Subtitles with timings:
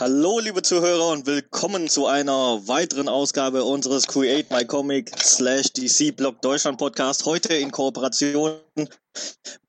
[0.00, 6.14] Hallo, liebe Zuhörer und willkommen zu einer weiteren Ausgabe unseres Create My Comic slash DC
[6.14, 7.24] Blog Deutschland Podcast.
[7.24, 8.60] Heute in Kooperation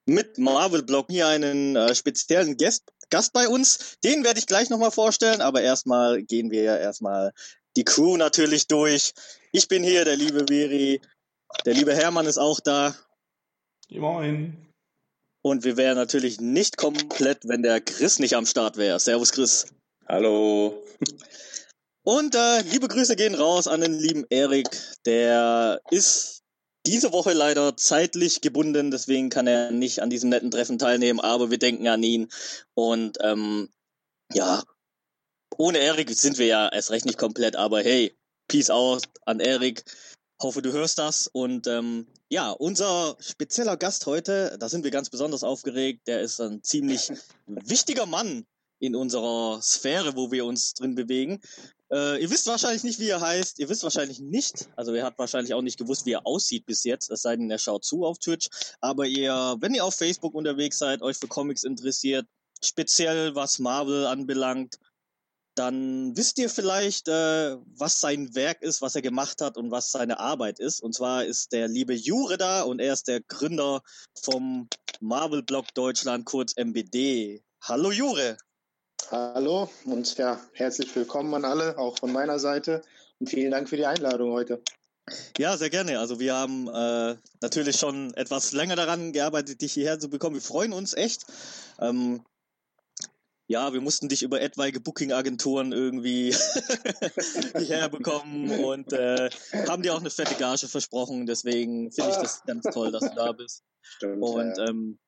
[0.06, 1.08] mit Marvel Blog.
[1.10, 3.98] Hier einen äh, speziellen Gast, Gast bei uns.
[4.04, 7.34] Den werde ich gleich nochmal vorstellen, aber erstmal gehen wir ja erstmal
[7.76, 9.16] die Crew natürlich durch.
[9.52, 11.02] Ich bin hier, der liebe Veri.
[11.66, 12.94] Der liebe Hermann ist auch da.
[13.90, 14.56] Moin.
[15.42, 19.00] Und wir wären natürlich nicht komplett, wenn der Chris nicht am Start wäre.
[19.00, 19.66] Servus, Chris.
[20.12, 20.84] Hallo.
[22.02, 24.68] Und äh, liebe Grüße gehen raus an den lieben Erik.
[25.06, 26.42] Der ist
[26.88, 31.52] diese Woche leider zeitlich gebunden, deswegen kann er nicht an diesem netten Treffen teilnehmen, aber
[31.52, 32.28] wir denken an ihn.
[32.74, 33.70] Und ähm,
[34.34, 34.64] ja,
[35.56, 39.84] ohne Erik sind wir ja erst recht nicht komplett, aber hey, Peace out an Erik.
[40.42, 41.28] Hoffe, du hörst das.
[41.28, 46.08] Und ähm, ja, unser spezieller Gast heute, da sind wir ganz besonders aufgeregt.
[46.08, 47.12] Der ist ein ziemlich
[47.46, 48.48] wichtiger Mann
[48.80, 51.42] in unserer Sphäre, wo wir uns drin bewegen.
[51.92, 53.60] Äh, ihr wisst wahrscheinlich nicht, wie er heißt.
[53.60, 56.84] Ihr wisst wahrscheinlich nicht, also ihr habt wahrscheinlich auch nicht gewusst, wie er aussieht bis
[56.84, 58.50] jetzt, es sei denn, er schaut zu auf Twitch.
[58.80, 62.26] Aber ihr, wenn ihr auf Facebook unterwegs seid, euch für Comics interessiert,
[62.64, 64.78] speziell was Marvel anbelangt,
[65.56, 69.92] dann wisst ihr vielleicht, äh, was sein Werk ist, was er gemacht hat und was
[69.92, 70.82] seine Arbeit ist.
[70.82, 73.82] Und zwar ist der liebe Jure da und er ist der Gründer
[74.14, 74.70] vom
[75.02, 77.42] Marvel Blog Deutschland, kurz MBD.
[77.62, 78.38] Hallo Jure.
[79.08, 82.84] Hallo und ja, herzlich willkommen an alle, auch von meiner Seite.
[83.20, 84.62] Und vielen Dank für die Einladung heute.
[85.38, 85.98] Ja, sehr gerne.
[85.98, 90.36] Also wir haben äh, natürlich schon etwas länger daran gearbeitet, dich hierher zu bekommen.
[90.36, 91.26] Wir freuen uns echt.
[91.80, 92.24] Ähm,
[93.48, 96.36] ja, wir mussten dich über etwaige Booking-Agenturen irgendwie
[97.58, 99.32] hierher bekommen und äh,
[99.68, 101.26] haben dir auch eine fette Gage versprochen.
[101.26, 103.64] Deswegen finde ich das ganz toll, dass du da bist.
[103.82, 104.68] Stimmt, und ja.
[104.68, 105.00] ähm,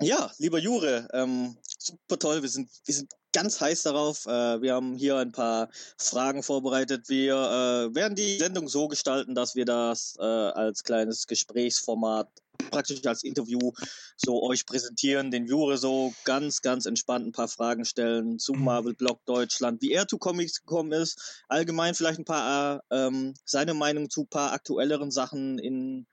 [0.00, 2.42] ja, lieber Jure, ähm, super toll.
[2.42, 4.26] Wir sind, wir sind ganz heiß darauf.
[4.26, 5.68] Äh, wir haben hier ein paar
[5.98, 7.08] Fragen vorbereitet.
[7.08, 12.28] Wir äh, werden die Sendung so gestalten, dass wir das äh, als kleines Gesprächsformat
[12.70, 13.72] praktisch als Interview
[14.16, 18.64] so euch präsentieren, den Jure so ganz, ganz entspannt ein paar Fragen stellen zu mhm.
[18.64, 23.34] Marvel Blog Deutschland, wie er zu Comics gekommen ist, allgemein vielleicht ein paar äh, ähm,
[23.44, 26.06] seine Meinung zu ein paar aktuelleren Sachen in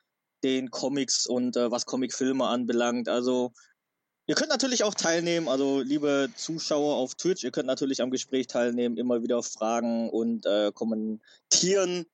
[0.44, 3.10] den Comics und äh, was Comicfilme anbelangt.
[3.10, 3.52] Also
[4.30, 8.46] Ihr könnt natürlich auch teilnehmen, also liebe Zuschauer auf Twitch, ihr könnt natürlich am Gespräch
[8.46, 12.06] teilnehmen, immer wieder fragen und äh, kommentieren.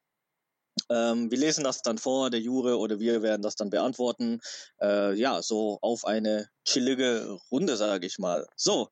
[0.90, 4.40] Ähm, wir lesen das dann vor, der Jure oder wir werden das dann beantworten.
[4.82, 8.48] Äh, ja, so auf eine chillige Runde, sage ich mal.
[8.56, 8.88] So,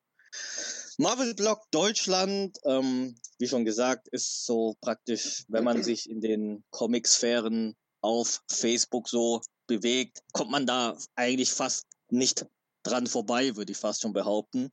[0.98, 6.66] Marvel Blog Deutschland, ähm, wie schon gesagt, ist so praktisch, wenn man sich in den
[6.72, 12.46] Comic-Sphären auf Facebook so bewegt, kommt man da eigentlich fast nicht
[12.84, 14.70] dran vorbei, würde ich fast schon behaupten.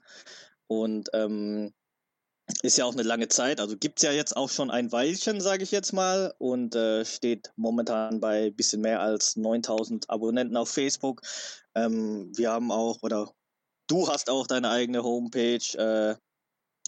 [0.66, 1.72] Und ähm,
[2.62, 5.40] ist ja auch eine lange Zeit, also gibt es ja jetzt auch schon ein Weilchen,
[5.40, 10.56] sage ich jetzt mal, und äh, steht momentan bei ein bisschen mehr als 9000 Abonnenten
[10.56, 11.22] auf Facebook.
[11.74, 13.30] Ähm, wir haben auch, oder
[13.86, 16.16] du hast auch deine eigene Homepage, äh,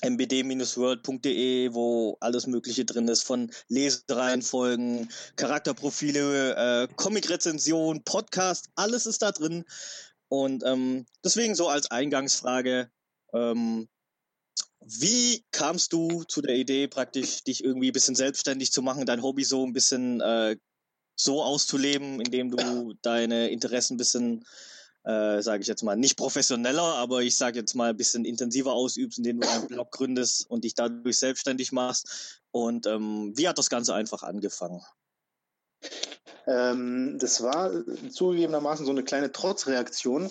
[0.05, 9.31] mbd-world.de, wo alles Mögliche drin ist, von Lesereihenfolgen, Charakterprofile, äh, Comic-Rezension, Podcast, alles ist da
[9.31, 9.65] drin.
[10.32, 12.91] Und ähm, deswegen so als Eingangsfrage,
[13.34, 13.87] ähm,
[14.81, 19.22] wie kamst du zu der Idee, praktisch dich irgendwie ein bisschen selbstständig zu machen, dein
[19.22, 20.56] Hobby so ein bisschen äh,
[21.16, 24.47] so auszuleben, indem du deine Interessen ein bisschen,
[25.04, 28.72] äh, sage ich jetzt mal, nicht professioneller, aber ich sage jetzt mal ein bisschen intensiver
[28.72, 32.41] ausübst, indem du einen Blog gründest und dich dadurch selbstständig machst?
[32.53, 34.81] Und ähm, wie hat das Ganze einfach angefangen?
[36.47, 37.70] Ähm, das war
[38.10, 40.31] zugegebenermaßen so eine kleine Trotzreaktion.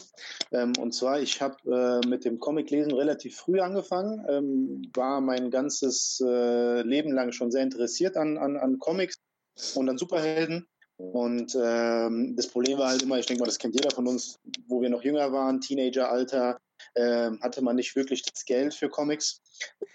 [0.51, 1.55] Ähm, und zwar, ich habe
[2.03, 7.51] äh, mit dem Comiclesen relativ früh angefangen, ähm, war mein ganzes äh, Leben lang schon
[7.51, 9.19] sehr interessiert an, an, an Comics
[9.75, 10.67] und an Superhelden.
[10.97, 14.39] Und ähm, das Problem war halt immer, ich denke mal, das kennt jeder von uns,
[14.67, 16.59] wo wir noch jünger waren, Teenageralter,
[16.93, 19.41] äh, hatte man nicht wirklich das Geld für Comics.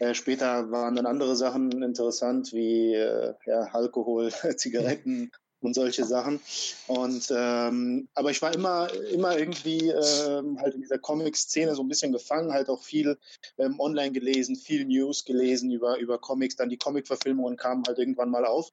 [0.00, 5.30] Äh, später waren dann andere Sachen interessant, wie äh, ja, Alkohol, Zigaretten
[5.66, 6.40] und solche Sachen.
[6.86, 11.88] Und ähm, aber ich war immer, immer irgendwie ähm, halt in dieser Comic-Szene so ein
[11.88, 13.18] bisschen gefangen, halt auch viel
[13.58, 18.30] ähm, online gelesen, viel News gelesen über, über Comics, dann die Comic-Verfilmungen kamen halt irgendwann
[18.30, 18.70] mal auf.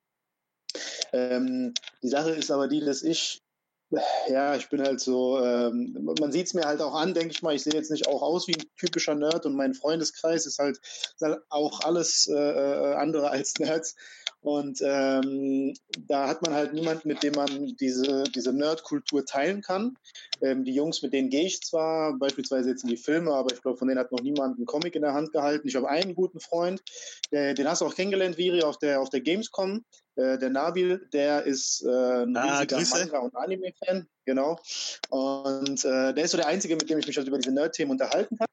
[1.11, 3.41] Ähm, die Sache ist aber die, dass ich
[4.27, 7.43] ja, ich bin halt so, ähm, man sieht es mir halt auch an, denke ich
[7.43, 10.59] mal, ich sehe jetzt nicht auch aus wie ein typischer Nerd und mein Freundeskreis ist
[10.59, 13.95] halt, ist halt auch alles äh, äh andere als Nerds.
[14.43, 15.73] Und ähm,
[16.07, 19.97] da hat man halt niemanden, mit dem man diese, diese Nerd-Kultur teilen kann.
[20.41, 23.61] Ähm, die Jungs, mit denen gehe ich zwar beispielsweise jetzt in die Filme, aber ich
[23.61, 25.67] glaube, von denen hat noch niemand einen Comic in der Hand gehalten.
[25.67, 26.81] Ich habe einen guten Freund,
[27.31, 29.85] äh, den hast du auch kennengelernt, Viri, auf der, auf der Gamescom.
[30.15, 32.99] Äh, der Nabil, der ist äh, ein ah, riesiger Grüße.
[32.99, 34.59] Manga- und Anime-Fan, genau.
[35.09, 37.91] Und äh, der ist so der Einzige, mit dem ich mich halt über diese Nerd-Themen
[37.91, 38.47] unterhalten kann.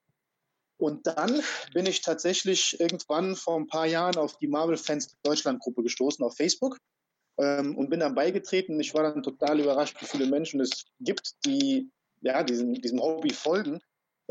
[0.81, 1.43] Und dann
[1.75, 6.25] bin ich tatsächlich irgendwann vor ein paar Jahren auf die Marvel Fans Deutschland Gruppe gestoßen
[6.25, 6.79] auf Facebook
[7.39, 8.81] ähm, und bin dann beigetreten.
[8.81, 11.91] Ich war dann total überrascht, wie viele Menschen es gibt, die
[12.23, 13.81] ja, diesem, diesem Hobby folgen.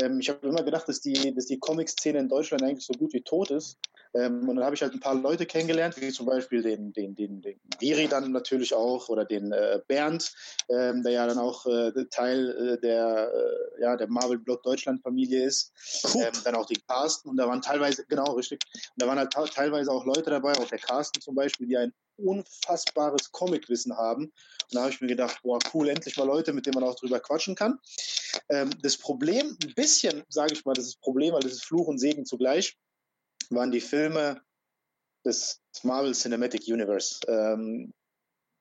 [0.02, 3.14] Ähm, ich habe immer gedacht, dass die, dass die Comic-Szene in Deutschland eigentlich so gut
[3.14, 3.78] wie tot ist.
[4.14, 7.16] Ähm, und dann habe ich halt ein paar Leute kennengelernt, wie zum Beispiel den, den,
[7.16, 10.34] den, den Viri dann natürlich auch oder den äh, Bernd,
[10.70, 15.02] ähm, der ja dann auch äh, Teil äh, der, äh, ja, der Marvel Block Deutschland
[15.02, 15.74] Familie ist.
[16.16, 19.32] Ähm, dann auch den Carsten und da waren teilweise, genau richtig, und da waren halt
[19.54, 24.26] teilweise auch Leute dabei, auch der Carsten zum Beispiel, die ein unfassbares Comicwissen haben.
[24.26, 26.96] Und da habe ich mir gedacht, boah, cool, endlich mal Leute, mit denen man auch
[26.96, 27.80] drüber quatschen kann.
[28.50, 31.88] Ähm, das Problem, ein bisschen, sage ich mal, das ist Problem, weil das ist Fluch
[31.88, 32.78] und Segen zugleich,
[33.50, 34.42] waren die Filme
[35.26, 37.20] des Marvel Cinematic Universe.
[37.28, 37.94] Ähm,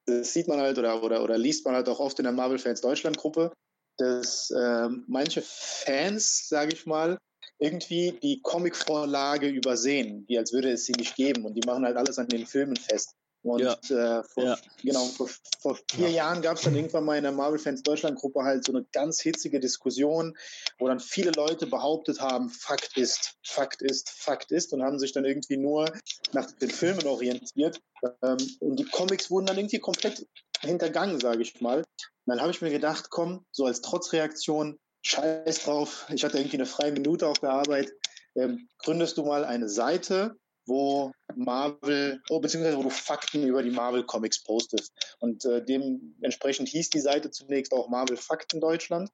[0.06, 2.58] das sieht man halt oder, oder, oder liest man halt auch oft in der Marvel
[2.58, 3.52] Fans Deutschland Gruppe,
[3.99, 7.19] dass ähm, manche Fans, sage ich mal,
[7.58, 11.96] irgendwie die Comicvorlage übersehen, wie als würde es sie nicht geben und die machen halt
[11.96, 13.14] alles an den Filmen fest.
[13.43, 13.73] Und ja.
[14.19, 14.58] äh, vor, ja.
[14.82, 15.29] genau, vor,
[15.61, 16.17] vor vier ja.
[16.17, 18.85] Jahren gab es dann irgendwann mal in der Marvel Fans Deutschland Gruppe halt so eine
[18.93, 20.37] ganz hitzige Diskussion,
[20.79, 25.12] wo dann viele Leute behauptet haben, Fakt ist, Fakt ist, Fakt ist und haben sich
[25.12, 25.90] dann irgendwie nur
[26.32, 27.81] nach den Filmen orientiert.
[28.23, 30.26] Ähm, und die Comics wurden dann irgendwie komplett
[30.61, 31.79] hintergangen, sage ich mal.
[31.79, 31.87] Und
[32.26, 36.67] dann habe ich mir gedacht, komm, so als Trotzreaktion, scheiß drauf, ich hatte irgendwie eine
[36.67, 37.93] freie Minute auf der Arbeit,
[38.35, 40.37] ähm, gründest du mal eine Seite,
[40.69, 44.93] wo Marvel, oh, beziehungsweise wo du Fakten über die Marvel Comics postest.
[45.19, 49.11] Und äh, dementsprechend hieß die Seite zunächst auch Marvel Fakten Deutschland.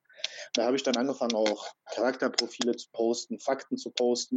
[0.55, 4.37] Da habe ich dann angefangen, auch Charakterprofile zu posten, Fakten zu posten.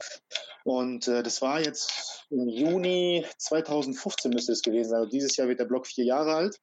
[0.63, 4.99] Und äh, das war jetzt im Juni 2015 müsste es gewesen sein.
[4.99, 6.59] Also dieses Jahr wird der Blog vier Jahre alt.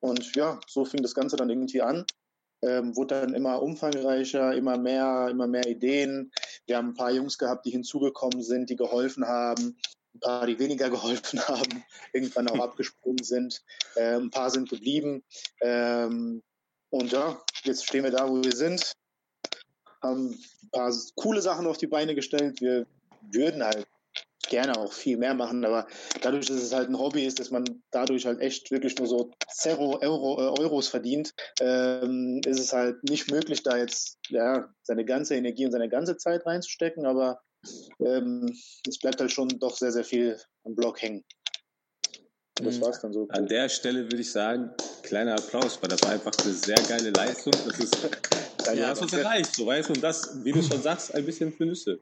[0.00, 2.04] Und ja, so fing das Ganze dann irgendwie an
[2.62, 6.32] ähm, wurde dann immer umfangreicher, immer mehr, immer mehr Ideen.
[6.66, 9.76] Wir haben ein paar Jungs gehabt, die hinzugekommen sind, die geholfen haben,
[10.14, 13.62] ein paar, die weniger geholfen haben, irgendwann auch abgesprungen sind.
[13.94, 15.22] Äh, ein paar sind geblieben.
[15.60, 16.42] Ähm,
[16.90, 18.92] und ja, jetzt stehen wir da, wo wir sind,
[20.02, 22.60] haben ein paar coole Sachen auf die Beine gestellt.
[22.60, 22.86] Wir
[23.30, 23.86] würden halt
[24.48, 25.86] gerne auch viel mehr machen, aber
[26.22, 29.30] dadurch, dass es halt ein Hobby ist, dass man dadurch halt echt wirklich nur so
[29.52, 35.04] Zero Euro, äh, Euros verdient, ähm, ist es halt nicht möglich, da jetzt ja, seine
[35.04, 37.40] ganze Energie und seine ganze Zeit reinzustecken, aber
[38.00, 38.52] ähm,
[38.88, 41.24] es bleibt halt schon doch sehr, sehr viel am Blog hängen.
[42.54, 42.82] das mhm.
[42.82, 43.26] war's dann so.
[43.30, 44.70] An der Stelle würde ich sagen,
[45.02, 47.52] kleiner Applaus, weil das war einfach eine sehr geile Leistung.
[47.66, 47.96] Das ist,
[48.74, 51.52] ja, hast uns erreicht, so weißt du, und das, wie du schon sagst, ein bisschen
[51.52, 52.00] für Nüsse.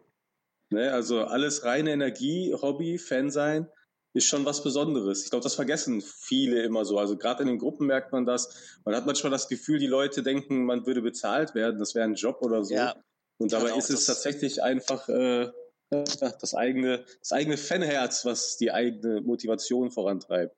[0.73, 0.93] Ne?
[0.93, 3.69] Also alles reine Energie, Hobby, Fan sein,
[4.15, 5.25] ist schon was Besonderes.
[5.25, 6.99] Ich glaube, das vergessen viele immer so.
[6.99, 8.79] Also gerade in den Gruppen merkt man das.
[8.85, 12.15] Man hat manchmal das Gefühl, die Leute denken, man würde bezahlt werden, das wäre ein
[12.15, 12.75] Job oder so.
[12.75, 12.95] Ja.
[13.39, 15.51] Und dabei ist es tatsächlich einfach äh,
[15.91, 20.57] das eigene, das eigene Fanherz, was die eigene Motivation vorantreibt.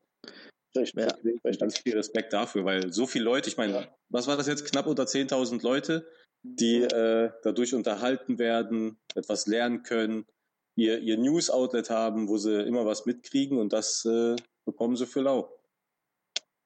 [0.76, 1.52] Richtig, ja.
[1.58, 4.64] Ganz viel Respekt dafür, weil so viele Leute, ich meine, was war das jetzt?
[4.66, 6.06] Knapp unter 10.000 Leute,
[6.42, 10.26] die äh, dadurch unterhalten werden, etwas lernen können,
[10.76, 15.22] ihr, ihr News-Outlet haben, wo sie immer was mitkriegen und das äh, bekommen sie für
[15.22, 15.52] lau.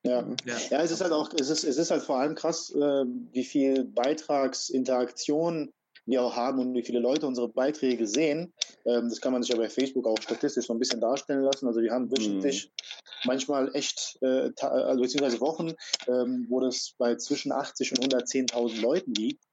[0.05, 0.27] Ja.
[0.45, 0.57] ja.
[0.71, 3.45] ja, es ist halt auch, es ist, es ist halt vor allem krass, äh, wie
[3.45, 5.73] viel Beitragsinteraktion
[6.05, 8.53] wir auch haben und wie viele Leute unsere Beiträge sehen.
[8.85, 11.69] Ähm, das kann man sich ja bei Facebook auch statistisch so ein bisschen darstellen lassen.
[11.69, 13.29] Also wir haben wöchentlich mhm.
[13.29, 15.73] manchmal echt, äh, also beziehungsweise Wochen,
[16.09, 19.45] ähm, wo das bei zwischen 80 und 110.000 Leuten liegt.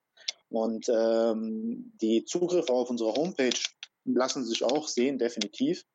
[0.49, 3.59] Und ähm, die Zugriffe auf unsere Homepage
[4.05, 5.85] lassen sich auch sehen, definitiv.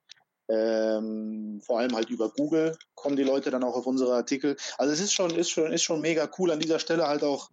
[0.48, 4.56] Ähm, vor allem halt über Google kommen die Leute dann auch auf unsere Artikel.
[4.76, 6.50] Also es ist schon, ist schon, ist schon mega cool.
[6.50, 7.50] An dieser Stelle halt auch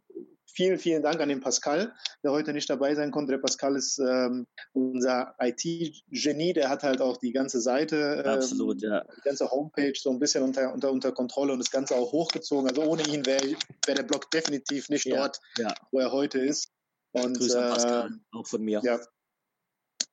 [0.54, 1.94] vielen, vielen Dank an den Pascal,
[2.24, 3.32] der heute nicht dabei sein konnte.
[3.32, 8.82] Der Pascal ist ähm, unser IT-Genie, der hat halt auch die ganze Seite, ähm, Absolut,
[8.82, 9.04] ja.
[9.04, 12.70] die ganze Homepage so ein bisschen unter, unter, unter Kontrolle und das Ganze auch hochgezogen.
[12.70, 13.56] Also ohne ihn wäre
[13.86, 15.74] wär der Blog definitiv nicht ja, dort, ja.
[15.92, 16.72] wo er heute ist.
[17.14, 18.82] Und, Grüße äh, Pascal, auch von mir.
[18.84, 19.00] Ja,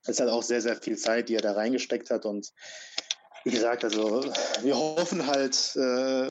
[0.07, 2.52] es hat auch sehr, sehr viel Zeit, die er da reingesteckt hat und
[3.45, 4.25] wie gesagt, also
[4.62, 6.28] wir hoffen halt, äh,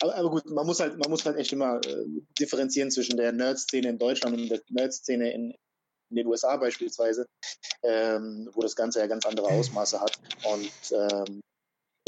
[0.00, 2.04] aber, aber, gut, man muss halt, man muss halt echt immer äh,
[2.38, 5.54] differenzieren zwischen der Nerd-Szene in Deutschland und der Nerd-Szene in,
[6.10, 7.26] in, den USA beispielsweise,
[7.82, 10.18] ähm, wo das Ganze ja ganz andere Ausmaße hat.
[10.44, 11.40] Und ähm,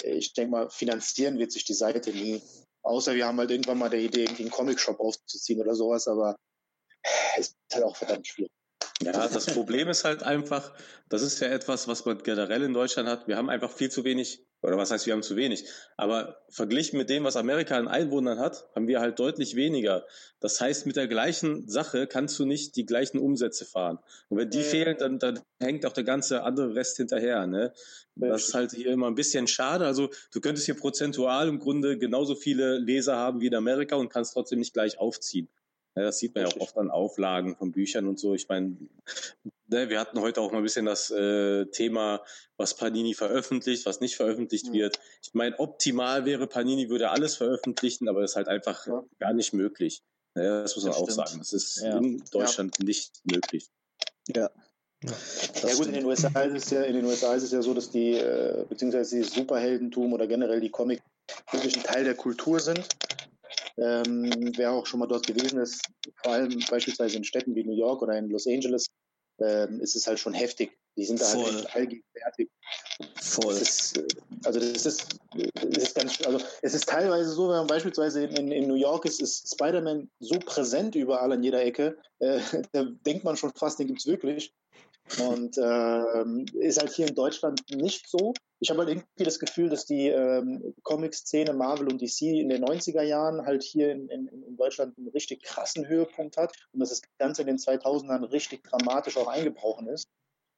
[0.02, 2.42] ich denke mal, finanzieren wird sich die Seite nie.
[2.82, 6.36] Außer wir haben halt irgendwann mal der Idee, irgendwie einen Comic-Shop aufzuziehen oder sowas, aber
[7.36, 8.52] ist halt auch verdammt schwierig.
[9.02, 10.72] Ja, das Problem ist halt einfach,
[11.08, 13.26] das ist ja etwas, was man generell in Deutschland hat.
[13.26, 15.64] Wir haben einfach viel zu wenig, oder was heißt, wir haben zu wenig.
[15.96, 20.06] Aber verglichen mit dem, was Amerika an Einwohnern hat, haben wir halt deutlich weniger.
[20.40, 23.98] Das heißt, mit der gleichen Sache kannst du nicht die gleichen Umsätze fahren.
[24.28, 24.64] Und wenn die ja.
[24.64, 27.46] fehlen, dann, dann hängt auch der ganze andere Rest hinterher.
[27.46, 27.72] Ne?
[28.14, 29.84] Das ist halt hier immer ein bisschen schade.
[29.84, 34.10] Also du könntest hier prozentual im Grunde genauso viele Leser haben wie in Amerika und
[34.10, 35.48] kannst trotzdem nicht gleich aufziehen.
[35.94, 38.34] Ja, das sieht man ja auch oft an Auflagen von Büchern und so.
[38.34, 38.76] Ich meine,
[39.66, 42.22] ne, wir hatten heute auch mal ein bisschen das äh, Thema,
[42.56, 44.72] was Panini veröffentlicht, was nicht veröffentlicht ja.
[44.72, 45.00] wird.
[45.22, 49.04] Ich meine, optimal wäre Panini würde alles veröffentlichen, aber das ist halt einfach ja.
[49.18, 50.02] gar nicht möglich.
[50.34, 51.28] Ja, das muss man das auch stimmt.
[51.28, 51.38] sagen.
[51.40, 53.68] Das ist in Deutschland nicht möglich.
[54.28, 54.50] Ja.
[55.04, 57.60] Ja, ja gut, in den, USA ist es ja, in den USA ist es ja
[57.60, 61.02] so, dass die, äh, beziehungsweise die Superheldentum oder generell die Comic
[61.50, 62.86] wirklich ein Teil der Kultur sind.
[63.76, 65.82] Ähm, wer auch schon mal dort gewesen ist,
[66.22, 68.86] vor allem beispielsweise in Städten wie New York oder in Los Angeles,
[69.38, 70.76] ähm, ist es halt schon heftig.
[70.96, 71.54] Die sind da halt Voll.
[71.54, 72.50] halt allgegenwärtig.
[73.20, 73.58] Voll.
[73.58, 74.06] Das ist, äh,
[74.44, 75.18] also das ist,
[75.54, 79.04] das ist ganz, also es ist teilweise so, wenn man beispielsweise in, in New York
[79.06, 82.40] ist, ist Spider-Man so präsent überall an jeder Ecke, äh,
[82.72, 84.52] da denkt man schon fast, den gibt es wirklich.
[85.18, 88.34] Und ähm, ist halt hier in Deutschland nicht so.
[88.62, 92.64] Ich habe halt irgendwie das Gefühl, dass die ähm, Comic-Szene Marvel und DC in den
[92.64, 96.90] 90er Jahren halt hier in, in, in, Deutschland einen richtig krassen Höhepunkt hat und dass
[96.90, 100.08] das Ganze in den 2000ern richtig dramatisch auch eingebrochen ist.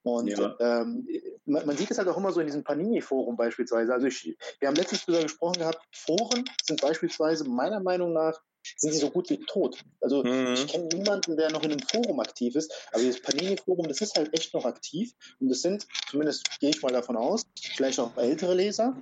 [0.02, 0.54] Und ja.
[0.60, 1.08] ähm,
[1.46, 3.94] man, man, sieht es halt auch immer so in diesem Panini-Forum beispielsweise.
[3.94, 8.38] Also ich, wir haben letztens darüber gesprochen gehabt, Foren sind beispielsweise meiner Meinung nach
[8.76, 9.78] sind sie so gut wie tot.
[10.00, 10.54] Also mhm.
[10.54, 14.16] ich kenne niemanden, der noch in einem Forum aktiv ist, aber das Panini-Forum, das ist
[14.16, 17.42] halt echt noch aktiv und das sind, zumindest gehe ich mal davon aus,
[17.74, 18.96] vielleicht auch ältere Leser.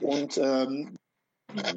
[0.00, 0.96] Und ähm,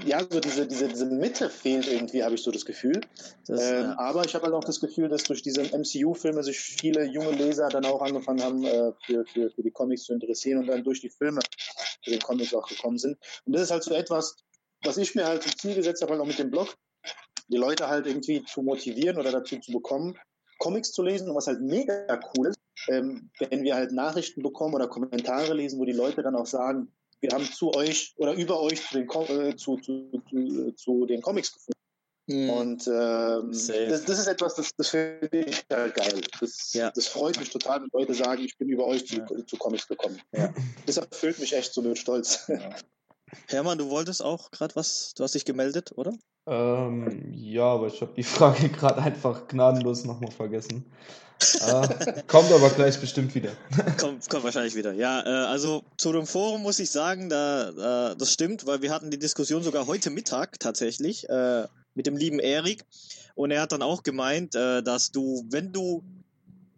[0.06, 3.02] ja, so diese, diese, diese Mitte fehlt irgendwie, habe ich so das Gefühl.
[3.48, 4.00] Das, ähm, ja.
[4.00, 7.70] Aber ich habe halt auch das Gefühl, dass durch diese MCU-Filme sich viele junge Leser
[7.70, 11.02] dann auch angefangen haben, äh, für, für, für die Comics zu interessieren und dann durch
[11.02, 11.42] die Filme
[12.04, 13.18] zu den Comics auch gekommen sind.
[13.46, 14.38] Und das ist halt so etwas,
[14.84, 16.76] was ich mir halt zum Ziel gesetzt habe, halt auch mit dem Blog,
[17.48, 20.18] die Leute halt irgendwie zu motivieren oder dazu zu bekommen,
[20.60, 21.30] Comics zu lesen.
[21.30, 25.80] Und was halt mega cool ist, ähm, wenn wir halt Nachrichten bekommen oder Kommentare lesen,
[25.80, 29.10] wo die Leute dann auch sagen, wir haben zu euch oder über euch zu den,
[29.10, 31.80] äh, zu, zu, zu, zu, den Comics gefunden.
[32.28, 32.50] Mhm.
[32.52, 36.22] Und ähm, das, das, ist etwas, das, das finde ich halt geil.
[36.40, 36.92] Das, ja.
[36.92, 39.58] das freut mich total, wenn Leute sagen, ich bin über euch zu, ja.
[39.58, 40.22] Comics gekommen.
[40.32, 40.54] Ja.
[40.86, 42.50] Das erfüllt mich echt so mit Stolz.
[43.48, 46.14] Hermann, du wolltest auch gerade was, du hast dich gemeldet, oder?
[46.48, 50.86] Ähm, ja, aber ich habe die Frage gerade einfach gnadenlos nochmal vergessen.
[51.62, 53.52] äh, kommt aber gleich bestimmt wieder.
[54.00, 54.94] kommt, kommt wahrscheinlich wieder.
[54.94, 58.92] Ja, äh, also zu dem Forum muss ich sagen, da, äh, das stimmt, weil wir
[58.92, 62.84] hatten die Diskussion sogar heute Mittag tatsächlich äh, mit dem lieben Erik.
[63.36, 66.04] Und er hat dann auch gemeint, äh, dass du, wenn du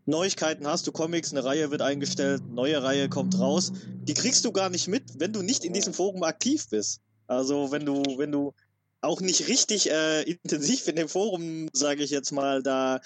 [0.05, 3.72] Neuigkeiten hast, du Comics, eine Reihe wird eingestellt, neue Reihe kommt raus.
[4.03, 7.01] Die kriegst du gar nicht mit, wenn du nicht in diesem Forum aktiv bist.
[7.27, 8.53] Also wenn du, wenn du
[9.01, 13.00] auch nicht richtig äh, intensiv in dem Forum, sage ich jetzt mal, da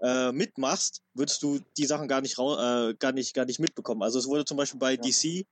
[0.00, 4.02] äh, mitmachst, würdest du die Sachen gar nicht, äh, gar nicht, gar nicht mitbekommen.
[4.02, 5.46] Also es wurde zum Beispiel bei DC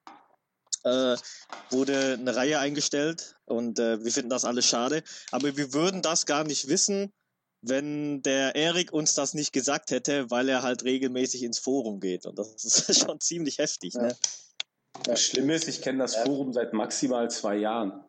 [0.85, 1.17] äh,
[1.71, 5.03] wurde eine Reihe eingestellt und äh, wir finden das alles schade.
[5.31, 7.13] Aber wir würden das gar nicht wissen,
[7.61, 12.27] wenn der Erik uns das nicht gesagt hätte, weil er halt regelmäßig ins Forum geht.
[12.27, 13.95] Und das ist schon ziemlich heftig.
[13.95, 14.17] Ne?
[15.05, 18.05] Das Schlimme ist, ich kenne das Forum seit maximal zwei Jahren.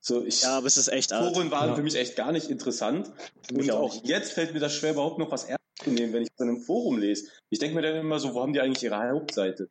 [0.00, 1.74] So, ich, ja, aber es ist echt Foren waren ja.
[1.76, 3.12] für mich echt gar nicht interessant.
[3.52, 6.22] Und auch, auch jetzt fällt mir das schwer, überhaupt noch was ernst zu nehmen, wenn
[6.22, 7.28] ich in einem Forum lese.
[7.50, 9.68] Ich denke mir dann immer so, wo haben die eigentlich ihre Hauptseite?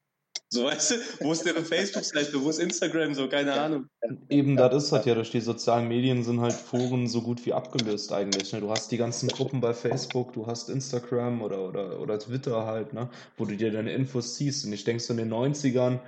[0.54, 3.88] So, weißt du, wo ist deren Facebook-Seite, wo ist Instagram, so, keine Ahnung.
[4.28, 7.54] Eben, das ist halt ja, durch die sozialen Medien sind halt Foren so gut wie
[7.54, 8.52] abgelöst eigentlich.
[8.52, 8.60] Ne?
[8.60, 12.92] Du hast die ganzen Gruppen bei Facebook, du hast Instagram oder, oder, oder Twitter halt,
[12.92, 13.10] ne?
[13.38, 14.66] wo du dir deine Infos ziehst.
[14.66, 16.00] Und ich denke so in den 90ern,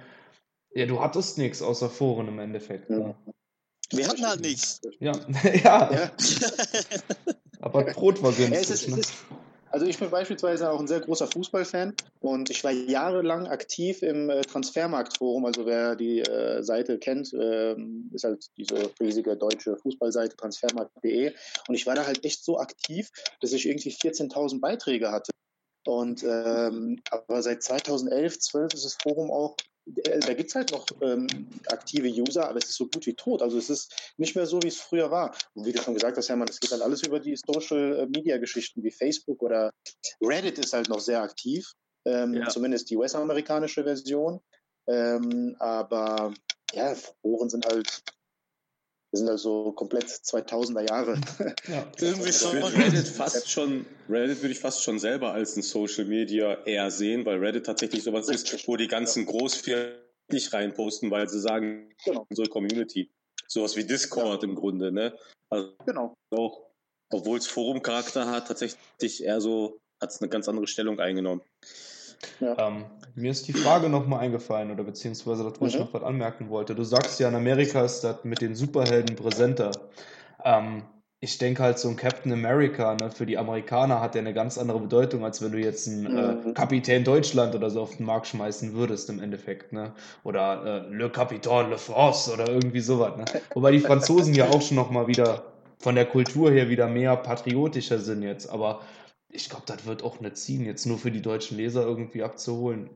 [0.76, 2.90] ja, du hattest nichts außer Foren im Endeffekt.
[2.90, 3.16] Ne?
[3.92, 4.82] Wir hatten halt nichts.
[5.00, 5.14] Ja,
[5.64, 5.94] ja.
[5.94, 6.12] ja.
[7.62, 8.56] Aber Brot war günstig.
[8.56, 8.96] Ja, es ist, ne?
[8.96, 9.14] es ist,
[9.74, 14.30] also ich bin beispielsweise auch ein sehr großer Fußballfan und ich war jahrelang aktiv im
[14.30, 15.46] äh, Transfermarktforum.
[15.46, 17.76] Also wer die äh, Seite kennt, äh,
[18.12, 21.34] ist halt diese riesige deutsche Fußballseite transfermarkt.de.
[21.68, 23.10] Und ich war da halt echt so aktiv,
[23.42, 25.32] dass ich irgendwie 14.000 Beiträge hatte.
[25.88, 30.86] Und ähm, aber seit 2011, 12 ist das Forum auch da gibt es halt noch
[31.02, 31.28] ähm,
[31.68, 33.42] aktive User, aber es ist so gut wie tot.
[33.42, 35.36] Also es ist nicht mehr so, wie es früher war.
[35.54, 38.92] Und wie du schon gesagt hast, Hermann, es geht halt alles über die Social-Media-Geschichten wie
[38.92, 39.72] Facebook oder
[40.22, 41.74] Reddit ist halt noch sehr aktiv,
[42.06, 42.48] ähm, ja.
[42.48, 44.40] zumindest die US-amerikanische Version.
[44.88, 46.34] Ähm, aber
[46.74, 48.04] ja, Foren sind halt
[49.14, 51.22] wir sind also komplett 2000er Jahre.
[51.68, 52.58] Ja, irgendwie schon.
[52.58, 57.24] Reddit fast schon, Reddit würde ich fast schon selber als ein Social Media eher sehen,
[57.24, 59.94] weil Reddit tatsächlich sowas ist, wo die ganzen Großfirmen
[60.32, 62.26] nicht reinposten, weil sie sagen, genau.
[62.28, 63.12] unsere Community.
[63.48, 64.50] Sowas wie Discord ja.
[64.50, 65.16] im Grunde, ne?
[65.52, 66.16] Also genau.
[66.32, 66.72] Auch,
[67.12, 71.42] obwohl es Forum-Charakter hat, tatsächlich eher so, hat es eine ganz andere Stellung eingenommen.
[72.40, 72.68] Ja.
[72.68, 75.70] Ähm, mir ist die Frage nochmal eingefallen, oder beziehungsweise das, wo mhm.
[75.70, 76.76] ich noch was anmerken wollte.
[76.76, 79.72] Du sagst ja, in Amerika ist das mit den Superhelden präsenter.
[80.44, 80.84] Ähm,
[81.24, 84.58] ich denke halt, so ein Captain America ne, für die Amerikaner hat ja eine ganz
[84.58, 86.50] andere Bedeutung, als wenn du jetzt einen äh, mhm.
[86.50, 89.72] äh, Kapitän Deutschland oder so auf den Markt schmeißen würdest im Endeffekt.
[89.72, 89.94] Ne?
[90.26, 93.16] Oder äh, Le Capitaine Le France oder irgendwie sowas.
[93.16, 93.24] Ne?
[93.54, 95.44] Wobei die Franzosen ja auch schon nochmal wieder
[95.80, 98.50] von der Kultur her wieder mehr patriotischer sind jetzt.
[98.50, 98.82] Aber
[99.34, 102.90] ich glaube, das wird auch nicht ziehen, jetzt nur für die deutschen Leser irgendwie abzuholen.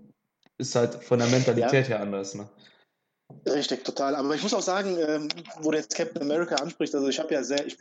[0.58, 1.98] Ist halt von der Mentalität ja.
[1.98, 2.48] her anders, ne?
[3.46, 4.16] Richtig, total.
[4.16, 5.28] Aber ich muss auch sagen, ähm,
[5.62, 7.78] wo du jetzt Captain America ansprichst, also ich habe ja sehr, ich,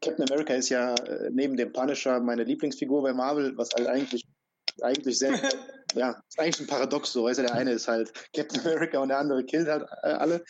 [0.00, 4.24] Captain America ist ja äh, neben dem Punisher meine Lieblingsfigur bei Marvel, was halt eigentlich
[4.82, 5.32] eigentlich sehr,
[5.94, 7.24] ja, ist eigentlich ein Paradox so.
[7.24, 10.44] Weißt du, der eine ist halt Captain America und der andere killt halt äh, alle.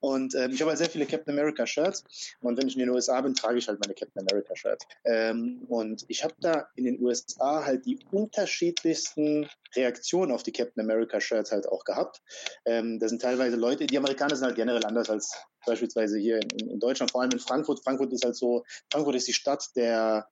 [0.00, 2.04] Und ähm, ich habe halt sehr viele Captain America Shirts.
[2.40, 4.86] Und wenn ich in den USA bin, trage ich halt meine Captain America Shirts.
[5.04, 10.82] Ähm, und ich habe da in den USA halt die unterschiedlichsten Reaktionen auf die Captain
[10.82, 12.22] America Shirts halt auch gehabt.
[12.64, 15.34] Ähm, da sind teilweise Leute, die Amerikaner sind halt generell anders als
[15.66, 17.82] beispielsweise hier in, in Deutschland, vor allem in Frankfurt.
[17.84, 20.28] Frankfurt ist halt so, Frankfurt ist die Stadt der,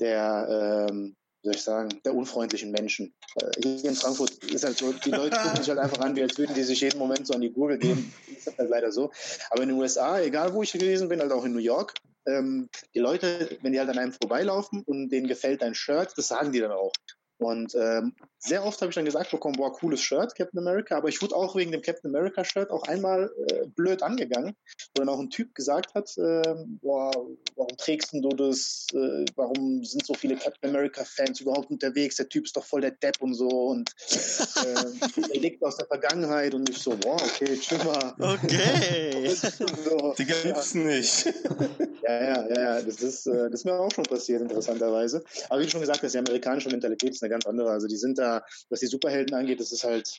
[0.00, 1.16] der, ähm,
[1.48, 3.14] soll ich sagen, der unfreundlichen Menschen.
[3.36, 6.22] Äh, hier in Frankfurt ist halt so, die Leute gucken sich halt einfach an, wie
[6.22, 8.12] als würden die sich jeden Moment so an die Gurgel geben.
[8.36, 9.10] Ist halt leider so.
[9.50, 11.94] Aber in den USA, egal wo ich gewesen bin, halt auch in New York,
[12.26, 16.28] ähm, die Leute, wenn die halt an einem vorbeilaufen und denen gefällt dein Shirt, das
[16.28, 16.92] sagen die dann auch.
[17.38, 20.96] Und ähm, sehr oft habe ich dann gesagt bekommen, boah, cooles Shirt, Captain America.
[20.96, 24.54] Aber ich wurde auch wegen dem Captain America Shirt auch einmal äh, blöd angegangen,
[24.94, 27.10] wo dann auch ein Typ gesagt hat, äh, boah,
[27.56, 28.86] warum trägst du das?
[28.92, 32.16] Äh, warum sind so viele Captain America Fans überhaupt unterwegs?
[32.16, 33.90] Der Typ ist doch voll der Depp und so und
[34.56, 38.14] äh, er liegt aus der Vergangenheit und ich so, boah, okay, chill mal.
[38.18, 39.28] Okay.
[39.84, 40.80] so, Die gibt's ja.
[40.80, 41.26] nicht.
[42.02, 45.22] ja, ja, ja, ja, das ist, äh, das ist mir auch schon passiert, interessanterweise.
[45.48, 47.70] Aber wie du schon gesagt hast, die amerikanische Mentalität ist eine ganz andere.
[47.70, 50.18] Also die sind da, was die Superhelden angeht, das ist halt,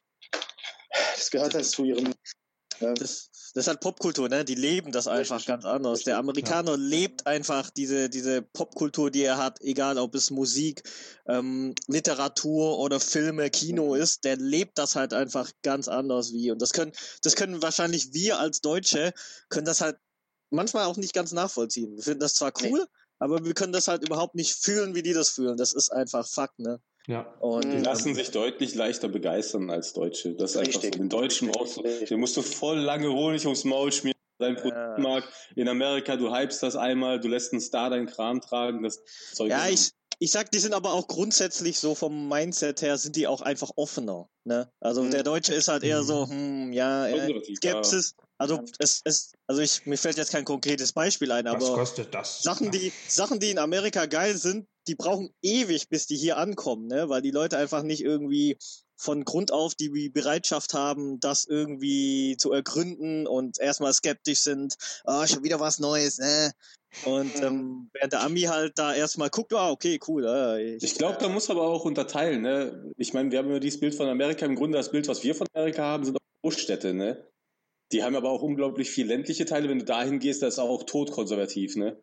[1.16, 2.14] das gehört halt zu ihrem.
[2.80, 2.94] Ja.
[2.94, 4.46] Das, das ist halt Popkultur, ne?
[4.46, 5.48] Die leben das einfach Richtig.
[5.48, 6.04] ganz anders.
[6.04, 6.78] Der Amerikaner ja.
[6.78, 10.84] lebt einfach diese, diese Popkultur, die er hat, egal ob es Musik,
[11.28, 14.02] ähm, Literatur oder Filme, Kino mhm.
[14.02, 16.52] ist, der lebt das halt einfach ganz anders wie.
[16.52, 19.14] Und das können, das können wahrscheinlich wir als Deutsche,
[19.50, 19.98] können das halt
[20.50, 21.96] manchmal auch nicht ganz nachvollziehen.
[21.96, 23.00] Wir finden das zwar cool, nee.
[23.18, 25.58] aber wir können das halt überhaupt nicht fühlen, wie die das fühlen.
[25.58, 26.80] Das ist einfach Fakt, ne?
[27.10, 27.22] Ja.
[27.40, 30.36] Und die lassen sich deutlich leichter begeistern als Deutsche.
[30.36, 30.90] Das ist einfach so.
[30.92, 34.16] Den Deutschen brauchst du, den musst du voll lange Honig ums Maul schmieren.
[34.38, 38.84] Dein Produktmarkt in Amerika, du hypst das einmal, du lässt einen Star deinen Kram tragen,
[38.84, 39.50] das Zeug.
[39.50, 43.28] Ja, ich, ich sag, die sind aber auch grundsätzlich so vom Mindset her sind die
[43.28, 44.30] auch einfach offener.
[44.46, 44.72] Ne?
[44.80, 45.12] Also mhm.
[45.12, 46.32] der Deutsche ist halt eher so, mhm.
[46.32, 48.16] hm, ja, äh, Skepsis.
[48.40, 52.14] Also es, es, also ich, mir fällt jetzt kein konkretes Beispiel ein, aber Was kostet
[52.14, 52.42] das?
[52.42, 56.88] Sachen, die, Sachen, die in Amerika geil sind, die brauchen ewig, bis die hier ankommen,
[56.88, 57.10] ne?
[57.10, 58.58] weil die Leute einfach nicht irgendwie
[58.96, 65.24] von Grund auf die Bereitschaft haben, das irgendwie zu ergründen und erstmal skeptisch sind, ah,
[65.24, 66.52] oh, schon wieder was Neues, ne?
[67.06, 67.44] Und mhm.
[67.44, 70.26] ähm, während der Ami halt da erstmal guckt, ah, okay, cool.
[70.26, 72.92] Äh, ich, ich glaube, da muss aber auch unterteilen, ne?
[72.98, 75.34] Ich meine, wir haben ja dieses Bild von Amerika, im Grunde das Bild, was wir
[75.34, 77.26] von Amerika haben, sind auch Großstädte, ne?
[77.92, 79.70] Die haben aber auch unglaublich viel ländliche Teile.
[79.70, 82.02] Wenn du dahin gehst, da ist auch totkonservativ, ne?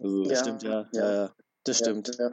[0.00, 0.88] Also, ja, stimmt, ja.
[0.92, 1.34] ja, ja.
[1.64, 2.10] Das stimmt.
[2.18, 2.30] Ja,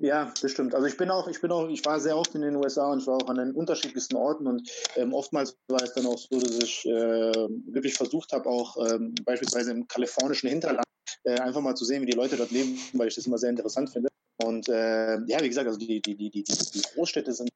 [0.00, 0.74] ja, das stimmt.
[0.74, 3.00] Also ich bin auch, ich bin auch, ich war sehr oft in den USA und
[3.00, 6.40] ich war auch an den unterschiedlichsten Orten und ähm, oftmals war es dann auch so,
[6.40, 10.86] dass ich äh, wirklich versucht habe, auch ähm, beispielsweise im kalifornischen Hinterland
[11.24, 13.50] äh, einfach mal zu sehen, wie die Leute dort leben, weil ich das immer sehr
[13.50, 14.08] interessant finde.
[14.42, 17.50] Und äh, ja, wie gesagt, also die, die, die, die, die Großstädte sind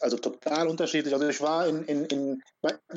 [0.00, 1.14] also total unterschiedlich.
[1.14, 2.42] Also ich war in, in, in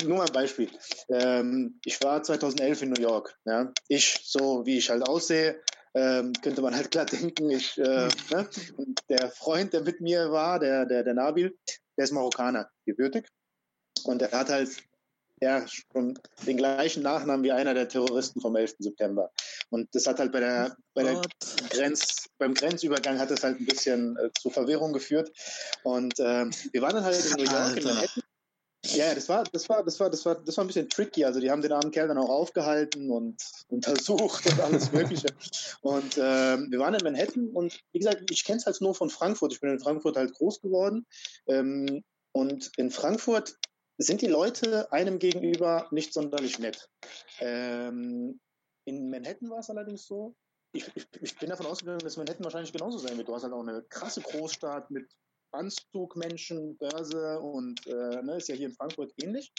[0.06, 0.70] nur mal ein Beispiel.
[1.10, 3.38] Ähm, ich war 2011 in New York.
[3.46, 3.72] Ja.
[3.88, 5.62] Ich, so wie ich halt aussehe,
[5.94, 8.50] ähm, könnte man halt klar denken, ich, äh, ne?
[9.10, 11.58] Der Freund, der mit mir war, der, der, der Nabil,
[11.98, 13.28] der ist Marokkaner, gebürtig.
[14.04, 14.70] Und er hat halt
[15.42, 18.76] ja, schon den gleichen Nachnamen wie einer der Terroristen vom 11.
[18.80, 19.32] September.
[19.70, 21.22] Und das hat halt bei der, bei der
[21.70, 25.32] Grenz, beim Grenzübergang hat das halt ein bisschen äh, zu Verwirrung geführt.
[25.84, 27.78] Und äh, wir waren dann halt in New York, Alter.
[27.78, 28.24] in Manhattan.
[28.84, 31.24] Ja, das war, das war, das war, das war, das war ein bisschen tricky.
[31.24, 35.28] Also die haben den armen Kerl dann auch aufgehalten und untersucht und alles Mögliche.
[35.82, 39.10] und ähm, wir waren in Manhattan und wie gesagt, ich kenne es halt nur von
[39.10, 39.54] Frankfurt.
[39.54, 41.06] Ich bin in Frankfurt halt groß geworden.
[41.48, 43.58] Ähm, und in Frankfurt
[44.02, 46.90] sind die Leute einem gegenüber nicht sonderlich nett.
[47.40, 48.40] Ähm,
[48.86, 50.36] in Manhattan war es allerdings so.
[50.74, 53.28] Ich, ich, ich, bin davon ausgegangen, dass Manhattan wahrscheinlich genauso sein wird.
[53.28, 55.12] Du hast halt auch eine krasse Großstadt mit
[55.52, 59.52] Anzugmenschen, Börse und äh, ne, ist ja hier in Frankfurt ähnlich.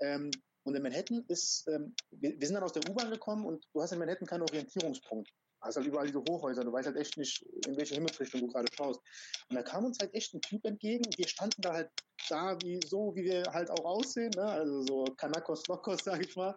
[0.00, 0.30] Ähm,
[0.64, 3.80] und in Manhattan ist, ähm, wir, wir, sind dann aus der U-Bahn gekommen und du
[3.80, 5.30] hast in Manhattan keinen Orientierungspunkt.
[5.60, 8.68] Hast halt überall diese Hochhäuser, du weißt halt echt nicht, in welche Himmelsrichtung du gerade
[8.74, 9.00] schaust.
[9.48, 11.04] Und da kam uns halt echt ein Typ entgegen.
[11.16, 11.90] Wir standen da halt
[12.28, 14.44] da, wie so, wie wir halt auch aussehen, ne?
[14.44, 16.56] also so Kanakos Lokos, sag ich mal.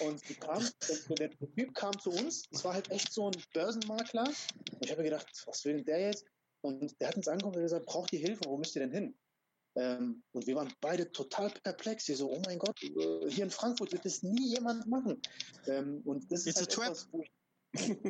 [0.00, 0.66] Und kam,
[1.18, 4.24] der, der, Typ kam zu uns, es war halt echt so ein Börsenmakler.
[4.24, 6.24] Und ich habe mir gedacht, was will denn der jetzt?
[6.62, 9.18] Und der hat uns angeguckt und gesagt, braucht ihr Hilfe, wo müsst ihr denn hin?
[9.76, 12.08] Ähm, und wir waren beide total perplex.
[12.08, 15.20] Wir so, oh mein Gott, hier in Frankfurt wird das nie jemand machen.
[15.66, 17.30] Ähm, und das It's ist halt etwas, wo ich,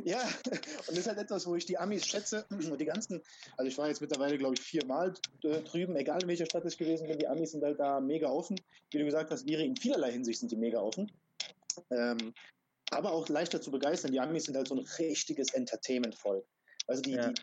[0.05, 2.47] ja, und das ist halt etwas, wo ich die Amis schätze.
[2.51, 3.23] Und die ganzen,
[3.57, 6.79] also ich war jetzt mittlerweile, glaube ich, viermal äh, drüben, egal in welcher Stadt ich
[6.79, 8.59] gewesen bin, die Amis sind halt da mega offen.
[8.91, 11.13] Wie du gesagt hast, Viri, in vielerlei Hinsicht sind die mega offen.
[11.91, 12.33] Ähm,
[12.91, 14.13] aber auch leichter zu begeistern.
[14.13, 16.45] Die Amis sind halt so ein richtiges Entertainment-Volk.
[16.87, 17.29] Also die, ja.
[17.29, 17.43] die,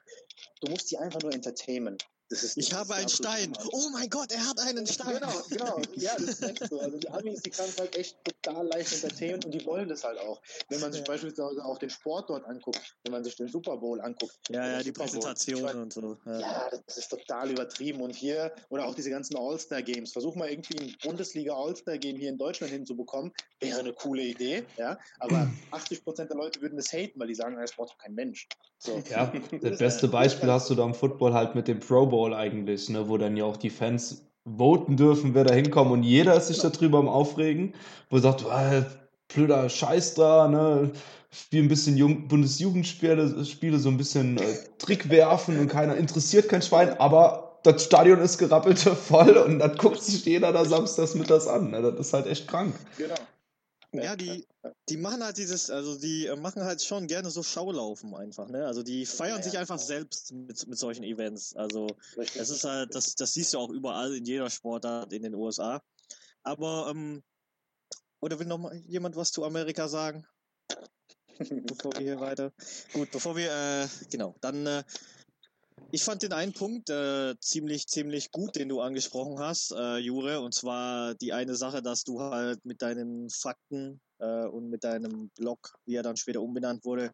[0.62, 1.98] du musst die einfach nur entertainen.
[2.30, 3.54] Ist, ich habe einen Stein.
[3.72, 5.16] Oh mein Gott, er hat einen Stein.
[5.16, 5.82] Genau, genau.
[5.96, 6.80] Ja, das ist echt so.
[6.80, 10.04] Also die Amis, die kann es halt echt total leicht entertainen und die wollen das
[10.04, 10.42] halt auch.
[10.68, 11.08] Wenn man sich ja.
[11.08, 14.38] beispielsweise auch den Sport dort anguckt, wenn man sich den Super Bowl anguckt.
[14.50, 16.18] Ja, ja, die Präsentation und so.
[16.26, 16.40] Ja.
[16.40, 16.70] ja.
[16.86, 18.02] das ist total übertrieben.
[18.02, 20.12] Und hier, oder auch diese ganzen All-Star-Games.
[20.12, 23.32] Versuch mal irgendwie ein Bundesliga All-Star-Game hier in Deutschland hinzubekommen.
[23.62, 25.00] Wäre eine coole Idee, ja.
[25.20, 28.16] Aber 80 Prozent der Leute würden das haten, weil die sagen, das braucht doch kein
[28.16, 28.50] Mensch.
[28.80, 29.02] So.
[29.10, 32.90] Ja, das beste Beispiel hast du da im Football halt mit dem Pro Bowl eigentlich,
[32.90, 36.48] ne, wo dann ja auch die Fans voten dürfen, wer da hinkommt und jeder ist
[36.48, 37.74] sich darüber am Aufregen,
[38.10, 38.86] wo er sagt, ah,
[39.34, 40.92] blöder Scheiß da, ne,
[41.32, 46.50] spiel ein bisschen Jung Bundesjugendspiele, Spiele so ein bisschen äh, Trick werfen und keiner interessiert
[46.50, 51.16] kein Schwein, aber das Stadion ist gerappelt voll und dann guckt sich jeder da samstags
[51.16, 51.72] mittags an.
[51.72, 51.82] Ne?
[51.82, 52.74] Das ist halt echt krank.
[52.98, 53.16] Genau.
[53.94, 54.46] Ja, die,
[54.90, 58.66] die machen halt dieses, also die äh, machen halt schon gerne so Schaulaufen einfach, ne?
[58.66, 61.56] Also die feiern ja, sich einfach selbst mit, mit solchen Events.
[61.56, 65.36] Also es ist halt, das, das siehst du auch überall in jeder Sportart in den
[65.36, 65.82] USA.
[66.44, 67.24] Aber, ähm,
[68.20, 70.26] oder will noch mal jemand was zu Amerika sagen?
[71.66, 72.52] bevor wir hier weiter.
[72.94, 74.84] Gut, bevor wir, äh, genau, dann äh,
[75.92, 80.42] ich fand den einen Punkt äh, ziemlich, ziemlich gut, den du angesprochen hast, äh, Jure,
[80.42, 85.30] und zwar die eine Sache, dass du halt mit deinen Fakten äh, und mit deinem
[85.38, 87.12] Blog, wie er dann später umbenannt wurde,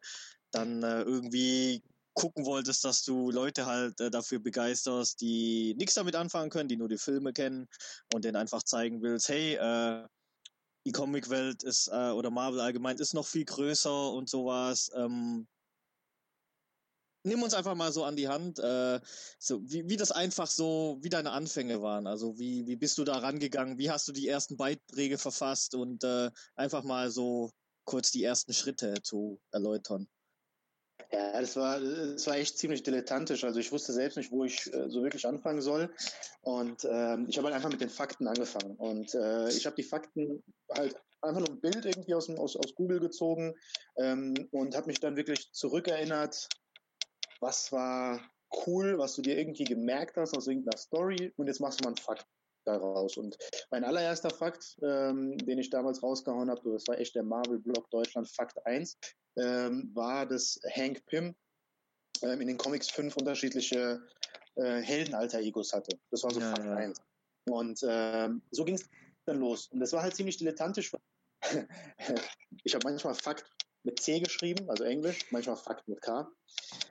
[0.50, 1.82] dann äh, irgendwie
[2.14, 6.76] gucken wolltest, dass du Leute halt äh, dafür begeisterst, die nichts damit anfangen können, die
[6.76, 7.68] nur die Filme kennen
[8.12, 10.06] und denen einfach zeigen willst, hey, äh,
[10.86, 14.90] die Comicwelt ist, oder Marvel allgemein ist noch viel größer und sowas.
[14.94, 15.46] Ähm,
[17.24, 19.00] nimm uns einfach mal so an die Hand, äh,
[19.38, 22.06] so wie, wie das einfach so, wie deine Anfänge waren.
[22.06, 23.78] Also wie, wie bist du da rangegangen?
[23.78, 27.50] Wie hast du die ersten Beiträge verfasst und äh, einfach mal so
[27.84, 30.06] kurz die ersten Schritte zu erläutern?
[31.10, 33.44] Ja, das war, das war echt ziemlich dilettantisch.
[33.44, 35.94] Also ich wusste selbst nicht, wo ich äh, so wirklich anfangen soll.
[36.42, 38.76] Und ähm, ich habe halt einfach mit den Fakten angefangen.
[38.76, 42.74] Und äh, ich habe die Fakten halt einfach nur ein Bild irgendwie aus, aus, aus
[42.74, 43.54] Google gezogen
[43.96, 46.48] ähm, und habe mich dann wirklich zurückerinnert,
[47.44, 48.20] was war
[48.66, 51.90] cool, was du dir irgendwie gemerkt hast aus irgendeiner Story und jetzt machst du mal
[51.90, 52.26] einen Fakt
[52.64, 53.18] daraus.
[53.18, 53.36] Und
[53.70, 58.30] mein allererster Fakt, ähm, den ich damals rausgehauen habe, das war echt der Marvel-Blog Deutschland
[58.30, 58.96] Fakt 1,
[59.36, 61.34] ähm, war, dass Hank Pym
[62.22, 64.02] ähm, in den Comics fünf unterschiedliche
[64.54, 65.98] äh, Heldenalter-Egos hatte.
[66.10, 66.76] Das war so ja, Fakt ja.
[66.76, 67.02] 1.
[67.50, 68.88] Und ähm, so ging es
[69.26, 69.66] dann los.
[69.66, 70.90] Und das war halt ziemlich dilettantisch.
[72.64, 73.44] ich habe manchmal Fakt
[73.84, 76.26] mit C geschrieben, also Englisch, manchmal Fakt mit K.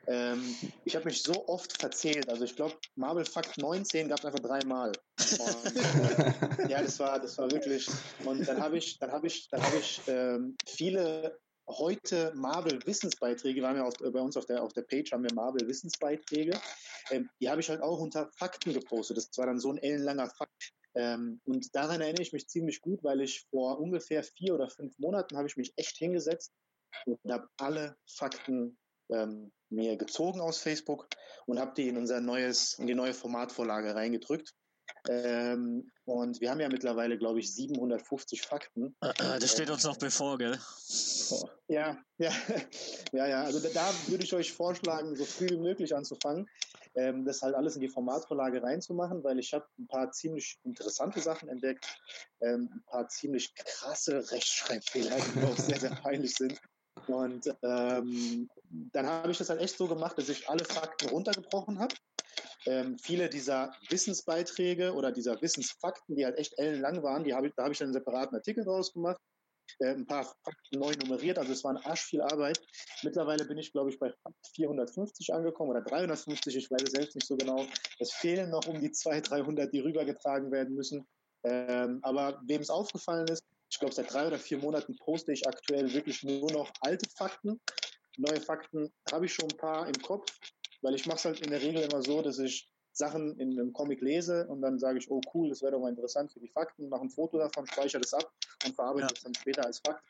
[0.08, 2.30] Ähm, ich habe mich so oft verzählt.
[2.30, 4.92] Also ich glaube, Marvel Fakt 19 gab es einfach dreimal.
[4.92, 7.88] Und, äh, ja, das war, das war wirklich.
[8.26, 13.62] Und dann habe ich, dann habe ich, dann habe ich ähm, viele heute Marvel Wissensbeiträge,
[13.62, 16.60] wir haben ja auf, bei uns auf der, auf der Page haben wir Marvel Wissensbeiträge,
[17.10, 19.18] ähm, die habe ich halt auch unter Fakten gepostet.
[19.18, 20.74] Das war dann so ein ellenlanger Fakt.
[20.96, 25.00] Ähm, und daran erinnere ich mich ziemlich gut, weil ich vor ungefähr vier oder fünf
[25.00, 26.52] Monaten habe ich mich echt hingesetzt
[27.06, 28.78] und habe alle Fakten
[29.10, 31.08] ähm, mir gezogen aus Facebook
[31.46, 34.54] und habe die in unser neues, in die neue Formatvorlage reingedrückt.
[35.10, 38.96] Ähm, und wir haben ja mittlerweile, glaube ich, 750 Fakten.
[39.02, 40.58] Ah, ah, das steht uns noch bevor, gell?
[41.68, 42.32] Ja, ja,
[43.12, 43.44] ja, ja.
[43.44, 46.48] Also da, würde ich euch vorschlagen, so früh wie möglich anzufangen,
[46.96, 51.20] ähm, das halt alles in die Formatvorlage reinzumachen, weil ich habe ein paar ziemlich interessante
[51.20, 51.86] Sachen entdeckt,
[52.42, 56.60] ähm, ein paar ziemlich krasse Rechtschreibfehler, die auch sehr, sehr peinlich sind.
[57.08, 61.80] Und ähm, dann habe ich das halt echt so gemacht, dass ich alle Fakten runtergebrochen
[61.80, 61.94] habe
[62.66, 67.54] ähm, viele dieser Wissensbeiträge oder dieser Wissensfakten, die halt echt ellenlang waren, die hab ich,
[67.56, 69.20] da habe ich dann einen separaten Artikel draus gemacht,
[69.80, 72.62] äh, ein paar Fakten neu nummeriert, also es war ein Arsch viel Arbeit.
[73.04, 74.14] Mittlerweile bin ich, glaube ich, bei
[74.56, 77.66] 450 angekommen oder 350, ich weiß es selbst nicht so genau.
[78.00, 81.06] Es fehlen noch um die 200, 300, die rübergetragen werden müssen.
[81.46, 85.48] Ähm, aber wem es aufgefallen ist, ich glaube, seit drei oder vier Monaten poste ich
[85.48, 87.60] aktuell wirklich nur noch alte Fakten.
[88.18, 90.32] Neue Fakten habe ich schon ein paar im Kopf,
[90.84, 93.74] weil ich mache es halt in der Regel immer so, dass ich Sachen in einem
[93.74, 96.50] Comic lese und dann sage ich, oh cool, das wäre doch mal interessant für die
[96.50, 98.32] Fakten, mache ein Foto davon, speichere das ab
[98.64, 99.10] und verarbeite ja.
[99.12, 100.08] das dann später als Fakt.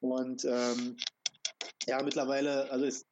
[0.00, 0.98] Und ähm,
[1.86, 3.06] ja, mittlerweile, also es,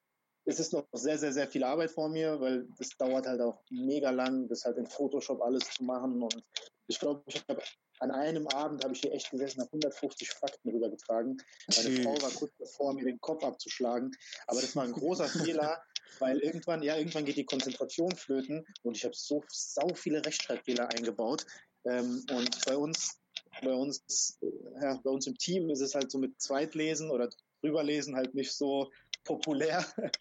[0.45, 3.63] es ist noch sehr, sehr, sehr viel Arbeit vor mir, weil das dauert halt auch
[3.71, 6.23] mega lang, das halt in Photoshop alles zu machen.
[6.23, 6.45] Und
[6.87, 7.63] ich glaube, ich habe
[8.01, 11.41] an einem Abend habe ich hier echt gesessen, habe 150 Fakten rübergetragen.
[11.69, 14.11] Meine Frau war kurz davor, mir den Kopf abzuschlagen.
[14.47, 15.83] Aber das war ein großer Fehler,
[16.19, 20.89] weil irgendwann, ja, irgendwann geht die Konzentration flöten und ich habe so sau viele Rechtschreibfehler
[20.89, 21.47] eingebaut.
[21.85, 23.21] Ähm, und bei uns,
[23.63, 24.39] bei uns,
[24.81, 27.29] ja, bei uns im Team ist es halt so mit Zweitlesen oder
[27.61, 28.91] drüberlesen halt nicht so
[29.25, 29.85] populär.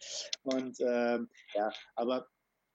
[0.44, 2.28] Und ähm, ja, aber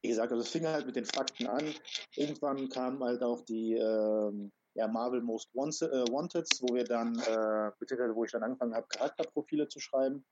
[0.02, 1.74] wie gesagt, also es fing halt mit den Fakten an.
[2.14, 7.18] Irgendwann kamen halt auch die ähm, ja, Marvel Most Wanted, äh, Wanteds, wo wir dann,
[7.18, 10.24] äh, beziehungsweise wo ich dann angefangen habe, Charakterprofile zu schreiben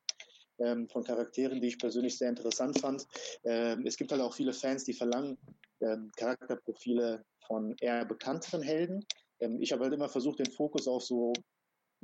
[0.58, 3.06] ähm, von Charakteren, die ich persönlich sehr interessant fand.
[3.44, 5.38] Ähm, es gibt halt auch viele Fans, die verlangen
[5.80, 9.06] ähm, Charakterprofile von eher bekannteren Helden.
[9.40, 11.32] Ähm, ich habe halt immer versucht, den Fokus auf so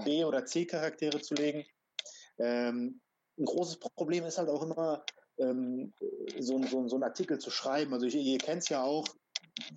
[0.04, 1.64] B- oder C-Charaktere zu legen.
[2.38, 3.00] Ähm,
[3.38, 5.04] ein großes Problem ist halt auch immer,
[5.38, 5.92] ähm,
[6.38, 7.92] so, so, so einen Artikel zu schreiben.
[7.92, 9.06] Also ich, ihr kennt es ja auch,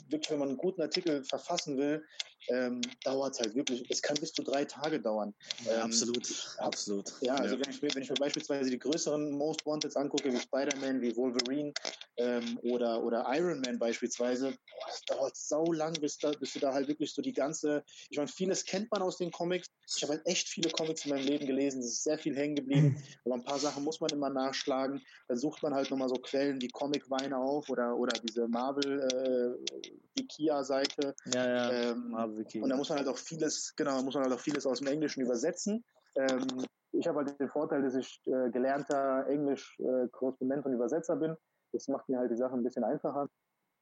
[0.09, 2.05] wirklich, wenn man einen guten Artikel verfassen will,
[2.49, 5.33] ähm, dauert es halt wirklich, es kann bis zu drei Tage dauern.
[5.65, 7.13] Ja, ähm, absolut, absolut.
[7.21, 7.61] Ja, also ja.
[7.61, 11.73] Wenn, ich, wenn ich mir beispielsweise die größeren Most Wanted angucke, wie Spider-Man, wie Wolverine
[12.17, 16.59] ähm, oder, oder Iron Man beispielsweise, boah, es dauert so lang, bis, da, bis du
[16.59, 19.67] da halt wirklich so die ganze, ich meine, vieles kennt man aus den Comics.
[19.95, 22.55] Ich habe halt echt viele Comics in meinem Leben gelesen, es ist sehr viel hängen
[22.55, 25.01] geblieben, aber ein paar Sachen muss man immer nachschlagen.
[25.27, 30.21] Da sucht man halt nochmal so Quellen wie Comic-Weine auf oder, oder diese Marvel, äh,
[30.31, 31.15] Kia-Seite.
[31.33, 31.95] Ja,
[32.37, 32.63] ja.
[32.63, 34.87] Und da muss man halt auch vieles, genau, muss man halt auch vieles aus dem
[34.87, 35.83] Englischen übersetzen.
[36.15, 41.35] Ähm, ich habe halt den Vorteil, dass ich äh, gelernter Englisch-Korrespondent äh, und Übersetzer bin.
[41.71, 43.29] Das macht mir halt die Sache ein bisschen einfacher.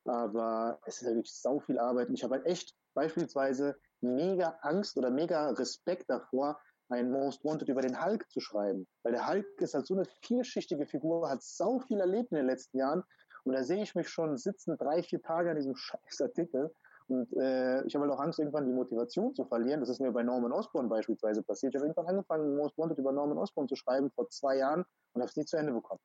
[0.06, 2.10] Aber es ist halt wirklich sau viel Arbeit.
[2.10, 6.60] Und ich habe halt echt beispielsweise mega Angst oder mega Respekt davor,
[6.90, 8.88] ein Most Wanted über den Hulk zu schreiben.
[9.04, 12.48] Weil der Hulk ist halt so eine vielschichtige Figur, hat sau viel erlebt in den
[12.48, 13.04] letzten Jahren.
[13.44, 16.72] Und da sehe ich mich schon sitzen drei, vier Tage an diesem scheiß Artikel
[17.10, 19.80] und äh, ich habe halt auch Angst, irgendwann die Motivation zu verlieren.
[19.80, 21.74] Das ist mir bei Norman Osborn beispielsweise passiert.
[21.74, 25.22] Ich habe irgendwann angefangen, Most Wanted über Norman Osborn zu schreiben vor zwei Jahren und
[25.22, 26.00] habe es nie zu Ende bekommen.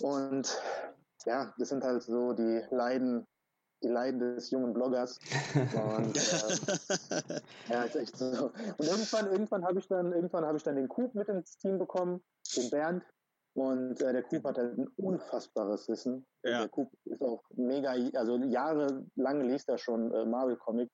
[0.00, 0.60] Und
[1.26, 3.26] ja, das sind halt so die Leiden,
[3.82, 5.18] die Leiden des jungen Bloggers.
[5.54, 6.16] Und
[7.10, 8.52] äh, ja, ist echt so.
[8.78, 11.78] Und irgendwann, irgendwann habe ich dann, irgendwann habe ich dann den Coop mit ins Team
[11.78, 12.22] bekommen,
[12.56, 13.04] den Bernd,
[13.54, 16.26] und äh, der Coop hat halt ein unfassbares Wissen.
[16.42, 16.60] Ja.
[16.60, 20.90] Der Coop ist auch mega, also jahrelang liest er schon äh, Marvel-Comic.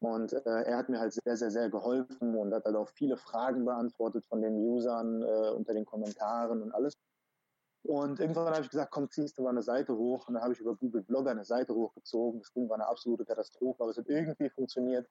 [0.00, 3.16] Und äh, er hat mir halt sehr, sehr, sehr geholfen und hat halt auch viele
[3.16, 6.94] Fragen beantwortet von den Usern äh, unter den Kommentaren und alles.
[7.82, 10.28] Und irgendwann habe ich gesagt, komm, ziehst du mal eine Seite hoch.
[10.28, 12.40] Und dann habe ich über Google Blogger eine Seite hochgezogen.
[12.40, 15.08] Das Ding war eine absolute Katastrophe, aber es hat irgendwie funktioniert.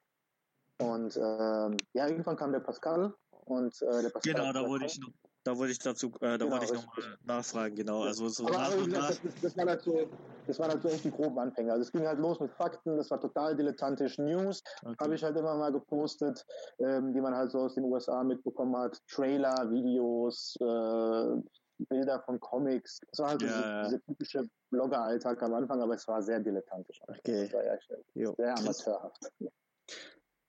[0.80, 4.34] Und ähm, ja, irgendwann kam der Pascal und äh, der Pascal.
[4.34, 5.12] Genau, da wurde ich noch
[5.48, 8.02] da wollte ich dazu, äh, da genau, wollte ich nochmal nachfragen, genau.
[8.02, 9.08] Also so nach und nach.
[9.08, 10.06] Das, das, war halt so,
[10.46, 11.72] das waren halt so echt die groben Anfänger.
[11.72, 14.18] Also es ging halt los mit Fakten, das war total dilettantisch.
[14.18, 14.94] News okay.
[15.00, 16.44] habe ich halt immer mal gepostet,
[16.80, 19.00] ähm, die man halt so aus den USA mitbekommen hat.
[19.08, 21.42] Trailer, Videos, äh,
[21.88, 23.00] Bilder von Comics.
[23.10, 27.00] Das war halt ja, diese, diese, typische Blogger-Alltag am Anfang, aber es war sehr dilettantisch.
[27.08, 27.48] Okay.
[27.50, 27.62] Das
[28.14, 29.32] ja sehr amateurhaft.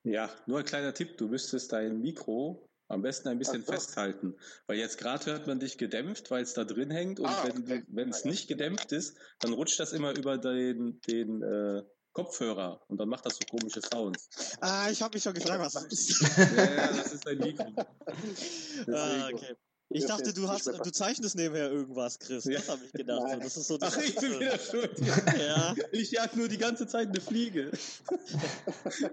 [0.03, 3.71] Ja, nur ein kleiner Tipp, du müsstest dein Mikro am besten ein bisschen so.
[3.71, 4.35] festhalten.
[4.67, 7.19] Weil jetzt gerade hört man dich gedämpft, weil es da drin hängt.
[7.19, 11.41] Und ah, wenn wenn es nicht gedämpft ist, dann rutscht das immer über den, den
[11.41, 14.29] äh, Kopfhörer und dann macht das so komische Sounds.
[14.59, 16.21] Ah, ich habe mich schon gefragt, was das ist.
[16.37, 17.71] ja, ja, das ist dein Mikro.
[18.93, 19.55] ah, okay.
[19.91, 22.45] Ich dachte, du hast, du zeichnest nebenher irgendwas, Chris.
[22.45, 22.59] Ja.
[22.59, 23.21] Das habe ich gedacht.
[23.21, 24.99] So, das ist so Ach, ich bin wieder schuld.
[25.39, 25.73] ja.
[25.91, 27.71] Ich jag nur die ganze Zeit eine Fliege.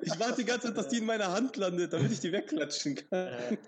[0.02, 2.96] Ich warte die ganze Zeit, dass die in meiner Hand landet, damit ich die wegklatschen
[2.96, 3.58] kann.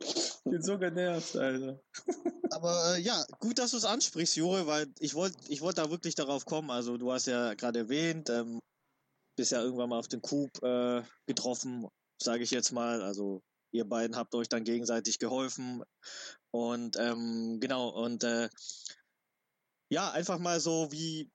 [0.00, 1.80] Ich bin so genervt, Alter.
[2.50, 5.90] Aber äh, ja, gut, dass du es ansprichst, Jure, weil ich wollte ich wollt da
[5.90, 6.70] wirklich darauf kommen.
[6.70, 8.60] Also du hast ja gerade erwähnt, ähm,
[9.36, 11.88] bist ja irgendwann mal auf den Coup äh, getroffen,
[12.22, 13.02] sage ich jetzt mal.
[13.02, 15.82] Also ihr beiden habt euch dann gegenseitig geholfen.
[16.50, 18.48] Und ähm, genau, und äh,
[19.90, 21.30] ja, einfach mal so wie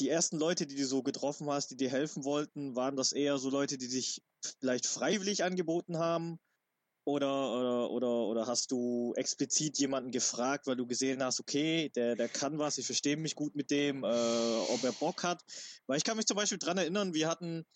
[0.00, 3.38] die ersten Leute, die du so getroffen hast, die dir helfen wollten, waren das eher
[3.38, 4.22] so Leute, die sich
[4.60, 6.38] vielleicht freiwillig angeboten haben?
[7.04, 12.14] Oder, oder, oder, oder hast du explizit jemanden gefragt, weil du gesehen hast, okay, der,
[12.14, 14.06] der kann was, ich verstehe mich gut mit dem, äh,
[14.68, 15.42] ob er Bock hat?
[15.88, 17.66] Weil ich kann mich zum Beispiel dran erinnern, wir hatten,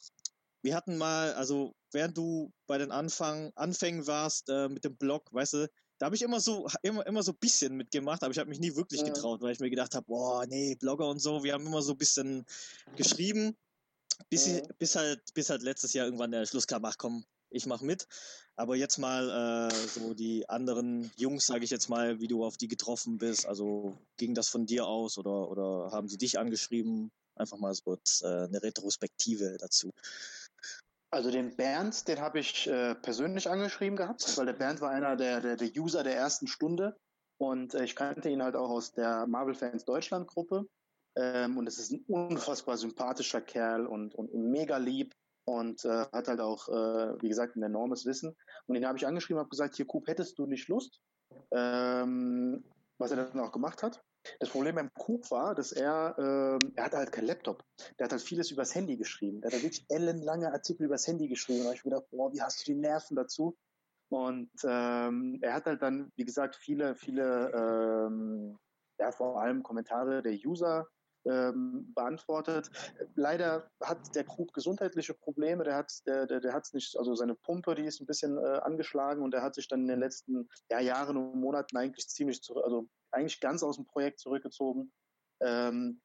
[0.67, 5.33] wir hatten mal, also während du bei den Anfang, Anfängen warst äh, mit dem Blog,
[5.33, 8.39] weißt du, da habe ich immer so, immer, immer so ein bisschen mitgemacht, aber ich
[8.39, 9.07] habe mich nie wirklich ja.
[9.07, 11.93] getraut, weil ich mir gedacht habe, boah, nee, Blogger und so, wir haben immer so
[11.93, 12.45] ein bisschen
[12.97, 13.57] geschrieben,
[14.29, 14.61] bis, ja.
[14.79, 18.07] bis, halt, bis halt letztes Jahr irgendwann der Schluss kam, ach komm, ich mache mit.
[18.57, 22.57] Aber jetzt mal äh, so die anderen Jungs, sage ich jetzt mal, wie du auf
[22.57, 23.47] die getroffen bist.
[23.47, 27.11] Also ging das von dir aus oder, oder haben sie dich angeschrieben?
[27.37, 29.91] Einfach mal so äh, eine Retrospektive dazu.
[31.17, 35.17] Also den Bernd, den habe ich äh, persönlich angeschrieben gehabt, weil der Bernd war einer
[35.17, 36.95] der, der, der User der ersten Stunde
[37.39, 40.67] und äh, ich kannte ihn halt auch aus der Marvel Fans Deutschland Gruppe.
[41.17, 45.15] Ähm, und es ist ein unfassbar sympathischer Kerl und, und, mega lieb
[45.47, 48.37] und äh, hat halt auch, äh, wie gesagt, ein enormes Wissen.
[48.67, 51.01] Und den habe ich angeschrieben, habe gesagt, hier Coop, hättest du nicht Lust?
[51.51, 52.63] Ähm,
[52.99, 54.03] was er dann auch gemacht hat.
[54.41, 57.65] Das Problem beim Coop war, dass er, ähm, er hatte halt keinen Laptop.
[57.99, 59.41] Der hat halt vieles übers Handy geschrieben.
[59.41, 61.61] Der hat halt wirklich ellenlange Artikel übers Handy geschrieben.
[61.61, 63.57] Und da habe ich mir gedacht, boah, wie hast du die Nerven dazu?
[64.09, 68.59] Und ähm, er hat halt dann, wie gesagt, viele, viele, ähm,
[68.99, 70.87] ja, vor allem Kommentare der User
[71.27, 72.71] ähm, beantwortet.
[73.15, 75.65] Leider hat der Krug gesundheitliche Probleme.
[75.65, 78.59] Der hat, der, der, der hat nicht, also seine Pumpe, die ist ein bisschen äh,
[78.63, 82.43] angeschlagen und der hat sich dann in den letzten ja, Jahren und Monaten eigentlich ziemlich,
[82.43, 84.93] zurück, also eigentlich ganz aus dem Projekt zurückgezogen.
[85.41, 86.01] Ähm,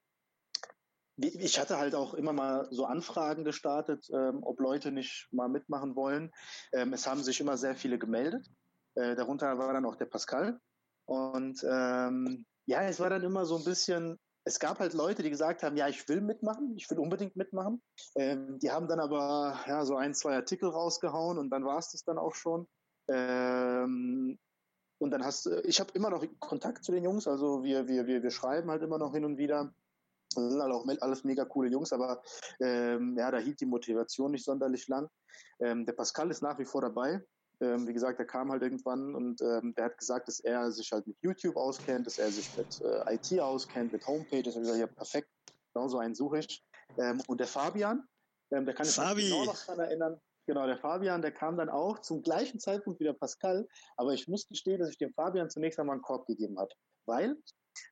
[1.17, 5.95] ich hatte halt auch immer mal so Anfragen gestartet, ähm, ob Leute nicht mal mitmachen
[5.95, 6.31] wollen.
[6.73, 8.47] Ähm, es haben sich immer sehr viele gemeldet.
[8.95, 10.59] Äh, darunter war dann auch der Pascal.
[11.05, 15.29] Und ähm, ja, es war dann immer so ein bisschen, es gab halt Leute, die
[15.29, 17.81] gesagt haben, ja, ich will mitmachen, ich will unbedingt mitmachen.
[18.15, 21.91] Ähm, die haben dann aber ja so ein, zwei Artikel rausgehauen und dann war es
[21.91, 22.67] das dann auch schon.
[25.01, 28.05] Und dann hast du, ich habe immer noch Kontakt zu den Jungs, also wir, wir,
[28.05, 29.73] wir, wir schreiben halt immer noch hin und wieder.
[30.35, 32.21] Das sind halt auch alles mega coole Jungs, aber
[32.59, 35.09] ähm, ja, da hielt die Motivation nicht sonderlich lang.
[35.59, 37.19] Ähm, der Pascal ist nach wie vor dabei.
[37.61, 40.91] Ähm, wie gesagt, er kam halt irgendwann und ähm, der hat gesagt, dass er sich
[40.91, 44.55] halt mit YouTube auskennt, dass er sich mit äh, IT auskennt, mit Homepages.
[44.55, 45.29] Und ich gesagt, ja, perfekt,
[45.73, 46.63] genau so einen suche ich.
[46.99, 48.07] Ähm, und der Fabian,
[48.51, 50.21] ähm, der kann sich genau noch daran erinnern.
[50.51, 54.27] Genau, der Fabian, der kam dann auch zum gleichen Zeitpunkt wie der Pascal, aber ich
[54.27, 56.69] muss gestehen, dass ich dem Fabian zunächst einmal einen Korb gegeben habe,
[57.05, 57.37] weil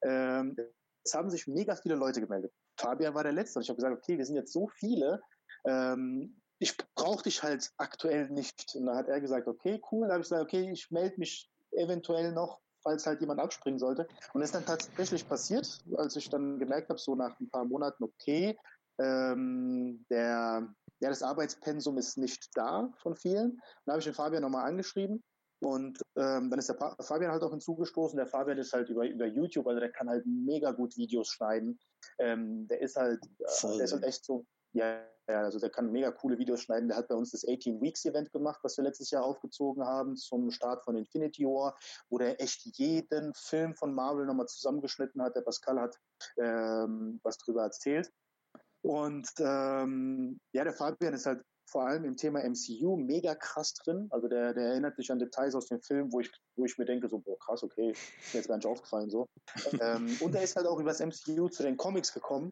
[0.01, 0.57] ähm,
[1.01, 2.51] es haben sich mega viele Leute gemeldet.
[2.77, 5.21] Fabian war der Letzte und ich habe gesagt, okay, wir sind jetzt so viele,
[5.63, 8.75] ähm, ich brauche dich halt aktuell nicht.
[8.75, 10.07] Und da hat er gesagt, okay, cool.
[10.07, 14.05] Da habe ich gesagt, okay, ich melde mich eventuell noch, falls halt jemand abspringen sollte.
[14.33, 17.63] Und das ist dann tatsächlich passiert, als ich dann gemerkt habe, so nach ein paar
[17.63, 18.57] Monaten, okay,
[18.99, 20.67] ähm, der,
[21.01, 23.59] ja, das Arbeitspensum ist nicht da von vielen.
[23.85, 25.23] Dann habe ich den Fabian nochmal angeschrieben
[25.61, 28.17] und ähm, dann ist der pa Fabian halt auch hinzugestoßen.
[28.17, 31.79] Der Fabian ist halt über, über YouTube, also der kann halt mega gut Videos schneiden.
[32.17, 35.91] Ähm, der ist halt, äh, der ist halt echt so, ja, ja, also der kann
[35.91, 36.87] mega coole Videos schneiden.
[36.87, 40.15] Der hat bei uns das 18 Weeks Event gemacht, was wir letztes Jahr aufgezogen haben
[40.15, 41.77] zum Start von Infinity War,
[42.09, 45.35] wo der echt jeden Film von Marvel nochmal zusammengeschnitten hat.
[45.35, 45.95] Der Pascal hat
[46.37, 48.11] ähm, was drüber erzählt.
[48.81, 54.07] Und ähm, ja, der Fabian ist halt vor allem im Thema MCU mega krass drin.
[54.09, 56.85] Also der, der erinnert sich an Details aus dem Film, wo ich, wo ich mir
[56.85, 59.27] denke, so, boah, krass, okay, ist mir jetzt gar nicht aufgefallen so.
[59.79, 62.51] ähm, und er ist halt auch über das MCU zu den Comics gekommen.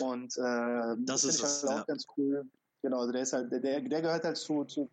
[0.00, 1.84] Und äh, das, das ist halt auch ja.
[1.84, 2.44] ganz cool.
[2.82, 4.88] Genau, also der ist halt, der, der gehört halt zu, zu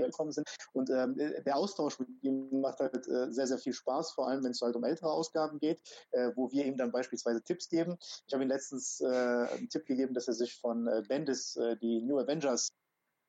[0.00, 0.48] gekommen sind.
[0.72, 4.42] Und ähm, der Austausch mit ihm macht halt äh, sehr, sehr viel Spaß, vor allem
[4.44, 5.80] wenn es halt um ältere Ausgaben geht,
[6.12, 7.96] äh, wo wir ihm dann beispielsweise Tipps geben.
[8.26, 11.76] Ich habe ihm letztens äh, einen Tipp gegeben, dass er sich von äh, Bendis äh,
[11.76, 12.72] die New Avengers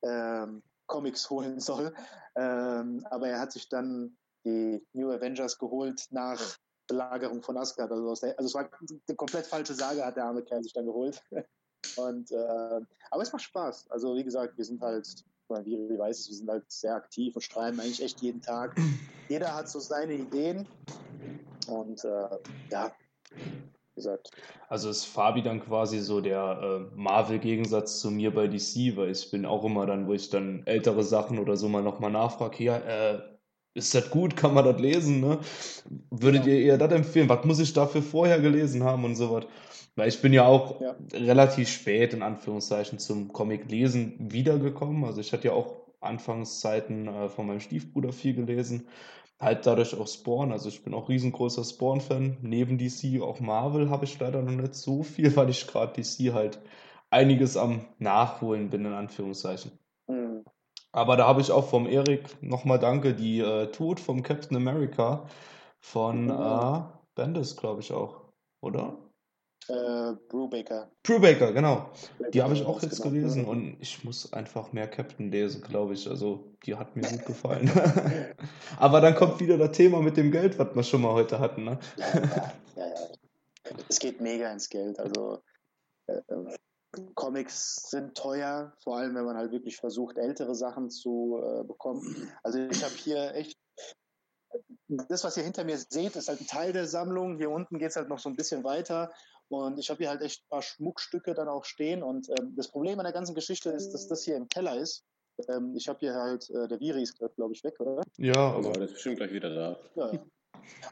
[0.04, 1.94] ähm, Comics holen soll.
[2.36, 6.40] Ähm, aber er hat sich dann die New Avengers geholt nach
[6.88, 7.92] Belagerung von Asgard.
[7.92, 8.70] Also, also es war
[9.08, 11.22] eine komplett falsche Sage, hat der arme Kerl sich dann geholt.
[11.98, 13.90] Und äh, aber es macht Spaß.
[13.92, 15.08] Also wie gesagt, wir sind halt
[15.50, 18.76] wie, wie weiß es, wir sind halt sehr aktiv und schreiben eigentlich echt jeden Tag.
[19.30, 20.68] Jeder hat so seine Ideen
[21.68, 22.38] und äh,
[22.72, 22.92] ja,
[23.36, 24.32] wie gesagt.
[24.70, 29.30] Also ist Fabi dann quasi so der äh, Marvel-Gegensatz zu mir bei DC, weil ich
[29.32, 32.78] bin auch immer dann, wo ich dann ältere Sachen oder so mal nochmal nachfrage, ja,
[32.78, 33.22] äh,
[33.76, 35.40] ist das gut, kann man das lesen, ne?
[36.12, 36.54] Würdet ja.
[36.54, 37.30] ihr eher das empfehlen?
[37.30, 39.46] Was muss ich dafür vorher gelesen haben und so was?
[39.96, 40.96] Weil ich bin ja auch ja.
[41.14, 45.06] relativ spät in Anführungszeichen zum Comic-Lesen wiedergekommen.
[45.06, 48.88] Also ich hatte ja auch Anfangszeiten äh, von meinem Stiefbruder viel gelesen.
[49.40, 50.52] halt dadurch auch Spawn.
[50.52, 52.38] Also ich bin auch riesengroßer Spawn-Fan.
[52.42, 56.34] Neben DC, auch Marvel habe ich leider noch nicht so viel, weil ich gerade DC
[56.34, 56.60] halt
[57.10, 59.72] einiges am Nachholen bin, in Anführungszeichen.
[60.08, 60.44] Mhm.
[60.92, 65.28] Aber da habe ich auch vom Erik nochmal Danke, die äh, Tod vom Captain America
[65.80, 66.32] von mhm.
[66.32, 66.82] äh,
[67.16, 68.22] Bendis, glaube ich auch,
[68.62, 68.98] oder?
[69.70, 70.92] Äh, Brubaker.
[71.04, 71.92] Brubaker, genau.
[72.34, 73.14] Die habe ich auch jetzt genau.
[73.14, 76.10] gelesen und ich muss einfach mehr Captain lesen, glaube ich.
[76.10, 77.72] Also, die hat mir gut gefallen.
[78.78, 81.64] Aber dann kommt wieder das Thema mit dem Geld, was wir schon mal heute hatten.
[81.64, 81.80] Ne?
[81.98, 83.76] Ja, ja, ja, ja.
[83.88, 85.00] Es geht mega ins Geld.
[85.00, 85.40] Also,
[86.08, 86.20] äh,
[87.16, 92.30] Comics sind teuer, vor allem wenn man halt wirklich versucht, ältere Sachen zu äh, bekommen.
[92.44, 93.58] Also, ich habe hier echt
[94.88, 97.38] das, was ihr hinter mir seht, ist halt ein Teil der Sammlung.
[97.38, 99.12] Hier unten geht es halt noch so ein bisschen weiter.
[99.50, 102.04] Und ich habe hier halt echt ein paar Schmuckstücke dann auch stehen.
[102.04, 105.04] Und ähm, das Problem an der ganzen Geschichte ist, dass das hier im Keller ist.
[105.50, 108.02] Ähm, ich habe hier halt, äh, der Viri ist glaube ich, weg, oder?
[108.18, 109.78] Ja, aber der ist bestimmt gleich wieder da.
[109.96, 110.12] Ja.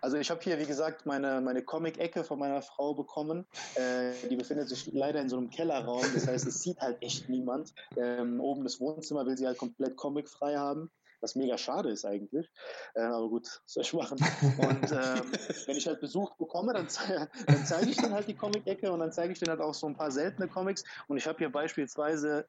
[0.01, 3.45] Also ich habe hier, wie gesagt, meine, meine Comic-Ecke von meiner Frau bekommen.
[3.75, 6.03] Äh, die befindet sich leider in so einem Kellerraum.
[6.13, 7.73] Das heißt, es sieht halt echt niemand.
[7.95, 10.91] Ähm, oben das Wohnzimmer will sie halt komplett comicfrei haben
[11.21, 12.49] was mega schade ist eigentlich.
[12.95, 14.17] Äh, aber gut, soll ich machen.
[14.57, 15.31] Und ähm,
[15.65, 18.99] wenn ich halt Besuch bekomme, dann, ze dann zeige ich denen halt die Comic-Ecke und
[18.99, 20.83] dann zeige ich denen halt auch so ein paar seltene Comics.
[21.07, 22.47] Und ich habe hier beispielsweise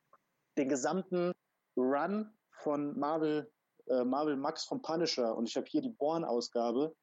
[0.56, 1.32] den gesamten
[1.76, 3.50] Run von Marvel,
[3.88, 6.94] äh, Marvel Max vom Punisher und ich habe hier die Born-Ausgabe.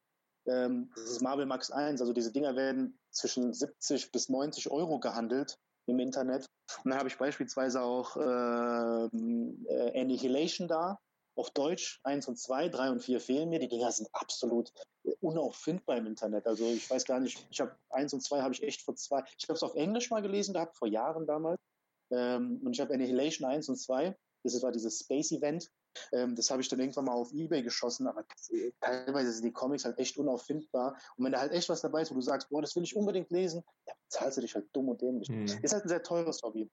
[0.46, 4.98] Ähm, das ist Marvel Max 1, also diese Dinger werden zwischen 70 bis 90 Euro
[4.98, 6.46] gehandelt im Internet.
[6.84, 10.98] Und dann habe ich beispielsweise auch äh, äh, Annihilation da,
[11.40, 13.58] auf Deutsch 1 und 2, 3 und 4 fehlen mir.
[13.58, 14.72] Die Dinger sind absolut
[15.20, 16.46] unauffindbar im Internet.
[16.46, 19.24] Also ich weiß gar nicht, ich habe 1 und 2 habe ich echt vor zwei,
[19.38, 21.58] ich habe es auf Englisch mal gelesen gehabt, vor Jahren damals.
[22.10, 24.14] Ähm, und ich habe Annihilation 1 und 2,
[24.44, 25.70] das war dieses Space Event.
[26.12, 28.24] Ähm, das habe ich dann irgendwann mal auf Ebay geschossen, aber
[28.80, 30.96] teilweise sind die Comics halt echt unauffindbar.
[31.16, 32.94] Und wenn da halt echt was dabei ist, wo du sagst, boah, das will ich
[32.94, 35.28] unbedingt lesen, dann zahlst du dich halt dumm und dämlich.
[35.30, 35.46] Mhm.
[35.62, 36.70] Ist halt ein sehr teures Hobby.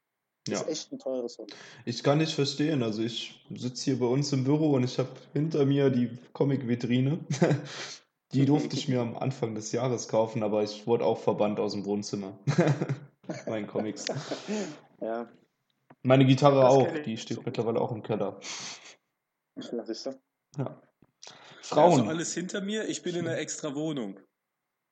[0.48, 0.66] Das ja.
[0.66, 1.54] ist echt ein teures Hobby.
[1.86, 2.84] Ich kann nicht verstehen.
[2.84, 7.20] Also ich sitze hier bei uns im Büro und ich habe hinter mir die Comic-Vitrine.
[8.34, 11.74] die durfte ich mir am Anfang des Jahres kaufen, aber ich wurde auch verbannt aus
[11.74, 12.38] dem Wohnzimmer.
[13.48, 14.06] Meinen Comics.
[15.00, 15.30] Ja.
[16.02, 18.40] Meine Gitarre das auch, die steht so mittlerweile auch im Keller.
[19.54, 20.16] Das ist so.
[20.58, 20.82] Ja.
[21.62, 22.00] Frauen.
[22.00, 24.20] Also alles hinter mir, ich bin in einer extra Wohnung.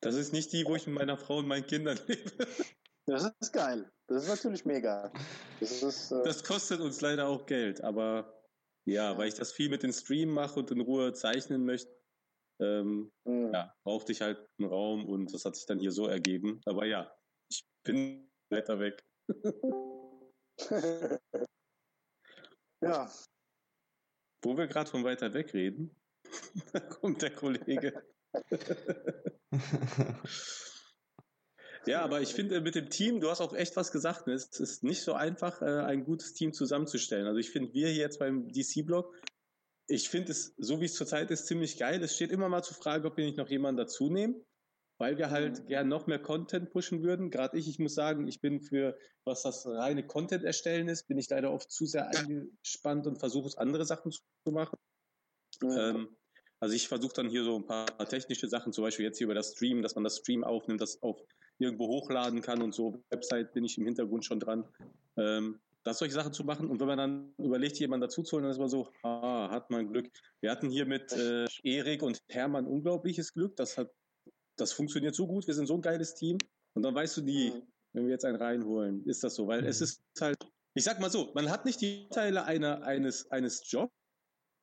[0.01, 2.47] Das ist nicht die, wo ich mit meiner Frau und meinen Kindern lebe.
[3.07, 3.91] Das ist geil.
[4.07, 5.11] Das ist natürlich mega.
[5.59, 8.41] Das, ist, äh das kostet uns leider auch Geld, aber
[8.85, 11.91] ja, ja, weil ich das viel mit dem Stream mache und in Ruhe zeichnen möchte,
[12.61, 13.51] ähm, mhm.
[13.51, 16.61] ja, brauchte ich halt einen Raum und das hat sich dann hier so ergeben.
[16.65, 17.11] Aber ja,
[17.49, 19.03] ich bin weiter weg.
[22.81, 23.11] ja.
[24.43, 25.95] Wo wir gerade von weiter weg reden,
[26.73, 28.03] da kommt der Kollege.
[31.87, 34.33] Ja, aber ich finde mit dem Team, du hast auch echt was gesagt, ne?
[34.33, 37.27] es ist nicht so einfach, äh, ein gutes Team zusammenzustellen.
[37.27, 39.13] Also ich finde, wir hier jetzt beim DC-Blog,
[39.87, 42.01] ich finde es, so wie es zurzeit ist, ziemlich geil.
[42.03, 44.43] Es steht immer mal zur Frage, ob wir nicht noch jemanden dazu nehmen,
[44.97, 45.67] weil wir halt mhm.
[45.67, 47.29] gern noch mehr Content pushen würden.
[47.29, 51.19] Gerade ich, ich muss sagen, ich bin für, was das reine Content erstellen ist, bin
[51.19, 54.77] ich leider oft zu sehr eingespannt und versuche andere Sachen zu machen.
[55.61, 55.77] Mhm.
[55.77, 56.17] Ähm,
[56.59, 59.35] also ich versuche dann hier so ein paar technische Sachen, zum Beispiel jetzt hier über
[59.35, 61.21] das Stream, dass man das Stream aufnimmt, das auf
[61.57, 63.03] irgendwo hochladen kann und so.
[63.09, 64.65] Website bin ich im Hintergrund schon dran.
[65.17, 66.67] Ähm, das solche Sachen zu machen.
[66.67, 69.69] Und wenn man dann überlegt, jemanden dazu zu holen, dann ist man so, ah, hat
[69.69, 70.09] man Glück.
[70.41, 73.55] Wir hatten hier mit äh, Erik und Hermann unglaubliches Glück.
[73.55, 73.91] Das hat,
[74.57, 75.45] das funktioniert so gut.
[75.45, 76.39] Wir sind so ein geiles Team.
[76.73, 77.61] Und dann weißt du nie, mhm.
[77.93, 79.47] wenn wir jetzt einen reinholen, ist das so.
[79.47, 80.37] Weil es ist halt,
[80.73, 83.93] ich sag mal so, man hat nicht die Teile einer, eines, eines Jobs.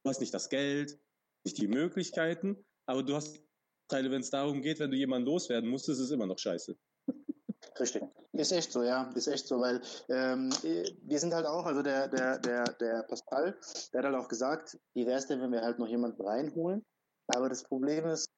[0.03, 0.99] Du hast nicht das Geld,
[1.45, 3.40] nicht die Möglichkeiten, aber du hast
[3.88, 6.76] Teile, wenn es darum geht, wenn du jemanden loswerden musst, ist es immer noch scheiße.
[7.78, 8.02] Richtig.
[8.32, 9.10] Ist echt so, ja.
[9.14, 10.50] Ist echt so, weil ähm,
[11.02, 13.58] wir sind halt auch, also der, der, der, der Pascal,
[13.92, 16.84] der hat halt auch gesagt, wie wäre es denn, wenn wir halt noch jemanden reinholen?
[17.28, 18.30] Aber das Problem ist,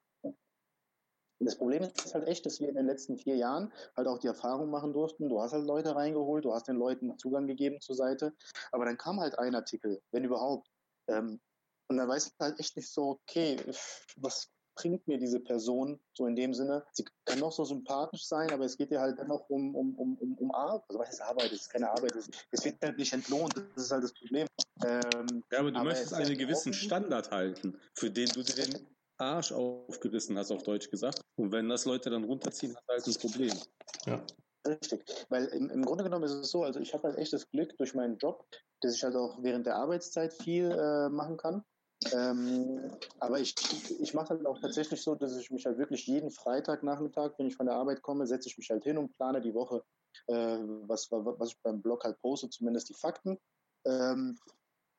[1.39, 4.27] das Problem ist halt echt, dass wir in den letzten vier Jahren halt auch die
[4.27, 5.29] Erfahrung machen durften.
[5.29, 8.33] Du hast halt Leute reingeholt, du hast den Leuten Zugang gegeben zur Seite.
[8.71, 10.69] Aber dann kam halt ein Artikel, wenn überhaupt.
[11.07, 11.41] Ähm,
[11.87, 13.57] und dann weiß halt echt nicht so, okay,
[14.15, 16.85] was, bringt mir diese Person so in dem Sinne?
[16.91, 20.17] Sie kann noch so sympathisch sein, aber es geht ja halt dennoch um, um, um,
[20.17, 20.83] um, um Arbeit.
[20.89, 21.51] Also was ist Arbeit?
[21.51, 22.13] Es ist keine Arbeit.
[22.51, 23.55] Es wird halt nicht entlohnt.
[23.75, 24.47] Das ist halt das Problem.
[24.85, 28.87] Ähm, ja, aber du aber möchtest einen gewissen Standard halten, für den du dir den
[29.17, 31.21] Arsch aufgerissen hast, auf Deutsch gesagt.
[31.37, 33.53] Und wenn das Leute dann runterziehen, hat halt ein Problem.
[34.05, 34.21] Ja.
[34.67, 37.47] Richtig, weil im, im Grunde genommen ist es so, also ich habe halt echt das
[37.51, 38.47] Glück durch meinen Job,
[38.81, 41.63] dass ich halt auch während der Arbeitszeit viel äh, machen kann
[42.13, 43.55] Ähm, aber ich,
[43.99, 47.55] ich mache halt auch tatsächlich so, dass ich mich halt wirklich jeden Freitagnachmittag, wenn ich
[47.55, 49.83] von der Arbeit komme, setze ich mich halt hin und plane die Woche,
[50.27, 53.39] äh, was, was ich beim Blog halt poste, zumindest die Fakten.
[53.85, 54.37] Ähm,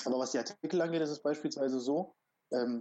[0.04, 2.14] aber was die Artikel angeht, ist es beispielsweise so,
[2.52, 2.80] ähm,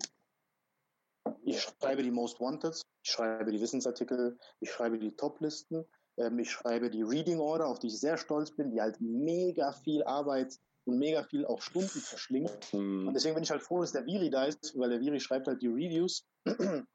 [1.43, 5.85] ich schreibe die Most Wanted, ich schreibe die Wissensartikel, ich schreibe die Toplisten,
[6.17, 9.71] ähm, ich schreibe die Reading Order, auf die ich sehr stolz bin, die halt mega
[9.71, 12.73] viel Arbeit und mega viel auch Stunden verschlingt.
[12.73, 13.07] Mhm.
[13.07, 15.47] Und deswegen bin ich halt froh, dass der Viri da ist, weil der Viri schreibt
[15.47, 16.87] halt die Reviews und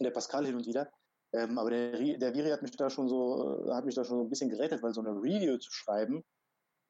[0.00, 0.90] der Pascal hin und wieder.
[1.32, 4.24] Ähm, aber der, der Viri hat mich da schon so, hat mich da schon so
[4.24, 6.24] ein bisschen gerettet, weil so eine Review zu schreiben,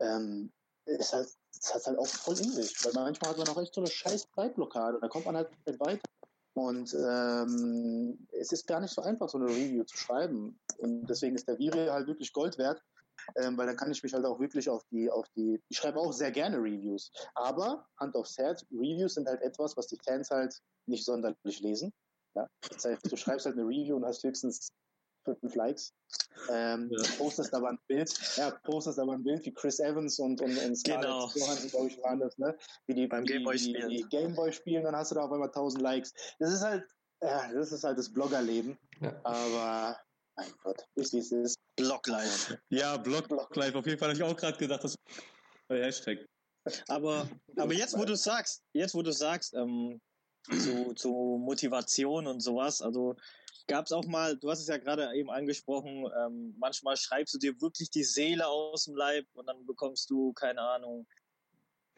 [0.01, 0.53] ähm,
[0.87, 2.85] ist halt, ist halt auch voll in sich.
[2.85, 4.99] Weil manchmal hat man auch echt so eine scheiß Zeitblockade.
[5.01, 6.09] Da kommt man halt nicht weiter.
[6.55, 10.59] Und ähm, es ist gar nicht so einfach, so eine Review zu schreiben.
[10.79, 12.83] Und deswegen ist der Viri halt wirklich Gold wert,
[13.37, 15.99] ähm, weil dann kann ich mich halt auch wirklich auf die, auf die, ich schreibe
[15.99, 17.11] auch sehr gerne Reviews.
[17.35, 20.55] Aber Hand aufs Herz, Reviews sind halt etwas, was die Fans halt
[20.87, 21.93] nicht sonderlich lesen.
[22.35, 22.49] Ja?
[22.71, 24.73] Das heißt, du schreibst halt eine Review und hast höchstens
[25.25, 25.93] fünf Likes.
[26.51, 27.03] Ähm, ja.
[27.19, 30.77] Postest aber ein Bild, ja, postest aber ein Bild wie Chris Evans und, und, und
[30.77, 31.31] Scarlett genau.
[31.35, 32.57] Johansson, glaube ich, waren das, ne?
[32.87, 33.89] Wie die beim Gameboy spielen.
[33.91, 36.15] Die Gameboy spielen, dann hast du da auf einmal 1000 Likes.
[36.39, 36.85] Das ist halt,
[37.23, 38.79] ja, das ist halt das Bloggerleben.
[39.01, 39.21] Ja.
[39.25, 39.99] Aber
[40.39, 41.59] mein Gott, ist wie es ist.
[41.77, 42.61] Bloglife.
[42.71, 43.79] Ja, Blog, Bloglife.
[43.79, 44.99] Auf jeden Fall habe ich auch gerade gedacht, das ist
[45.69, 46.25] Hashtag.
[46.89, 50.01] Aber, aber jetzt, wo du sagst, jetzt, wo du sagst, ähm,
[50.45, 53.17] zu, zu Motivation und sowas, also
[53.67, 57.39] gab es auch mal, du hast es ja gerade eben angesprochen, ähm, manchmal schreibst du
[57.39, 61.07] dir wirklich die Seele aus dem Leib und dann bekommst du, keine Ahnung,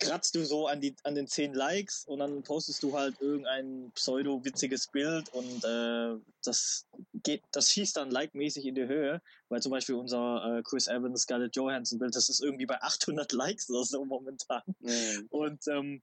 [0.01, 3.93] kratzt du so an, die, an den zehn Likes und dann postest du halt irgendein
[3.95, 6.87] pseudo-witziges Bild und äh, das
[7.23, 11.23] geht, das schießt dann like-mäßig in die Höhe, weil zum Beispiel unser äh, Chris Evans,
[11.23, 14.63] Scarlett Johansson Bild, das ist irgendwie bei 800 Likes oder so momentan.
[14.81, 15.27] Mhm.
[15.31, 16.03] Und ähm,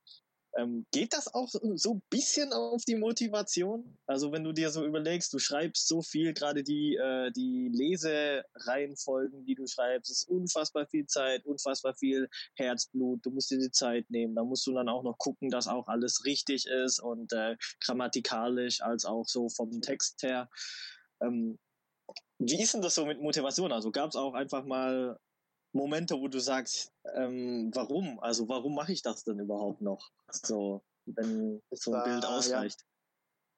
[0.56, 3.98] ähm, geht das auch so ein bisschen auf die Motivation?
[4.08, 9.46] Also wenn du dir so überlegst, du schreibst so viel, gerade die, äh, die Lesereihenfolgen,
[9.46, 14.10] die du schreibst, ist unfassbar viel Zeit, unfassbar viel Herzblut, du musst dir die Zeit
[14.10, 17.56] nehmen, da musst du dann auch noch gucken, dass auch alles richtig ist und äh,
[17.84, 20.50] grammatikalisch als auch so vom Text her.
[21.22, 21.60] Ähm,
[22.40, 23.72] wie ist denn das so mit Motivation?
[23.72, 25.20] Also gab es auch einfach mal
[25.78, 28.20] Momente, wo du sagst, ähm, warum?
[28.20, 30.10] Also warum mache ich das denn überhaupt noch?
[30.32, 32.86] So, wenn das so ein war, Bild ausreicht.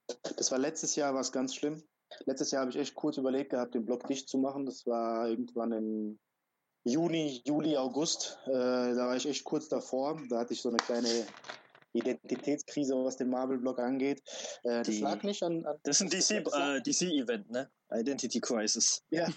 [0.09, 0.17] Ja.
[0.37, 1.83] Das war letztes Jahr was ganz schlimm.
[2.25, 4.65] Letztes Jahr habe ich echt kurz überlegt gehabt, den Blog dicht zu machen.
[4.65, 6.19] Das war irgendwann im
[6.83, 8.39] Juni, Juli, August.
[8.45, 10.19] Äh, da war ich echt kurz davor.
[10.29, 11.25] Da hatte ich so eine kleine
[11.93, 14.21] Identitätskrise, was den Marvel-Blog angeht.
[14.63, 15.65] Äh, das lag nicht an.
[15.65, 17.69] an das ist ein DC-Event, DC äh, ne?
[17.91, 19.01] Identity Crisis.
[19.09, 19.27] Ja.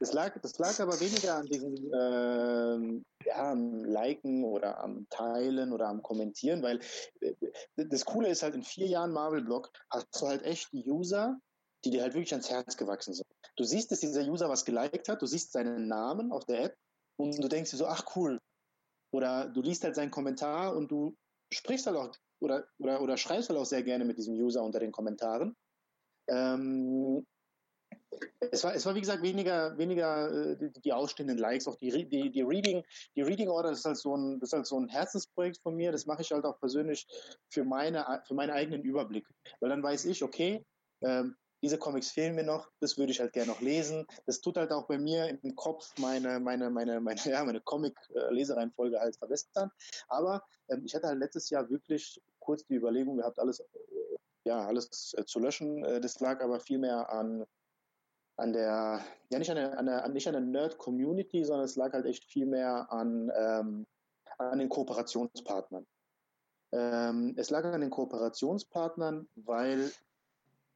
[0.00, 5.72] das, lag, das lag aber weniger an diesem ähm, ja, am Liken oder am Teilen
[5.72, 6.80] oder am Kommentieren, weil
[7.20, 7.34] äh,
[7.76, 11.38] das Coole ist halt, in vier Jahren Marvel-Blog hast du halt echt die User,
[11.84, 13.26] die dir halt wirklich ans Herz gewachsen sind.
[13.56, 16.76] Du siehst, dass dieser User was geliked hat, du siehst seinen Namen auf der App
[17.18, 18.40] und du denkst dir so, ach cool.
[19.12, 21.16] Oder du liest halt seinen Kommentar und du
[21.52, 24.78] sprichst halt auch oder, oder, oder schreibst halt auch sehr gerne mit diesem User unter
[24.78, 25.56] den Kommentaren.
[26.28, 27.26] Ähm,
[28.52, 32.08] es war, es war wie gesagt weniger, weniger äh, die, die, ausstehenden Likes, auch die,
[32.08, 32.84] die, die Reading,
[33.16, 35.92] die Reading Order ist halt so ein, das ist halt so ein Herzensprojekt von mir.
[35.92, 37.06] Das mache ich halt auch persönlich
[37.50, 39.26] für meine, für meinen eigenen Überblick,
[39.60, 40.64] weil dann weiß ich, okay,
[41.02, 44.06] ähm, diese Comics fehlen mir noch, das würde ich halt gerne noch lesen.
[44.26, 49.00] Das tut halt auch bei mir im Kopf meine, meine, meine, meine, ja, meine Comic-Lesereihenfolge
[49.00, 49.70] halt verbessern.
[50.08, 53.62] Aber ähm, ich hatte halt letztes Jahr wirklich kurz die Überlegung gehabt, alles,
[54.44, 55.84] ja, alles äh, zu löschen.
[55.84, 57.44] Äh, das lag aber vielmehr an,
[58.36, 61.92] an der, ja, nicht an der, an der, nicht an der Nerd-Community, sondern es lag
[61.92, 63.86] halt echt vielmehr an, ähm,
[64.38, 65.86] an den Kooperationspartnern.
[66.70, 69.90] Ähm, es lag an den Kooperationspartnern, weil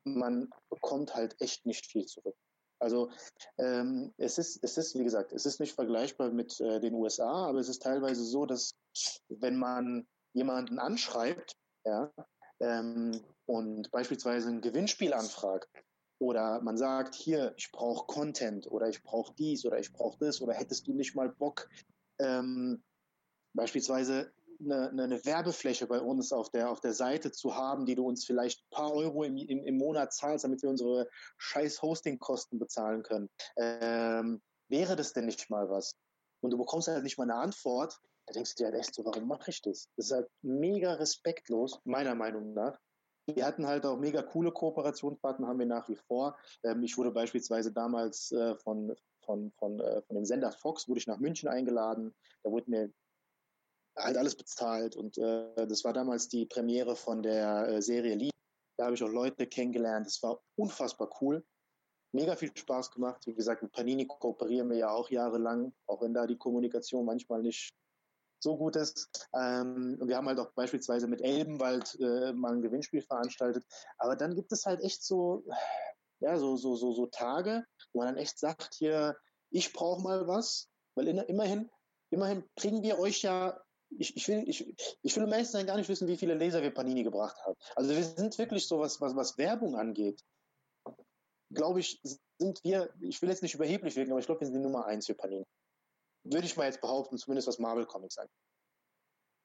[0.04, 2.36] man bekommt halt echt nicht viel zurück.
[2.80, 3.10] Also
[3.58, 7.46] ähm, es ist, es ist, wie gesagt, es ist nicht vergleichbar mit äh, den USA,
[7.46, 8.74] aber es ist teilweise so, dass
[9.28, 11.52] wenn man jemanden anschreibt,
[11.84, 12.12] ja,
[12.60, 15.68] ähm, und beispielsweise ein Gewinnspiel anfragt,
[16.22, 20.40] oder man sagt, hier, ich brauche Content oder ich brauche dies oder ich brauche das
[20.40, 21.68] oder hättest du nicht mal Bock,
[22.20, 22.82] ähm,
[23.54, 24.32] beispielsweise
[24.64, 28.24] eine, eine, Werbefläche bei uns auf der, auf der Seite zu haben, die du uns
[28.24, 31.08] vielleicht ein paar Euro im, im, im Monat zahlst, damit wir unsere
[31.38, 33.28] scheiß Hostingkosten bezahlen können.
[33.56, 35.96] Ähm, wäre das denn nicht mal was?
[36.40, 39.04] Und du bekommst halt nicht mal eine Antwort, da denkst du dir halt echt so,
[39.04, 39.88] warum mache ich das?
[39.96, 42.78] Das ist halt mega respektlos, meiner Meinung nach.
[43.26, 46.36] Wir hatten halt auch mega coole Kooperationspartner, haben wir nach wie vor.
[46.64, 48.94] Ähm, ich wurde beispielsweise damals äh, von,
[49.24, 52.14] von, von, äh, von dem Sender Fox, wurde ich nach München eingeladen.
[52.42, 52.92] Da wurde mir
[53.96, 54.96] halt alles bezahlt.
[54.96, 58.32] Und äh, das war damals die Premiere von der äh, Serie Lied.
[58.78, 60.06] Da habe ich auch Leute kennengelernt.
[60.06, 61.44] Das war unfassbar cool.
[62.14, 63.26] Mega viel Spaß gemacht.
[63.26, 67.42] Wie gesagt, mit Panini kooperieren wir ja auch jahrelang, auch wenn da die Kommunikation manchmal
[67.42, 67.70] nicht
[68.42, 69.28] so gut ist.
[69.34, 73.64] Ähm, und wir haben halt auch beispielsweise mit Elbenwald äh, mal ein Gewinnspiel veranstaltet.
[73.98, 75.44] Aber dann gibt es halt echt so,
[76.20, 79.16] ja, so, so, so, so Tage, wo man dann echt sagt, hier,
[79.50, 81.70] ich brauche mal was, weil in, immerhin,
[82.10, 83.60] immerhin bringen wir euch ja
[83.98, 86.72] ich, ich, will, ich, ich will ehrlich sein gar nicht wissen, wie viele Leser wir
[86.72, 87.56] Panini gebracht haben.
[87.76, 90.22] Also wir sind wirklich so, was, was, was Werbung angeht,
[91.50, 92.00] glaube ich,
[92.38, 94.86] sind wir, ich will jetzt nicht überheblich wirken, aber ich glaube, wir sind die Nummer
[94.86, 95.44] eins für Panini.
[96.24, 98.32] Würde ich mal jetzt behaupten, zumindest was Marvel Comics angeht.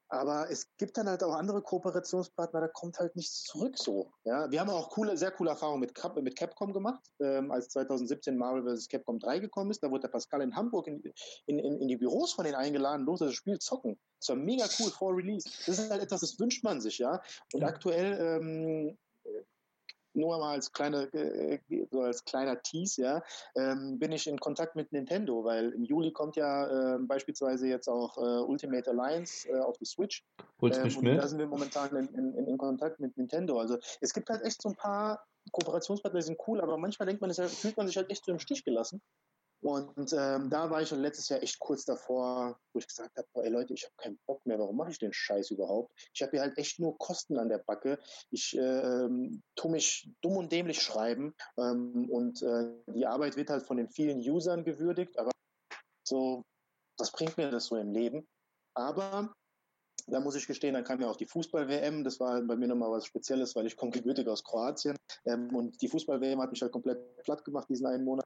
[0.09, 4.11] Aber es gibt dann halt auch andere Kooperationspartner, da kommt halt nichts zurück so.
[4.23, 7.69] Ja, wir haben auch coole, sehr coole Erfahrungen mit, Cap, mit Capcom gemacht, ähm, als
[7.69, 8.87] 2017 Marvel vs.
[8.87, 9.83] Capcom 3 gekommen ist.
[9.83, 11.01] Da wurde der Pascal in Hamburg in,
[11.45, 13.99] in, in die Büros von denen eingeladen, los das Spiel zocken.
[14.19, 15.49] Das war mega cool vor Release.
[15.65, 17.21] Das ist halt etwas, das wünscht man sich, ja.
[17.53, 18.97] Und aktuell ähm,
[20.17, 21.59] nur mal als kleine, äh,
[21.91, 23.23] so als kleiner Tease, ja,
[23.55, 27.87] ähm, bin ich in Kontakt mit Nintendo, weil im Juli kommt ja äh, beispielsweise jetzt
[27.87, 30.25] auch äh, Ultimate Alliance äh, auf die Switch.
[30.61, 31.17] Ähm, mit?
[31.17, 33.59] Da sind wir momentan in, in, in, Kontakt mit Nintendo.
[33.59, 37.21] Also es gibt halt echt so ein paar Kooperationspartner, die sind cool, aber manchmal denkt
[37.21, 39.01] man, fühlt man sich halt echt so im Stich gelassen.
[39.61, 43.27] Und ähm, da war ich schon letztes Jahr echt kurz davor, wo ich gesagt habe,
[43.43, 45.91] ey Leute, ich habe keinen Bock mehr, warum mache ich den Scheiß überhaupt?
[46.13, 47.99] Ich habe hier halt echt nur Kosten an der Backe.
[48.29, 53.49] Ich äh, ähm, tue mich dumm und dämlich schreiben ähm, und äh, die Arbeit wird
[53.49, 55.31] halt von den vielen Usern gewürdigt, aber
[56.07, 56.43] so,
[56.97, 58.27] was bringt mir das so im Leben?
[58.75, 59.33] Aber
[60.09, 62.03] da muss ich gestehen, dann kam ja auch die Fußball-WM.
[62.03, 64.95] Das war bei mir nochmal was Spezielles, weil ich komme gebürtig aus Kroatien.
[65.25, 68.25] Ähm, und die Fußball-WM hat mich halt komplett platt gemacht, diesen einen Monat.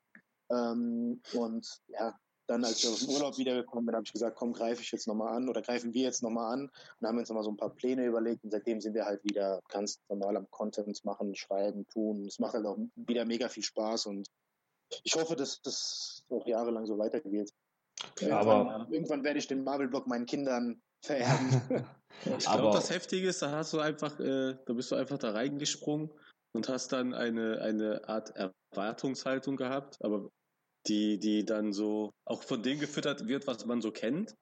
[0.51, 2.15] Ähm, und ja,
[2.47, 5.07] dann, als ich aus dem Urlaub wiedergekommen bin, habe ich gesagt, komm, greife ich jetzt
[5.07, 7.73] nochmal an oder greifen wir jetzt nochmal an und haben uns nochmal so ein paar
[7.73, 12.25] Pläne überlegt und seitdem sind wir halt wieder ganz normal am Content machen, schreiben, tun.
[12.25, 14.27] Es macht halt auch wieder mega viel Spaß und
[15.03, 17.53] ich hoffe, dass das auch jahrelang so weitergeht.
[18.19, 21.61] Ja, aber irgendwann werde ich den Marvel-Block meinen Kindern vererben.
[22.25, 25.31] ich glaube, das Heftige ist, da hast du einfach, äh, da bist du einfach da
[25.31, 26.11] reingesprungen
[26.53, 30.29] und hast dann eine, eine Art Erwartungshaltung gehabt, aber
[30.87, 34.35] die, die dann so auch von dem gefüttert wird, was man so kennt.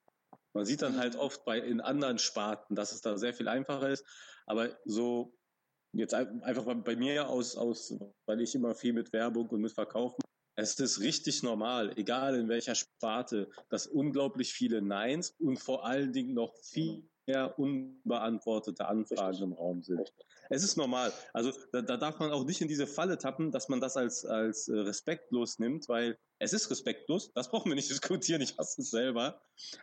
[0.53, 3.89] Man sieht dann halt oft bei in anderen Sparten, dass es da sehr viel einfacher
[3.89, 4.05] ist.
[4.45, 5.33] Aber so
[5.93, 10.21] jetzt einfach bei mir aus, aus, weil ich immer viel mit Werbung und mit Verkaufen,
[10.55, 16.11] es ist richtig normal, egal in welcher Sparte, dass unglaublich viele Neins und vor allen
[16.11, 20.11] Dingen noch viel mehr unbeantwortete Anfragen im Raum sind.
[20.49, 21.13] Es ist normal.
[21.31, 24.25] Also da, da, darf man auch nicht in diese Falle tappen, dass man das als,
[24.25, 27.31] als äh, respektlos nimmt, weil es ist respektlos.
[27.33, 28.41] Das brauchen wir nicht diskutieren.
[28.41, 29.41] Ich hasse es selber.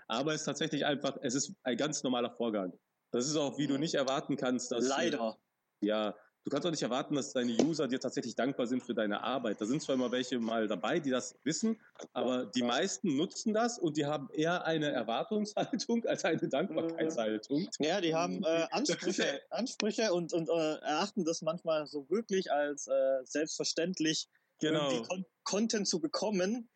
[0.08, 2.72] Aber es ist tatsächlich einfach, es ist ein ganz normaler Vorgang.
[3.12, 4.86] Das ist auch, wie du nicht erwarten kannst, dass.
[4.86, 5.38] Leider.
[5.80, 9.22] Ja, du kannst auch nicht erwarten, dass deine User dir tatsächlich dankbar sind für deine
[9.22, 9.60] Arbeit.
[9.60, 11.80] Da sind zwar immer welche mal dabei, die das wissen,
[12.12, 17.68] aber die meisten nutzen das und die haben eher eine Erwartungshaltung als eine Dankbarkeitshaltung.
[17.78, 22.86] Ja, die haben äh, Ansprüche, Ansprüche und, und äh, erachten das manchmal so wirklich als
[22.86, 24.28] äh, selbstverständlich,
[24.60, 25.02] genau.
[25.02, 26.68] Con Content zu bekommen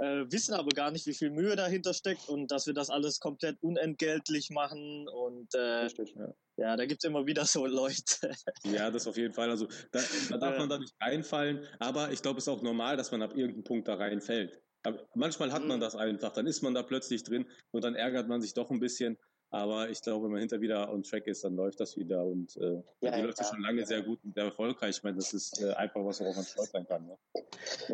[0.00, 3.20] äh, wissen aber gar nicht, wie viel Mühe dahinter steckt und dass wir das alles
[3.20, 6.34] komplett unentgeltlich machen und äh, Richtig, ja.
[6.56, 8.34] ja, da gibt's immer wieder so Leute.
[8.64, 9.50] ja, das auf jeden Fall.
[9.50, 10.00] Also da,
[10.30, 13.22] da darf man da nicht reinfallen, aber ich glaube, es ist auch normal, dass man
[13.22, 14.62] ab irgendeinem Punkt da reinfällt.
[14.82, 15.82] Aber manchmal hat man mhm.
[15.82, 18.80] das einfach, dann ist man da plötzlich drin und dann ärgert man sich doch ein
[18.80, 19.18] bisschen.
[19.52, 22.56] Aber ich glaube, wenn man hinter wieder on track ist, dann läuft das wieder und
[22.56, 24.98] äh, ja, die läuft ja schon lange sehr gut und sehr erfolgreich.
[24.98, 27.06] Ich meine, das ist äh, einfach was, worauf man stolz sein kann.
[27.06, 27.18] Ne?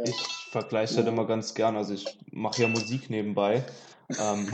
[0.04, 0.16] Ich
[0.50, 1.76] vergleiche das immer ganz gern.
[1.76, 3.64] Also ich mache ja Musik nebenbei.
[4.20, 4.48] ähm,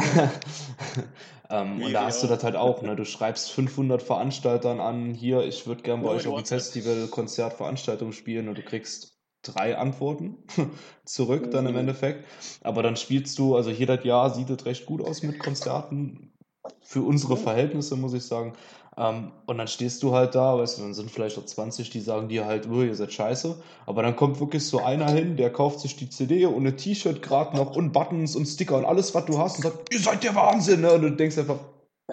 [1.50, 2.82] ähm, und da hast du das halt auch.
[2.82, 2.94] Ne?
[2.94, 7.08] Du schreibst 500 Veranstaltern an, hier, ich würde gern bei oh, euch auf dem Festival,
[7.08, 10.38] Konzert, Veranstaltung spielen und du kriegst drei Antworten
[11.04, 11.80] zurück dann im mhm.
[11.80, 12.24] Endeffekt.
[12.62, 16.31] Aber dann spielst du, also jedes Jahr sieht es recht gut aus mit Konzerten
[16.80, 18.54] für unsere Verhältnisse, muss ich sagen.
[18.96, 22.00] Ähm, und dann stehst du halt da, weißt du, dann sind vielleicht auch 20, die
[22.00, 23.56] sagen dir halt, oh, ihr seid scheiße.
[23.86, 27.22] Aber dann kommt wirklich so einer hin, der kauft sich die CD und ein T-Shirt
[27.22, 30.22] gerade noch und Buttons und Sticker und alles, was du hast und sagt, ihr seid
[30.22, 30.92] der Wahnsinn, ne?
[30.92, 31.58] Und du denkst einfach,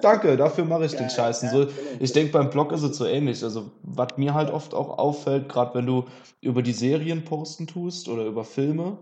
[0.02, 1.42] danke, dafür mache ich ja, den Scheiß.
[1.42, 1.68] Ja, so,
[2.00, 3.44] ich denke, beim Blog ist es so ähnlich.
[3.44, 6.06] Also, was mir halt oft auch auffällt, gerade wenn du
[6.40, 8.98] über die Serien posten tust oder über Filme,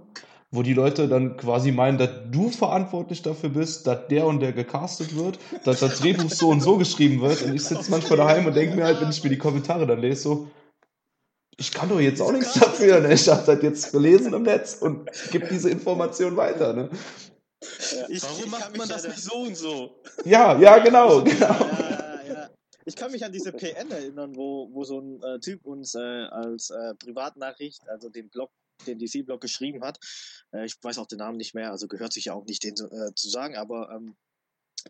[0.52, 4.54] wo die Leute dann quasi meinen, dass du verantwortlich dafür bist, dass der und der
[4.54, 7.42] gecastet wird, dass das Drehbuch so und so geschrieben wird.
[7.42, 10.00] Und ich sitze manchmal daheim und denke mir halt, wenn ich mir die Kommentare dann
[10.00, 10.48] lese, so,
[11.58, 13.02] ich kann doch jetzt auch nichts dafür.
[13.02, 13.14] Ne?
[13.14, 16.74] Ich habe das jetzt gelesen im Netz und gebe diese Information weiter.
[16.74, 16.90] Ne?
[18.08, 20.02] Ich, Warum macht man das nicht so und so?
[20.24, 21.40] Ja, ja, genau, genau.
[21.40, 22.50] Ja, ja,
[22.86, 26.00] ich kann mich an diese PN erinnern, wo, wo so ein äh, Typ uns äh,
[26.00, 28.52] als äh, Privatnachricht, also den Blog,
[28.86, 30.00] den DC-Blog geschrieben hat.
[30.52, 32.74] Äh, ich weiß auch den Namen nicht mehr, also gehört sich ja auch nicht, den
[32.74, 34.16] äh, zu sagen, aber ähm,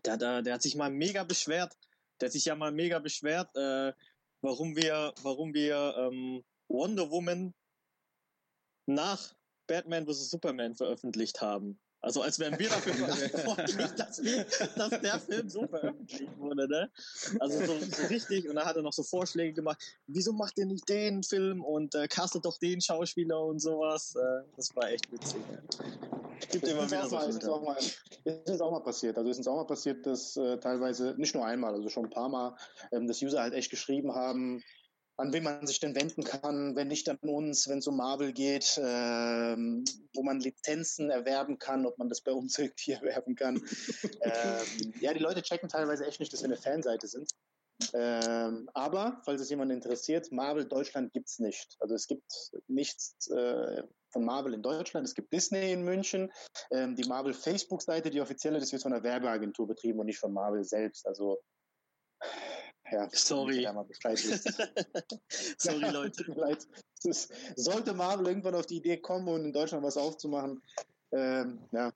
[0.04, 1.74] der, der, der hat sich mal mega beschwert.
[2.20, 3.92] Der hat sich ja mal mega beschwert, äh,
[4.40, 7.54] warum wir, warum wir ähm, Wonder Woman
[8.86, 9.34] nach
[9.66, 10.30] Batman vs.
[10.30, 11.80] Superman veröffentlicht haben.
[12.00, 14.44] Also als wären wir dafür verantwortlich, dass, wir,
[14.76, 16.90] dass der Film so veröffentlicht wurde, ne?
[17.40, 18.48] Also so, so, richtig.
[18.48, 19.82] Und da hat er noch so Vorschläge gemacht.
[20.06, 24.14] Wieso macht ihr nicht den Film und äh, castet doch den Schauspieler und sowas?
[24.14, 25.40] Äh, das war echt witzig.
[25.50, 25.62] Ne?
[26.50, 27.16] Gibt das immer wieder so.
[27.16, 27.76] Mal, ist, auch mal,
[28.24, 29.18] ist auch mal passiert.
[29.18, 32.10] Also ist uns auch mal passiert, dass äh, teilweise, nicht nur einmal, also schon ein
[32.10, 32.56] paar Mal,
[32.92, 34.62] ähm, dass User halt echt geschrieben haben,
[35.18, 38.32] an wen man sich denn wenden kann, wenn nicht an uns, wenn es um Marvel
[38.32, 43.56] geht, ähm, wo man Lizenzen erwerben kann, ob man das bei uns irgendwie erwerben kann.
[44.22, 47.30] ähm, ja, die Leute checken teilweise echt nicht, dass wir eine Fanseite sind.
[47.94, 51.76] Ähm, aber, falls es jemand interessiert, Marvel Deutschland gibt es nicht.
[51.80, 52.32] Also es gibt
[52.66, 55.06] nichts äh, von Marvel in Deutschland.
[55.06, 56.32] Es gibt Disney in München.
[56.70, 60.32] Ähm, die Marvel Facebook-Seite, die offizielle, das wird von einer Werbeagentur betrieben und nicht von
[60.32, 61.06] Marvel selbst.
[61.06, 61.38] Also
[62.90, 63.66] ja, sorry.
[65.58, 66.24] sorry, Leute.
[67.04, 70.60] Ist, sollte Marvel irgendwann auf die Idee kommen und in Deutschland was aufzumachen,
[71.12, 71.92] ähm, ja,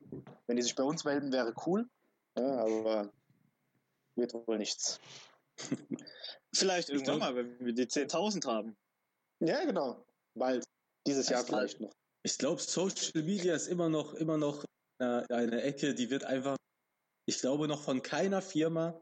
[0.46, 1.88] wenn die sich bei uns melden, wäre cool.
[2.38, 3.12] Ja, aber
[4.14, 5.00] wird wohl nichts.
[6.54, 8.76] Vielleicht irgendwann glaub, mal, wenn wir die 10.000 haben.
[9.40, 10.06] Ja, genau.
[10.34, 10.64] Bald.
[11.06, 11.92] Dieses Jahr vielleicht noch.
[12.22, 14.64] Ich glaube, Social Media ist immer noch, immer noch
[14.98, 16.56] eine Ecke, die wird einfach,
[17.26, 19.00] ich glaube, noch von keiner Firma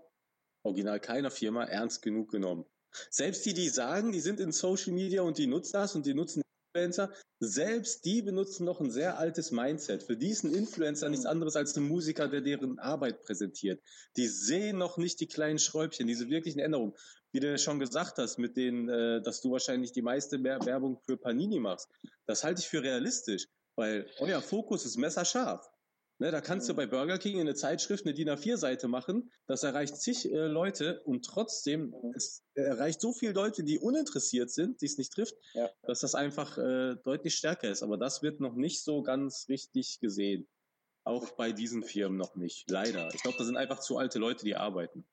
[0.63, 2.65] original keiner Firma ernst genug genommen.
[3.11, 6.15] Selbst die, die sagen, die sind in Social Media und die nutzen das und die
[6.15, 6.43] nutzen
[6.73, 10.05] Influencer, selbst die benutzen noch ein sehr altes Mindset.
[10.05, 13.83] Für die ist ein Influencer nichts anderes als ein Musiker, der deren Arbeit präsentiert.
[14.17, 16.95] Die sehen noch nicht die kleinen Schräubchen, diese wirklichen Änderungen.
[17.33, 21.17] Wie du schon gesagt hast, mit denen, äh, dass du wahrscheinlich die meiste Werbung für
[21.17, 21.89] Panini machst.
[22.27, 23.47] Das halte ich für realistisch,
[23.77, 25.69] weil euer Fokus ist messerscharf.
[26.21, 29.33] Ne, da kannst du bei Burger King in eine Zeitschrift eine DIN A4-Seite machen.
[29.47, 34.83] Das erreicht zig äh, Leute und trotzdem es erreicht so viele Leute, die uninteressiert sind,
[34.83, 35.71] die es nicht trifft, ja.
[35.83, 37.83] dass das einfach äh, deutlich stärker ist.
[37.83, 40.47] Aber das wird noch nicht so ganz richtig gesehen.
[41.05, 42.71] Auch bei diesen Firmen noch nicht.
[42.71, 43.09] Leider.
[43.15, 45.07] Ich glaube, da sind einfach zu alte Leute, die arbeiten.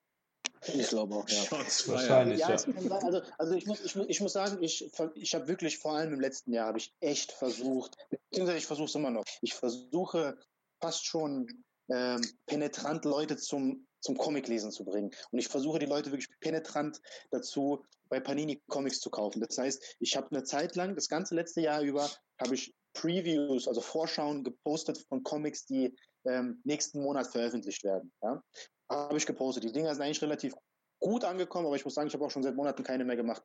[0.74, 1.42] Ich glaube auch, ja.
[1.52, 2.50] Wahrscheinlich, ja.
[2.50, 2.98] ja.
[2.98, 6.12] Also, also ich, muss, ich, muss, ich muss sagen, ich, ich habe wirklich vor allem
[6.12, 9.24] im letzten Jahr habe ich echt versucht, beziehungsweise ich versuche es immer noch.
[9.42, 10.38] Ich versuche
[10.82, 11.48] fast schon
[11.90, 15.12] ähm, penetrant Leute zum, zum Comic-Lesen zu bringen.
[15.32, 17.02] Und ich versuche die Leute wirklich penetrant
[17.32, 19.42] dazu, bei Panini Comics zu kaufen.
[19.42, 22.10] Das heißt, ich habe eine Zeit lang, das ganze letzte Jahr über,
[22.42, 28.12] habe ich Previews, also Vorschauen gepostet von Comics, die ähm, nächsten Monat veröffentlicht werden.
[28.24, 28.42] Ja?
[28.90, 29.64] Habe ich gepostet.
[29.64, 30.56] Die Dinger sind eigentlich relativ
[31.00, 33.44] gut angekommen, aber ich muss sagen, ich habe auch schon seit Monaten keine mehr gemacht.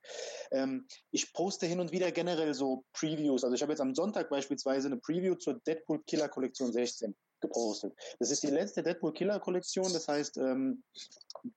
[0.51, 3.45] Ähm, ich poste hin und wieder generell so Previews.
[3.45, 7.93] Also ich habe jetzt am Sonntag beispielsweise eine Preview zur Deadpool Killer Kollektion 16 gepostet.
[8.19, 9.93] Das ist die letzte Deadpool Killer Kollektion.
[9.93, 10.83] Das heißt, ähm,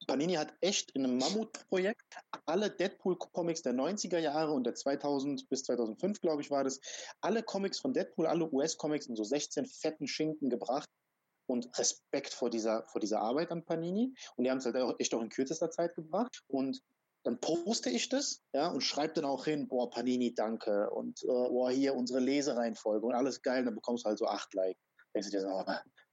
[0.08, 2.02] Panini hat echt in einem Mammutprojekt
[2.46, 6.80] alle Deadpool Comics der 90er Jahre und der 2000 bis 2005, glaube ich, war das,
[7.22, 10.90] alle Comics von Deadpool, alle US Comics in so 16 fetten Schinken gebracht
[11.48, 14.14] und Respekt vor dieser, vor dieser Arbeit an Panini.
[14.36, 16.44] Und die haben es halt auch echt auch in kürzester Zeit gebracht.
[16.48, 16.82] Und
[17.24, 20.90] dann poste ich das, ja, und schreibe dann auch hin, boah, Panini, danke.
[20.92, 23.60] Und äh, boah, hier unsere Lesereihenfolge und alles geil.
[23.60, 24.78] Und dann bekommst du halt so acht Like.
[25.14, 25.64] Denkst du dir so, oh,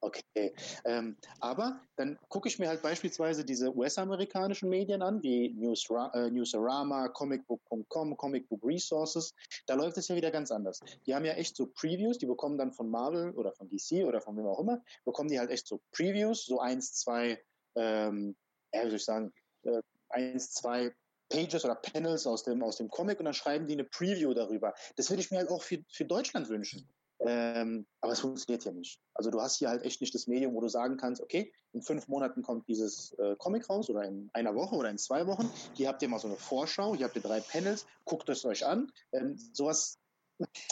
[0.05, 0.53] Okay.
[0.85, 6.29] Ähm, aber dann gucke ich mir halt beispielsweise diese US-amerikanischen Medien an, wie Newsra äh,
[6.29, 9.33] Newsarama, Comicbook.com, Comicbook Resources.
[9.67, 10.81] Da läuft es ja wieder ganz anders.
[11.07, 14.21] Die haben ja echt so Previews, die bekommen dann von Marvel oder von DC oder
[14.21, 17.41] von wem auch immer, bekommen die halt echt so Previews, so eins, zwei,
[17.77, 18.35] ähm,
[18.75, 19.33] ja, wie soll ich sagen,
[19.63, 20.93] äh, eins, zwei
[21.29, 24.75] Pages oder Panels aus dem, aus dem Comic und dann schreiben die eine Preview darüber.
[24.97, 26.89] Das würde ich mir halt auch für, für Deutschland wünschen.
[27.25, 29.01] Ähm, aber es funktioniert ja nicht.
[29.15, 31.83] Also du hast hier halt echt nicht das Medium, wo du sagen kannst, okay, in
[31.83, 35.51] fünf Monaten kommt dieses äh, Comic raus oder in einer Woche oder in zwei Wochen.
[35.75, 38.67] Hier habt ihr mal so eine Vorschau, hier habt ihr drei Panels, guckt es euch
[38.67, 38.91] an.
[39.13, 39.99] Ähm, sowas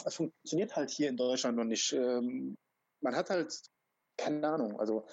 [0.03, 1.93] das funktioniert halt hier in Deutschland noch nicht.
[1.93, 2.57] Ähm,
[3.01, 3.53] man hat halt,
[4.17, 5.05] keine Ahnung, also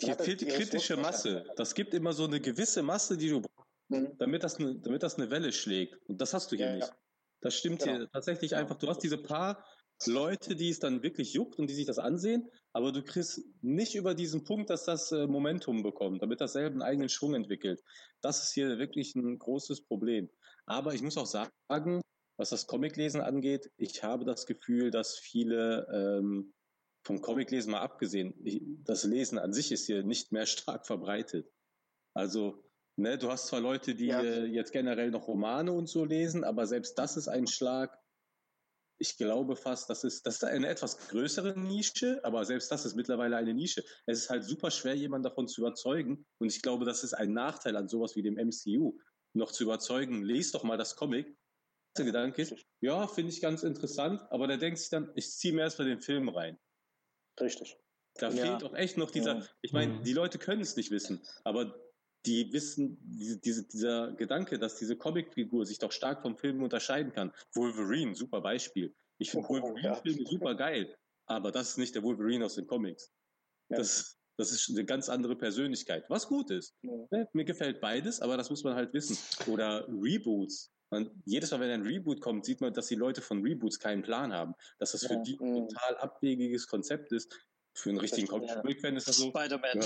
[0.00, 1.44] hier halt fehlt die kritische Masse.
[1.56, 4.16] Das gibt immer so eine gewisse Masse, die du brauchst, mhm.
[4.18, 5.96] damit, das eine, damit das eine Welle schlägt.
[6.08, 6.92] Und das hast du hier ja, nicht.
[7.40, 7.98] Das stimmt genau.
[7.98, 8.76] hier tatsächlich einfach.
[8.76, 9.64] Du hast diese paar
[10.06, 13.94] Leute, die es dann wirklich juckt und die sich das ansehen, aber du kriegst nicht
[13.94, 17.82] über diesen Punkt, dass das äh, Momentum bekommt, damit das selber einen eigenen Schwung entwickelt.
[18.20, 20.30] Das ist hier wirklich ein großes Problem.
[20.66, 22.02] Aber ich muss auch sagen,
[22.36, 26.54] was das Comiclesen angeht, ich habe das Gefühl, dass viele ähm,
[27.02, 28.34] vom Comiclesen mal abgesehen,
[28.84, 31.50] das Lesen an sich ist hier nicht mehr stark verbreitet.
[32.14, 32.64] Also,
[32.96, 34.22] ne, du hast zwar Leute, die ja.
[34.22, 37.98] äh, jetzt generell noch Romane und so lesen, aber selbst das ist ein Schlag.
[39.00, 42.96] Ich glaube fast, das ist, das ist eine etwas größere Nische, aber selbst das ist
[42.96, 43.84] mittlerweile eine Nische.
[44.06, 46.26] Es ist halt super schwer, jemanden davon zu überzeugen.
[46.38, 48.98] Und ich glaube, das ist ein Nachteil an sowas wie dem MCU,
[49.34, 51.36] noch zu überzeugen, lest doch mal das Comic.
[51.96, 55.54] Der Gedanke ist, ja, finde ich ganz interessant, aber der denkt sich dann, ich ziehe
[55.54, 56.58] mir erstmal den Film rein.
[57.40, 57.78] Richtig.
[58.14, 58.44] Da ja.
[58.44, 59.46] fehlt doch echt noch dieser, ja.
[59.62, 60.02] ich meine, mhm.
[60.02, 61.74] die Leute können es nicht wissen, aber
[62.28, 67.12] die wissen, diese, diese, dieser Gedanke, dass diese Comicfigur sich doch stark vom Film unterscheiden
[67.12, 67.32] kann.
[67.54, 68.94] Wolverine, super Beispiel.
[69.16, 70.26] Ich finde oh, Wolverine-Filme ja.
[70.26, 70.94] super geil,
[71.26, 73.10] aber das ist nicht der Wolverine aus den Comics.
[73.70, 76.74] Das, das ist eine ganz andere Persönlichkeit, was gut ist.
[76.82, 79.16] Ne, mir gefällt beides, aber das muss man halt wissen.
[79.50, 80.70] Oder Reboots.
[80.90, 84.02] Man, jedes Mal, wenn ein Reboot kommt, sieht man, dass die Leute von Reboots keinen
[84.02, 84.54] Plan haben.
[84.78, 85.68] Dass das für ja, die ein mhm.
[85.68, 87.34] total abwegiges Konzept ist.
[87.78, 89.28] Für einen richtigen Comic-Fan ist das so.
[89.28, 89.80] Spider-Man.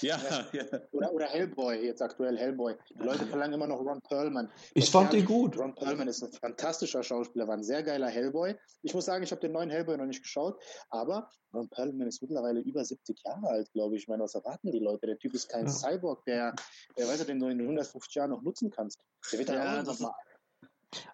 [0.00, 0.18] Ja,
[0.52, 0.64] ja.
[0.92, 2.74] Oder, oder Hellboy, jetzt aktuell Hellboy.
[2.88, 4.50] Die Leute verlangen immer noch Ron Perlman.
[4.72, 5.58] Ich fand den gut.
[5.58, 8.54] Ron Perlman ist ein fantastischer Schauspieler, war ein sehr geiler Hellboy.
[8.82, 12.22] Ich muss sagen, ich habe den neuen Hellboy noch nicht geschaut, aber Ron Perlman ist
[12.22, 14.02] mittlerweile über 70 Jahre alt, glaube ich.
[14.02, 15.06] Ich meine, was erwarten die Leute?
[15.06, 15.72] Der Typ ist kein ja.
[15.72, 16.54] Cyborg, der,
[16.96, 19.00] der weiß ja, den du in 150 Jahren noch nutzen kannst.
[19.30, 20.14] Der wird ja, dann auch mal.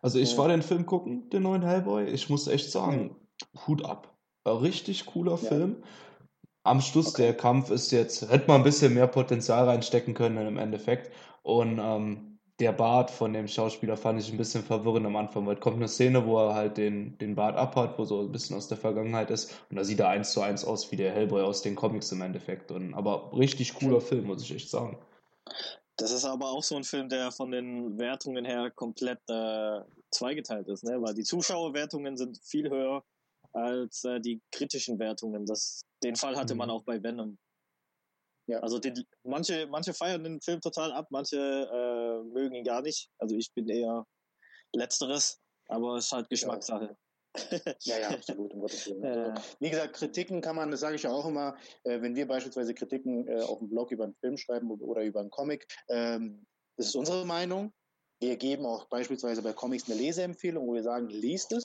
[0.00, 2.04] Also ich war den Film gucken, den neuen Hellboy.
[2.04, 3.16] Ich muss echt sagen,
[3.66, 4.11] Hut ab.
[4.46, 5.48] Richtig cooler ja.
[5.48, 5.82] Film.
[6.64, 7.22] Am Schluss okay.
[7.22, 11.10] der Kampf ist jetzt, hätte man ein bisschen mehr Potenzial reinstecken können im Endeffekt.
[11.42, 15.56] Und ähm, der Bart von dem Schauspieler fand ich ein bisschen verwirrend am Anfang, weil
[15.56, 18.56] es kommt eine Szene, wo er halt den, den Bart abhat, wo so ein bisschen
[18.56, 19.52] aus der Vergangenheit ist.
[19.70, 22.22] Und da sieht er eins zu eins aus wie der Hellboy aus den Comics im
[22.22, 22.70] Endeffekt.
[22.70, 24.98] Und, aber richtig cooler Film, muss ich echt sagen.
[25.96, 29.80] Das ist aber auch so ein Film, der von den Wertungen her komplett äh,
[30.10, 31.02] zweigeteilt ist, ne?
[31.02, 33.02] weil die Zuschauerwertungen sind viel höher
[33.52, 35.46] als äh, die kritischen Wertungen.
[35.46, 36.58] Das, den Fall hatte mhm.
[36.58, 37.38] man auch bei Venom.
[38.48, 38.58] Ja.
[38.60, 43.08] Also den, manche, manche feiern den Film total ab, manche äh, mögen ihn gar nicht.
[43.18, 44.04] Also ich bin eher
[44.74, 46.96] letzteres, aber es ist halt Geschmackssache.
[47.84, 48.52] Ja, ja, absolut.
[48.52, 49.02] Um Gottes Willen.
[49.02, 49.34] Ja.
[49.58, 52.74] Wie gesagt, Kritiken kann man, das sage ich ja auch immer, äh, wenn wir beispielsweise
[52.74, 56.44] Kritiken äh, auf dem Blog über einen Film schreiben oder über einen Comic, ähm,
[56.76, 57.72] das ist unsere Meinung.
[58.20, 61.64] Wir geben auch beispielsweise bei Comics eine Leseempfehlung, wo wir sagen, liest es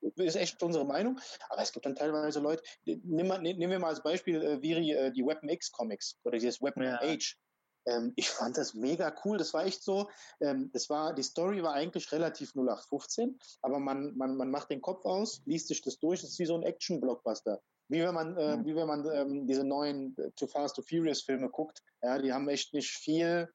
[0.00, 1.18] ist echt unsere Meinung.
[1.48, 4.92] Aber es gibt dann teilweise Leute, nehmen wir, nehmen wir mal als Beispiel äh, Viri,
[4.92, 7.00] äh, die Weapon X Comics oder dieses Weapon ja.
[7.00, 7.38] Age.
[7.86, 9.38] Ähm, ich fand das mega cool.
[9.38, 10.08] Das war echt so.
[10.40, 14.80] Ähm, das war, die Story war eigentlich relativ 0815, aber man, man, man macht den
[14.80, 16.20] Kopf aus, liest sich das durch.
[16.20, 17.60] Das ist wie so ein Action-Blockbuster.
[17.90, 18.66] Wie wenn man, äh, mhm.
[18.66, 21.82] wie wenn man ähm, diese neuen äh, Too Fast, Too Furious Filme guckt.
[22.02, 23.48] Ja, die haben echt nicht viel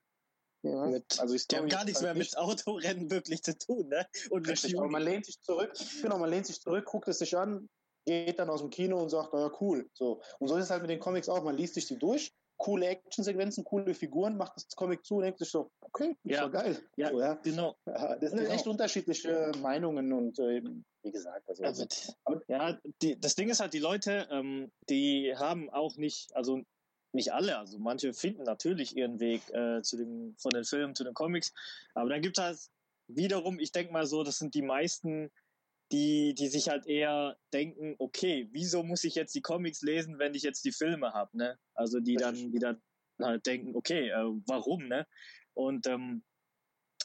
[0.63, 2.33] ja, mit, also die haben gar nichts halt mehr nicht.
[2.33, 4.07] mit Autorennen wirklich zu tun, ne?
[4.29, 7.37] Und Richtig, aber man lehnt sich zurück, genau, man lehnt sich zurück, guckt es sich
[7.37, 7.67] an,
[8.05, 9.89] geht dann aus dem Kino und sagt, ja, cool.
[9.93, 10.21] So.
[10.39, 11.43] Und so ist es halt mit den Comics auch.
[11.43, 15.39] Man liest sich die durch, coole Actionsequenzen, coole Figuren, macht das Comic zu und denkt
[15.39, 16.43] sich so, okay, das ja.
[16.43, 16.77] war geil.
[16.95, 17.33] Ja, so, ja.
[17.35, 17.75] genau.
[17.85, 18.51] Das sind genau.
[18.51, 20.61] echt unterschiedliche Meinungen und äh,
[21.03, 21.85] wie gesagt, also, also
[22.47, 26.61] ja, die, das Ding ist halt, die Leute, ähm, die haben auch nicht, also
[27.13, 31.03] nicht alle, also manche finden natürlich ihren Weg äh, zu dem, von den Filmen zu
[31.03, 31.53] den Comics,
[31.93, 32.59] aber dann gibt es halt
[33.07, 35.31] wiederum, ich denke mal so, das sind die meisten,
[35.91, 40.33] die, die sich halt eher denken, okay, wieso muss ich jetzt die Comics lesen, wenn
[40.33, 41.59] ich jetzt die Filme habe, ne?
[41.75, 42.81] Also die dann, die dann
[43.21, 45.05] halt denken, okay, äh, warum, ne?
[45.53, 46.23] Und ähm,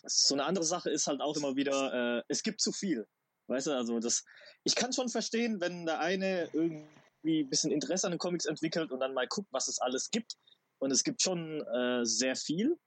[0.04, 3.06] so eine andere Sache ist halt auch immer wieder, äh, es gibt zu viel.
[3.48, 4.24] Weißt du, also das,
[4.64, 6.88] ich kann schon verstehen, wenn der eine irgendwie
[7.22, 10.10] irgendwie ein bisschen Interesse an den Comics entwickelt und dann mal guckt, was es alles
[10.10, 10.36] gibt.
[10.78, 12.78] Und es gibt schon äh, sehr viel.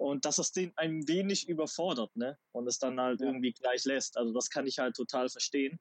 [0.00, 2.38] Und dass es den ein wenig überfordert, ne?
[2.52, 3.26] Und es dann halt ja.
[3.26, 4.16] irgendwie gleich lässt.
[4.16, 5.80] Also das kann ich halt total verstehen.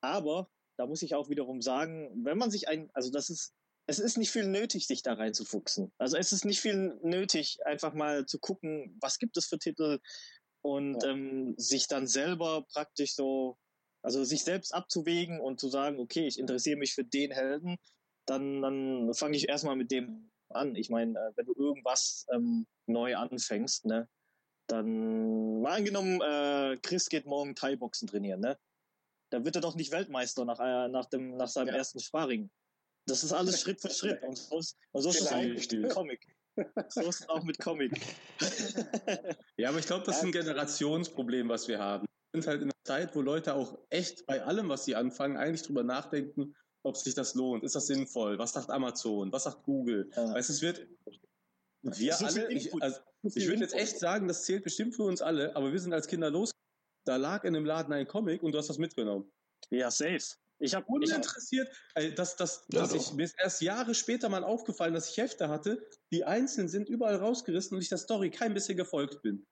[0.00, 3.52] Aber da muss ich auch wiederum sagen, wenn man sich ein, also das ist,
[3.86, 5.92] es ist nicht viel nötig, sich da reinzufuchsen.
[5.98, 9.98] Also es ist nicht viel nötig, einfach mal zu gucken, was gibt es für Titel
[10.62, 11.10] und ja.
[11.10, 13.58] ähm, sich dann selber praktisch so
[14.04, 17.78] also sich selbst abzuwägen und zu sagen, okay, ich interessiere mich für den Helden,
[18.26, 20.76] dann, dann fange ich erstmal mit dem an.
[20.76, 24.06] Ich meine, äh, wenn du irgendwas ähm, neu anfängst, ne,
[24.66, 28.58] dann mal angenommen, äh, Chris geht morgen Thai-Boxen trainieren, ne?
[29.30, 31.76] Da wird er doch nicht Weltmeister nach, äh, nach, dem, nach seinem ja.
[31.76, 32.50] ersten Sparring.
[33.06, 34.22] Das ist alles Schritt für Schritt.
[34.22, 36.26] Und so ist, und so ist es auch mit Comic.
[36.88, 38.00] So ist es auch mit Comic.
[39.56, 42.84] ja, aber ich glaube, das ist ein Generationsproblem, was wir haben sind halt in einer
[42.84, 47.14] Zeit, wo Leute auch echt bei allem, was sie anfangen, eigentlich drüber nachdenken, ob sich
[47.14, 47.62] das lohnt.
[47.62, 48.38] Ist das sinnvoll?
[48.38, 49.32] Was sagt Amazon?
[49.32, 50.10] Was sagt Google?
[50.16, 50.34] Ja.
[50.34, 50.86] Weißt, es wird,
[51.82, 55.22] wir so alle, ich, also, ich würde jetzt echt sagen, das zählt bestimmt für uns
[55.22, 56.50] alle, aber wir sind als Kinder los.
[57.06, 59.30] Da lag in dem Laden ein Comic und du hast das mitgenommen.
[59.70, 60.18] Ja, safe.
[60.58, 64.42] Ich habe uninteressiert, äh, dass, dass, ja, dass ich, mir ist erst Jahre später mal
[64.42, 68.54] aufgefallen, dass ich Hefte hatte, die einzeln sind, überall rausgerissen und ich der Story kein
[68.54, 69.46] bisschen gefolgt bin.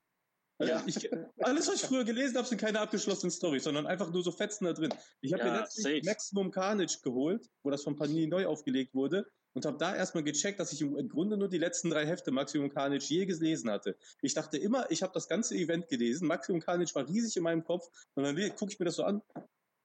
[0.69, 0.83] Ja.
[0.87, 1.11] Ich,
[1.41, 4.65] alles, was ich früher gelesen habe, sind keine abgeschlossenen Storys, sondern einfach nur so Fetzen
[4.65, 4.93] da drin.
[5.21, 9.27] Ich habe ja, mir letztlich Maximum Carnage geholt, wo das von Panini neu aufgelegt wurde
[9.55, 12.71] und habe da erstmal gecheckt, dass ich im Grunde nur die letzten drei Hefte Maximum
[12.71, 13.97] Carnage je gelesen hatte.
[14.21, 16.27] Ich dachte immer, ich habe das ganze Event gelesen.
[16.27, 19.23] Maximum Carnage war riesig in meinem Kopf und dann gucke ich mir das so an.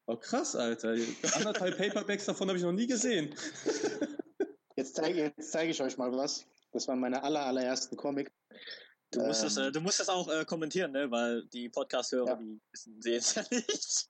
[0.05, 0.95] Oh krass, Alter.
[1.33, 3.35] Anderthalb Paperbacks davon habe ich noch nie gesehen.
[4.75, 6.45] Jetzt zeige, jetzt zeige ich euch mal was.
[6.71, 8.31] Das waren meine aller, allerersten Comic.
[9.11, 11.09] Du musst, ähm, das, äh, du musst das auch äh, kommentieren, ne?
[11.09, 12.35] weil die Podcast-Hörer, ja.
[12.35, 14.09] die sehen es ja nicht.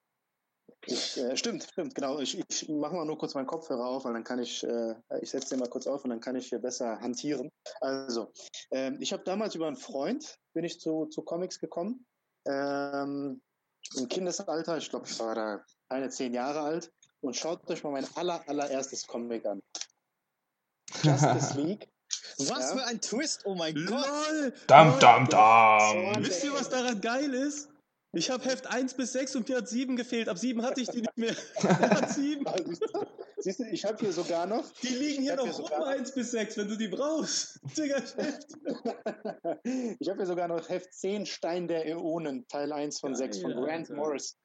[0.85, 2.19] Ich, äh, stimmt, stimmt, genau.
[2.19, 5.29] Ich, ich mache mal nur kurz meinen Kopfhörer auf, weil dann kann ich, äh, ich
[5.29, 7.51] setze den mal kurz auf und dann kann ich hier besser hantieren.
[7.81, 8.31] Also,
[8.71, 12.05] ähm, ich habe damals über einen Freund, bin ich zu, zu Comics gekommen.
[12.45, 13.41] Ähm,
[13.95, 16.91] Im Kindesalter, ich glaube, ich war da keine zehn Jahre alt.
[17.19, 19.61] Und schaut euch mal mein aller, allererstes Comic an.
[21.03, 21.89] Justice League.
[22.37, 22.77] Was ja?
[22.77, 24.05] für ein Twist, oh mein Gott.
[24.05, 24.53] Lol.
[24.67, 26.23] Dam, dam, dam.
[26.23, 27.69] Wisst ihr, was daran geil ist?
[28.13, 30.29] Ich habe Heft 1 bis 6 und mir hat 7 gefehlt.
[30.29, 31.35] Ab 7 hatte ich die nicht mehr.
[31.61, 32.45] Ab 7.
[33.39, 34.63] Siehst du, ich habe hier sogar noch.
[34.81, 37.59] Die liegen hier noch rum, 1 bis 6, wenn du die brauchst.
[37.77, 37.97] Digga,
[39.99, 43.51] ich habe hier sogar noch Heft 10 Stein der Äonen, Teil 1 von 6 von
[43.51, 44.37] Grant Morris.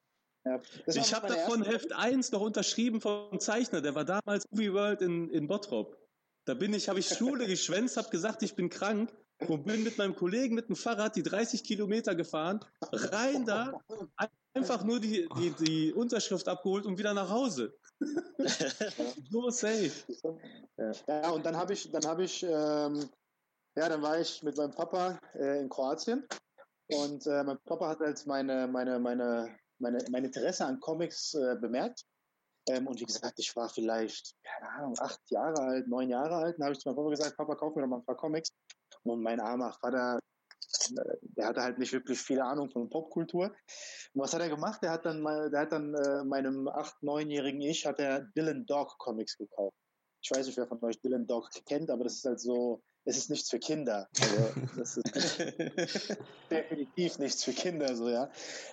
[0.44, 5.00] Ja, ich habe davon Heft 1 noch unterschrieben vom Zeichner, der war damals Movie World
[5.00, 6.01] in, in Bottrop.
[6.44, 9.12] Da bin ich, habe ich Schule geschwänzt, habe gesagt, ich bin krank
[9.48, 12.60] und bin mit meinem Kollegen mit dem Fahrrad die 30 Kilometer gefahren,
[12.92, 13.80] rein da,
[14.54, 17.74] einfach nur die, die, die Unterschrift abgeholt und wieder nach Hause.
[19.30, 19.92] so safe.
[21.06, 23.08] Ja, und dann habe ich, dann habe ich, ähm,
[23.76, 26.26] ja, dann war ich mit meinem Papa äh, in Kroatien
[26.88, 31.56] und äh, mein Papa hat halt meine, meine, meine, meine, mein Interesse an Comics äh,
[31.60, 32.04] bemerkt
[32.68, 36.58] ähm, und wie gesagt, ich war vielleicht, keine Ahnung, acht Jahre alt, neun Jahre alt.
[36.58, 38.52] Dann habe ich zu meinem Papa gesagt, Papa, kauf mir doch mal ein paar Comics.
[39.02, 43.46] Und mein armer Vater, äh, der hatte halt nicht wirklich viel Ahnung von Popkultur.
[44.14, 44.82] Und was hat er gemacht?
[44.82, 48.96] Der hat dann, der hat dann äh, meinem acht, neunjährigen Ich, hat er Dylan Dog
[48.98, 49.76] Comics gekauft.
[50.22, 53.16] Ich weiß nicht, wer von euch Dylan Dog kennt, aber das ist halt so, es
[53.16, 54.08] ist nichts für Kinder.
[54.20, 55.06] Also, das ist
[56.50, 58.30] definitiv nichts für Kinder, so, ja.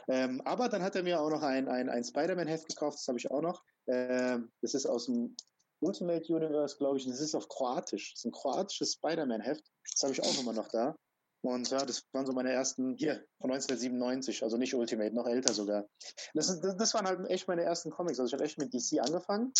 [0.07, 3.17] Ähm, aber dann hat er mir auch noch ein, ein, ein Spider-Man-Heft gekauft, das habe
[3.17, 3.63] ich auch noch.
[3.89, 5.35] Ähm, das ist aus dem
[5.81, 7.05] Ultimate Universe, glaube ich.
[7.05, 8.13] Das ist auf Kroatisch.
[8.13, 9.63] Das ist ein kroatisches Spider-Man-Heft.
[9.91, 10.95] Das habe ich auch immer noch da.
[11.41, 15.53] Und ja, das waren so meine ersten, hier, von 1997, also nicht Ultimate, noch älter
[15.53, 15.87] sogar.
[16.33, 18.19] Das, ist, das waren halt echt meine ersten Comics.
[18.19, 19.53] Also ich habe echt mit DC angefangen.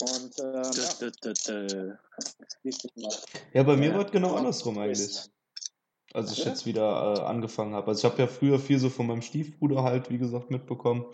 [0.00, 1.98] Und äh, ja.
[3.52, 5.30] ja, bei mir ja, war es genau andersrum eigentlich.
[6.14, 6.50] Als ich ja?
[6.50, 7.88] jetzt wieder äh, angefangen habe.
[7.88, 11.04] Also ich habe ja früher viel so von meinem Stiefbruder halt, wie gesagt, mitbekommen.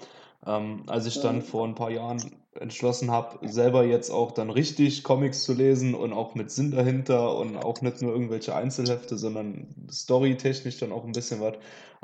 [0.47, 2.19] Ähm, als ich dann vor ein paar Jahren
[2.59, 7.37] entschlossen habe, selber jetzt auch dann richtig Comics zu lesen und auch mit Sinn dahinter
[7.37, 11.55] und auch nicht nur irgendwelche Einzelhefte, sondern storytechnisch dann auch ein bisschen was,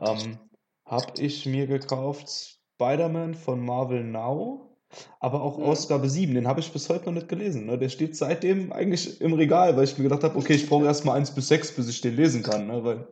[0.01, 0.39] ähm,
[0.85, 4.77] habe ich mir gekauft Spider-Man von Marvel Now,
[5.19, 5.65] aber auch ja.
[5.65, 7.67] Ausgabe 7, den habe ich bis heute noch nicht gelesen.
[7.67, 7.79] Ne?
[7.79, 11.17] Der steht seitdem eigentlich im Regal, weil ich mir gedacht habe, okay, ich brauche erstmal
[11.17, 12.85] 1 bis 6, bis ich den lesen kann, ne?
[12.85, 13.09] weil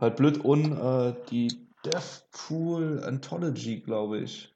[0.00, 4.54] halt blöd und äh, die Deathpool Anthology, glaube ich.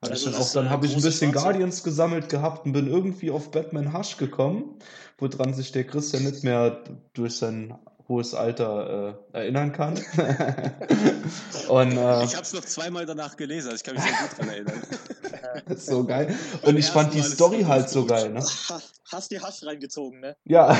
[0.00, 1.44] Also dann auch, dann habe ich ein bisschen Schwarze.
[1.44, 4.78] Guardians gesammelt gehabt und bin irgendwie auf Batman Hush gekommen,
[5.18, 6.84] woran sich der Christian nicht mehr
[7.14, 9.94] durch sein hohes Alter äh, erinnern kann.
[11.68, 14.38] und, äh, ich habe es noch zweimal danach gelesen, also ich kann mich sehr gut
[14.38, 14.82] daran erinnern.
[15.76, 16.34] so geil.
[16.62, 18.30] Und ich fand die Story halt so geil.
[18.30, 18.44] Ne?
[19.12, 20.36] Hast die Hasch reingezogen, ne?
[20.44, 20.76] Ja.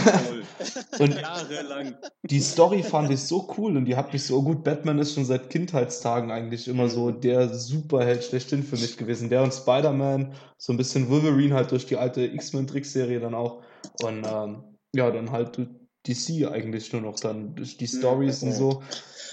[0.98, 1.94] und Jahrelang.
[2.22, 4.64] Die Story fand ich so cool und die hat mich so gut.
[4.64, 7.20] Batman ist schon seit Kindheitstagen eigentlich immer so mhm.
[7.20, 9.28] der Superheld schlechthin für mich gewesen.
[9.28, 13.62] Der und Spider-Man, so ein bisschen Wolverine halt durch die alte X-Men-Trickserie dann auch.
[14.02, 15.58] Und ähm, ja, dann halt
[16.06, 18.82] DC eigentlich nur noch dann durch die Stories ja, und so.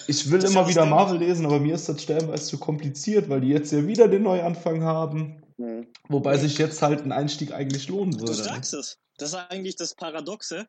[0.08, 3.42] Ich will das immer wieder Marvel lesen, aber mir ist das stellenweise zu kompliziert, weil
[3.42, 5.44] die jetzt ja wieder den Neuanfang haben.
[5.58, 5.88] Mhm.
[6.08, 8.34] Wobei sich jetzt halt ein Einstieg eigentlich lohnen würde.
[8.34, 8.44] Du ne?
[8.44, 8.98] sagst es.
[9.18, 10.66] Das ist eigentlich das Paradoxe,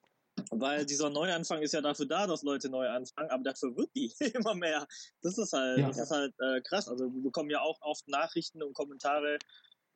[0.51, 4.13] weil dieser Neuanfang ist ja dafür da, dass Leute neu anfangen, aber dafür wird die
[4.35, 4.87] immer mehr.
[5.23, 5.89] Das ist halt, ja.
[5.89, 6.89] das ist halt äh, krass.
[6.89, 9.39] Also wir bekommen ja auch oft Nachrichten und Kommentare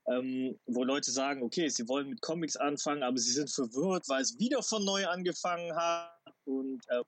[0.08, 4.22] ähm, wo Leute sagen, okay, sie wollen mit Comics anfangen, aber sie sind verwirrt, weil
[4.22, 6.12] es wieder von neu angefangen hat
[6.44, 7.02] und äh,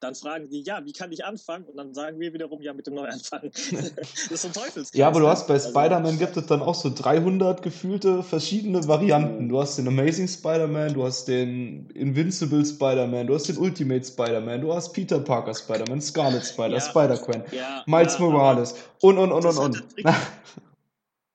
[0.00, 1.64] dann fragen die, ja, wie kann ich anfangen?
[1.64, 3.40] Und dann sagen wir wiederum, ja, mit dem Neuanfang.
[3.52, 4.90] das ist so ein Teufelskreis.
[4.92, 8.86] Ja, aber du hast bei also Spider-Man gibt es dann auch so 300 gefühlte verschiedene
[8.86, 9.48] Varianten.
[9.48, 14.60] Du hast den Amazing Spider-Man, du hast den Invincible Spider-Man, du hast den Ultimate Spider-Man,
[14.60, 19.32] du hast Peter Parker Spider-Man, Scarlet Spider, ja, Spider-Gwen, ja, Miles ja, Morales und, und,
[19.32, 19.84] und, und, und.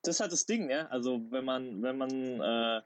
[0.04, 0.88] das ist halt das Ding, ja.
[0.88, 2.82] Also wenn man, wenn man, äh,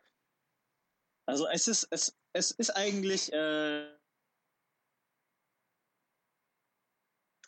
[1.28, 3.96] also es ist, es, es ist eigentlich, äh,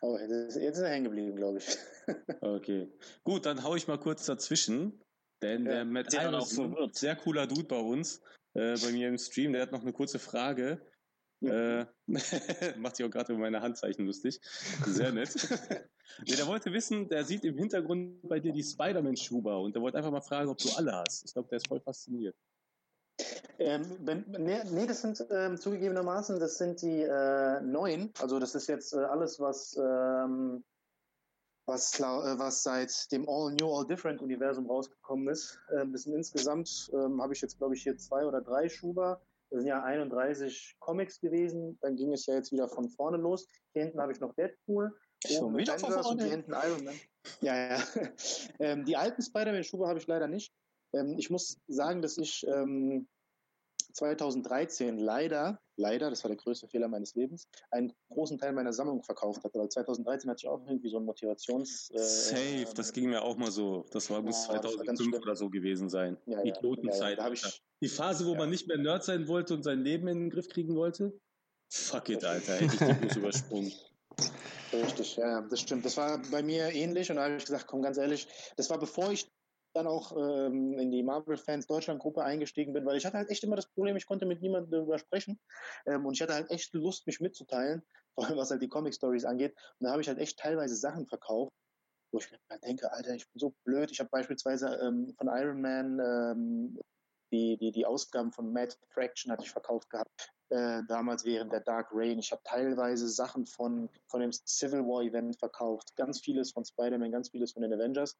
[0.02, 1.78] Oh, jetzt ist er hängen geblieben, glaube ich.
[2.42, 2.88] okay.
[3.24, 5.02] Gut, dann hau ich mal kurz dazwischen.
[5.42, 8.22] Denn ja, der Matt Iverson, sehr cooler Dude bei uns,
[8.54, 10.82] äh, bei mir im Stream, der hat noch eine kurze Frage.
[11.42, 11.86] Äh,
[12.78, 14.40] macht sich auch gerade über meine Handzeichen lustig.
[14.86, 15.30] Sehr nett.
[16.28, 19.98] nee, der wollte wissen, der sieht im Hintergrund bei dir die Spider-Man-Schuber und der wollte
[19.98, 21.26] einfach mal fragen, ob du alle hast.
[21.26, 22.36] Ich glaube, der ist voll fasziniert.
[23.60, 23.82] Ähm,
[24.38, 28.14] nee, nee, das sind ähm, zugegebenermaßen, das sind die äh, neuen.
[28.22, 30.64] Also das ist jetzt äh, alles, was ähm,
[31.68, 35.60] was, äh, was seit dem All New, All Different Universum rausgekommen ist.
[35.76, 39.22] Ähm, das sind insgesamt, ähm, habe ich jetzt glaube ich hier zwei oder drei Schuber.
[39.50, 41.78] Das sind ja 31 Comics gewesen.
[41.82, 43.48] Dann ging es ja jetzt wieder von vorne los.
[43.74, 44.94] Hier hinten habe ich noch Deadpool.
[45.26, 46.08] Schon wieder von vorne?
[46.08, 46.96] Und hier hinten Iron Man.
[47.42, 47.84] Ja, ja.
[48.60, 50.54] ähm, die alten Spider-Man-Schuhe habe ich leider nicht.
[50.94, 52.46] Ähm, ich muss sagen, dass ich
[53.98, 58.72] 2013 ähm, leider, leider, das war der größte Fehler meines Lebens, einen großen Teil meiner
[58.72, 59.58] Sammlung verkauft hatte.
[59.60, 61.90] Weil 2013 hatte ich auch irgendwie so ein Motivations...
[61.92, 63.86] Äh, Safe, das ging mir auch mal so.
[63.92, 66.18] Das war muss ja, 2005 war oder so gewesen sein.
[66.26, 67.18] Ja, ja, Idiotenzeit.
[67.18, 70.20] Ja, ich, die Phase, wo man nicht mehr Nerd sein wollte und sein Leben in
[70.20, 71.20] den Griff kriegen wollte?
[71.70, 73.74] Fuck it, Alter, hätte ich die bloß übersprungen.
[74.74, 75.86] Richtig, ja, das stimmt.
[75.86, 78.28] Das war bei mir ähnlich und da habe ich gesagt, komm, ganz ehrlich,
[78.58, 79.28] das war bevor ich
[79.78, 83.56] dann auch ähm, in die Marvel-Fans Deutschland-Gruppe eingestiegen bin, weil ich hatte halt echt immer
[83.56, 85.40] das Problem, ich konnte mit niemandem darüber sprechen
[85.86, 87.84] ähm, und ich hatte halt echt Lust, mich mitzuteilen,
[88.16, 89.56] vor allem was halt die Comic-Stories angeht.
[89.80, 91.54] Und da habe ich halt echt teilweise Sachen verkauft,
[92.12, 93.92] wo ich mir halt denke, Alter, ich bin so blöd.
[93.92, 96.80] Ich habe beispielsweise ähm, von Iron Man ähm,
[97.32, 100.32] die, die, die Ausgaben von Mad Fraction hatte ich verkauft gehabt.
[100.50, 102.20] Äh, damals während der Dark Reign.
[102.20, 105.96] Ich habe teilweise Sachen von, von dem Civil War Event verkauft.
[105.98, 108.16] Ganz vieles von Spider-Man, ganz vieles von den Avengers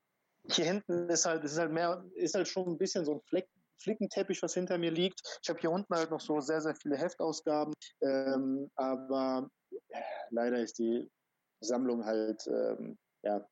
[0.50, 3.48] hier hinten ist halt, ist halt mehr, ist halt schon ein bisschen so ein Fleck,
[3.80, 5.22] Flickenteppich, was hinter mir liegt.
[5.44, 9.50] Ich habe hier unten halt noch so sehr, sehr viele Heftausgaben, ähm, aber
[9.90, 11.10] äh, leider ist die
[11.62, 13.48] Sammlung halt ähm, ja,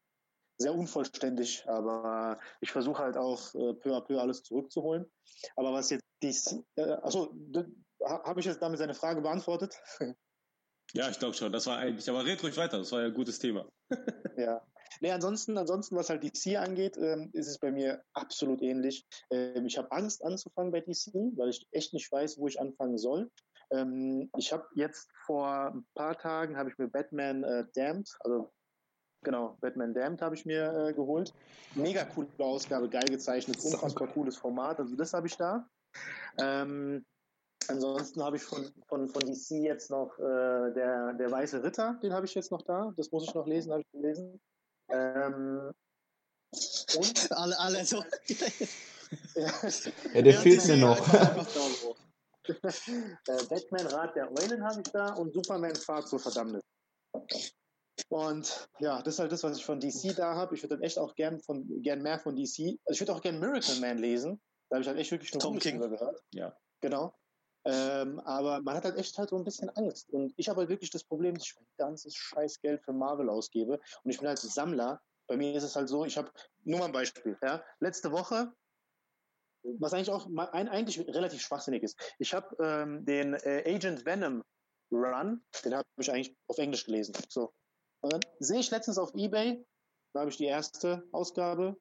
[0.58, 5.06] sehr unvollständig, aber ich versuche halt auch äh, peu à peu alles zurückzuholen.
[5.56, 7.36] Aber was jetzt dies, äh, achso,
[8.04, 9.80] habe ich jetzt damit seine Frage beantwortet?
[10.94, 11.52] Ja, ich glaube schon.
[11.52, 12.78] Das war eigentlich, aber red ruhig weiter.
[12.78, 13.68] Das war ja ein gutes Thema.
[14.38, 14.66] ja.
[15.02, 19.06] Nee, ansonsten, ansonsten, was halt DC angeht, ähm, ist es bei mir absolut ähnlich.
[19.32, 22.98] Ähm, ich habe Angst anzufangen bei DC, weil ich echt nicht weiß, wo ich anfangen
[22.98, 23.30] soll.
[23.72, 28.52] Ähm, ich habe jetzt vor ein paar Tagen habe ich mir Batman äh, Damned, also
[29.24, 31.34] genau, Batman Damned habe ich mir äh, geholt.
[31.74, 34.80] Mega coole Ausgabe, geil gezeichnet, unfassbar cooles Format.
[34.80, 35.68] Also das habe ich da.
[36.40, 37.04] Ähm,
[37.68, 42.14] Ansonsten habe ich von, von, von DC jetzt noch äh, der, der Weiße Ritter, den
[42.14, 42.94] habe ich jetzt noch da.
[42.96, 44.40] Das muss ich noch lesen, habe ich gelesen.
[44.90, 45.74] Ähm,
[46.98, 48.04] und alle, alle so.
[49.36, 51.14] ja, der fehlt mir noch.
[51.14, 52.54] äh,
[53.50, 56.64] Batman Rat der Eulen habe ich da und Superman Fahrt zur Verdammnis.
[58.10, 60.56] Und ja, das ist halt das, was ich von DC da habe.
[60.56, 62.78] Ich würde dann echt auch gern, von, gern mehr von DC.
[62.86, 64.40] Also ich würde auch gern Miracle Man lesen.
[64.70, 66.22] Da habe ich halt echt wirklich nur Tom King gehört.
[66.32, 66.56] Ja.
[66.82, 67.16] Genau.
[67.66, 70.10] Ähm, aber man hat halt echt halt so ein bisschen Angst.
[70.12, 73.80] Und ich habe halt wirklich das Problem, dass ich mein ganzes Scheißgeld für Marvel ausgebe.
[74.04, 75.02] Und ich bin halt Sammler.
[75.28, 76.32] Bei mir ist es halt so, ich habe,
[76.64, 77.64] nur mal ein Beispiel, ja.
[77.80, 78.54] Letzte Woche,
[79.80, 82.00] was eigentlich auch ein, eigentlich relativ schwachsinnig ist.
[82.20, 84.44] Ich habe ähm, den äh, Agent Venom
[84.92, 87.16] Run, den habe ich eigentlich auf Englisch gelesen.
[87.30, 87.52] So.
[88.02, 89.66] Und dann sehe ich letztens auf Ebay,
[90.14, 91.76] da habe ich die erste Ausgabe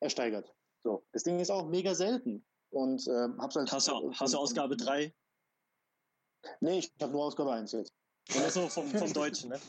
[0.00, 0.54] ersteigert.
[0.82, 1.04] So.
[1.12, 2.46] Das Ding ist auch mega selten.
[2.70, 3.70] Und ähm, hab's halt.
[3.72, 5.12] Hast du, hast du Ausgabe 3?
[6.60, 7.92] Nee, ich habe nur Ausgabe 1 jetzt.
[8.36, 9.60] Achso, vom, vom Deutschen, ne?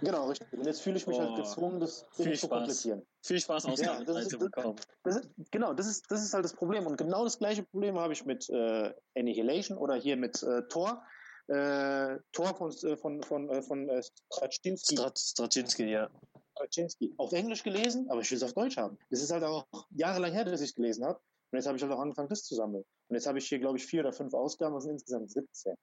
[0.00, 0.52] Genau, richtig.
[0.52, 3.06] Und jetzt fühle ich mich halt oh, halt gezwungen, das viel zu komplettieren.
[3.22, 6.44] Viel Spaß Ausgabe ja, das ist, das, das ist, Genau, das ist, das ist halt
[6.44, 6.86] das Problem.
[6.86, 11.02] Und genau das gleiche Problem habe ich mit äh, Annihilation oder hier mit äh, Thor.
[11.46, 14.96] Äh, Tor von, äh, von, von, äh, von äh, Straczynski.
[14.96, 16.10] Strat, Straczynski, ja.
[16.52, 17.14] Straczynski.
[17.18, 18.98] Auf Englisch gelesen, aber ich will es auf Deutsch haben.
[19.10, 21.20] Es ist halt auch jahrelang her, dass ich es gelesen habe.
[21.54, 22.84] Und jetzt habe ich halt auch angefangen, das zu sammeln.
[23.06, 25.76] Und jetzt habe ich hier, glaube ich, vier oder fünf Ausgaben, das sind insgesamt 17.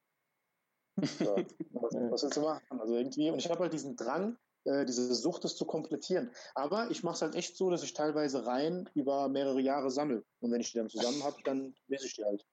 [0.98, 1.36] So,
[1.72, 2.82] was, was willst du machen?
[2.82, 4.36] Also irgendwie, und ich habe halt diesen Drang,
[4.66, 6.30] äh, diese Sucht, das zu komplettieren.
[6.56, 10.26] Aber ich mache es halt echt so, dass ich teilweise rein über mehrere Jahre sammle.
[10.42, 12.46] Und wenn ich die dann zusammen habe, dann lese ich die halt.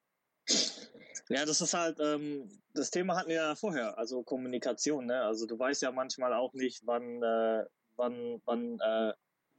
[1.27, 5.23] Ja, das ist halt, ähm, das Thema hatten wir ja vorher, also Kommunikation, ne?
[5.23, 7.65] Also du weißt ja manchmal auch nicht, wann, äh,
[7.97, 9.13] wann, wann äh,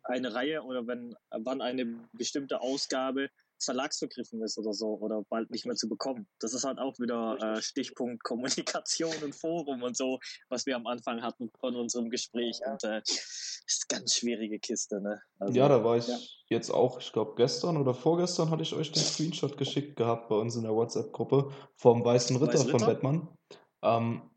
[0.04, 3.28] eine Reihe oder wenn, wann eine bestimmte Ausgabe
[3.62, 6.26] verlagsvergriffen ist oder so oder bald nicht mehr zu bekommen.
[6.38, 10.18] Das ist halt auch wieder äh, Stichpunkt Kommunikation und Forum und so,
[10.48, 12.60] was wir am Anfang hatten von unserem Gespräch.
[12.66, 13.00] Und äh,
[13.70, 15.20] ist eine ganz schwierige Kiste, ne?
[15.38, 16.18] Also, ja, da war ich ja.
[16.48, 20.36] jetzt auch, ich glaube gestern oder vorgestern hatte ich euch den Screenshot geschickt gehabt bei
[20.36, 22.78] uns in der WhatsApp-Gruppe vom Weißen Ritter, Weißen Ritter?
[22.78, 23.28] von Batman.
[23.82, 24.30] Ähm,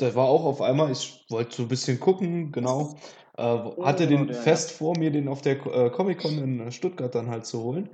[0.00, 2.96] der war auch auf einmal, ich wollte so ein bisschen gucken, genau.
[3.36, 3.42] Äh,
[3.82, 7.46] hatte oh, den fest vor mir, den auf der äh, Comic-Con in Stuttgart dann halt
[7.46, 7.90] zu holen.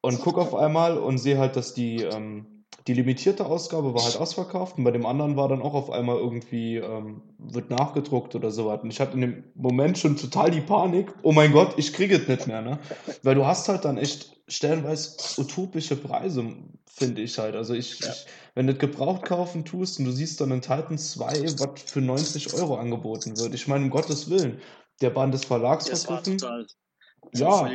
[0.00, 4.16] Und guck auf einmal und sehe halt, dass die, ähm, die limitierte Ausgabe war halt
[4.16, 8.50] ausverkauft und bei dem anderen war dann auch auf einmal irgendwie, ähm, wird nachgedruckt oder
[8.50, 8.82] so was.
[8.82, 12.16] Und ich hatte in dem Moment schon total die Panik, oh mein Gott, ich kriege
[12.16, 12.78] es nicht mehr, ne?
[13.22, 16.44] Weil du hast halt dann echt stellenweise utopische Preise,
[16.86, 17.56] finde ich halt.
[17.56, 18.10] Also ich, ja.
[18.10, 22.00] ich, wenn du gebraucht kaufen tust und du siehst dann in Titan 2, was für
[22.00, 23.54] 90 Euro angeboten wird.
[23.54, 24.60] Ich meine, um Gottes Willen,
[25.00, 26.38] der Band des Verlags vergriffen.
[27.32, 27.68] Ja,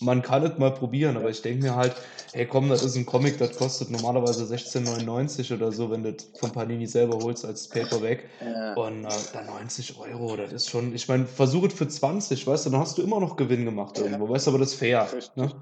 [0.00, 1.94] man kann es mal probieren, aber ich denke mir halt,
[2.32, 6.50] hey komm, das ist ein Comic, das kostet normalerweise 16,99 oder so, wenn du von
[6.52, 8.28] Panini selber holst als Paperback.
[8.40, 8.74] Ja.
[8.74, 12.66] Und äh, dann 90 Euro, das ist schon, ich meine, versuch es für 20, weißt
[12.66, 14.30] du, dann hast du immer noch Gewinn gemacht irgendwo, ja.
[14.30, 15.08] weißt du, aber das ist fair.
[15.36, 15.52] Ne?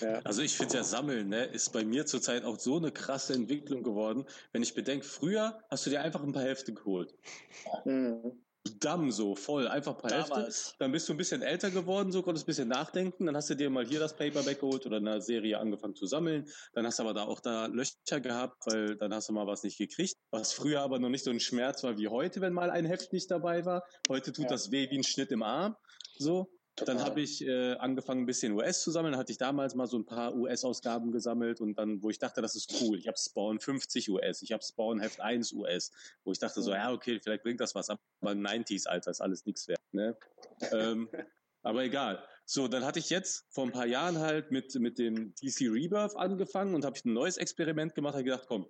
[0.00, 0.20] Ja.
[0.24, 3.82] Also ich finde ja Sammeln, ne, ist bei mir zurzeit auch so eine krasse Entwicklung
[3.82, 4.26] geworden.
[4.52, 7.14] Wenn ich bedenke, früher hast du dir einfach ein paar Hefte geholt.
[7.84, 8.32] Mhm.
[8.66, 10.66] Damm so, voll, einfach ein paar Damals.
[10.66, 10.76] Hefte.
[10.78, 13.26] Dann bist du ein bisschen älter geworden, so konntest ein bisschen nachdenken.
[13.26, 16.46] Dann hast du dir mal hier das Paperback geholt oder eine Serie angefangen zu sammeln.
[16.74, 19.62] Dann hast du aber da auch da Löcher gehabt, weil dann hast du mal was
[19.62, 20.14] nicht gekriegt.
[20.30, 23.12] Was früher aber noch nicht so ein Schmerz war wie heute, wenn mal ein Heft
[23.12, 23.84] nicht dabei war.
[24.08, 24.50] Heute tut ja.
[24.50, 25.76] das weh wie ein Schnitt im Arm.
[26.18, 26.48] So.
[26.84, 29.16] Dann habe ich äh, angefangen, ein bisschen US zu sammeln.
[29.16, 32.54] Hatte ich damals mal so ein paar US-Ausgaben gesammelt und dann, wo ich dachte, das
[32.54, 32.98] ist cool.
[32.98, 35.90] Ich habe Spawn 50 US, ich habe Spawn Heft 1 US,
[36.24, 39.46] wo ich dachte so, ja, okay, vielleicht bringt das was, aber 90s, Alter, ist alles
[39.46, 39.80] nichts wert.
[39.92, 40.16] Ne?
[40.72, 41.08] ähm,
[41.62, 42.22] aber egal.
[42.44, 46.14] So, dann hatte ich jetzt vor ein paar Jahren halt mit, mit dem DC Rebirth
[46.14, 48.66] angefangen und habe ich ein neues Experiment gemacht, habe gedacht, komm,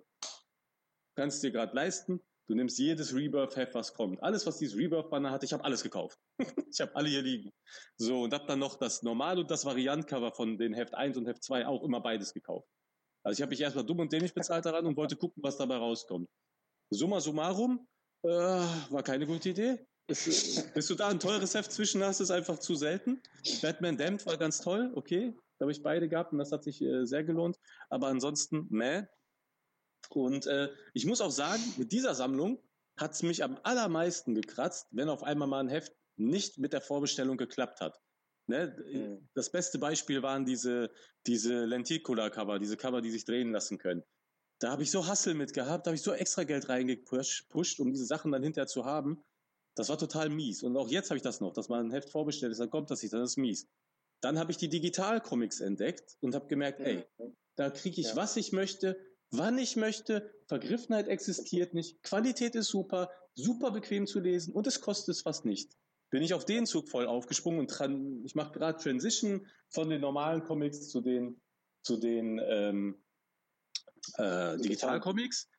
[1.15, 4.23] kannst dir gerade leisten, Du nimmst jedes Rebirth-Heft, was kommt.
[4.23, 6.17] Alles, was dieses Rebirth-Banner hat, ich habe alles gekauft.
[6.71, 7.51] ich habe alle hier liegen.
[7.97, 11.27] So, und habe dann noch das Normal- und das Variant-Cover von den Heft 1 und
[11.27, 12.69] Heft 2 auch immer beides gekauft.
[13.23, 15.75] Also ich habe mich erstmal dumm und dämlich bezahlt daran und wollte gucken, was dabei
[15.75, 16.29] rauskommt.
[16.89, 17.85] Summa summarum,
[18.23, 19.85] äh, war keine gute Idee.
[20.07, 23.21] Ist, bis du da ein teures Heft zwischen hast, ist einfach zu selten.
[23.61, 25.33] Batman Damned war ganz toll, okay.
[25.59, 27.57] Da habe ich beide gehabt und das hat sich äh, sehr gelohnt.
[27.89, 29.03] Aber ansonsten, meh,
[30.15, 32.61] und äh, ich muss auch sagen, mit dieser Sammlung
[32.97, 36.81] hat es mich am allermeisten gekratzt, wenn auf einmal mal ein Heft nicht mit der
[36.81, 37.99] Vorbestellung geklappt hat.
[38.47, 38.75] Ne?
[38.91, 39.29] Mhm.
[39.33, 40.89] Das beste Beispiel waren diese,
[41.25, 44.03] diese Lenticular-Cover, diese Cover, die sich drehen lassen können.
[44.59, 47.91] Da habe ich so Hassel mit gehabt, da habe ich so extra Geld reingepusht, um
[47.91, 49.23] diese Sachen dann hinterher zu haben.
[49.75, 50.63] Das war total mies.
[50.63, 52.89] Und auch jetzt habe ich das noch, dass man ein Heft vorbestellt ist, dann kommt
[52.89, 53.67] das nicht, das ist mies.
[54.21, 57.05] Dann habe ich die Digital-Comics entdeckt und habe gemerkt, ey,
[57.55, 58.15] da kriege ich, ja.
[58.15, 58.99] was ich möchte,
[59.31, 60.31] wann ich möchte.
[60.47, 62.01] Vergriffenheit existiert nicht.
[62.03, 65.73] Qualität ist super, super bequem zu lesen und es kostet es fast nicht.
[66.09, 70.43] Bin ich auf den Zug voll aufgesprungen und ich mache gerade Transition von den normalen
[70.43, 71.41] Comics zu den,
[71.81, 73.03] zu den ähm,
[74.17, 75.49] äh, Digitalcomics.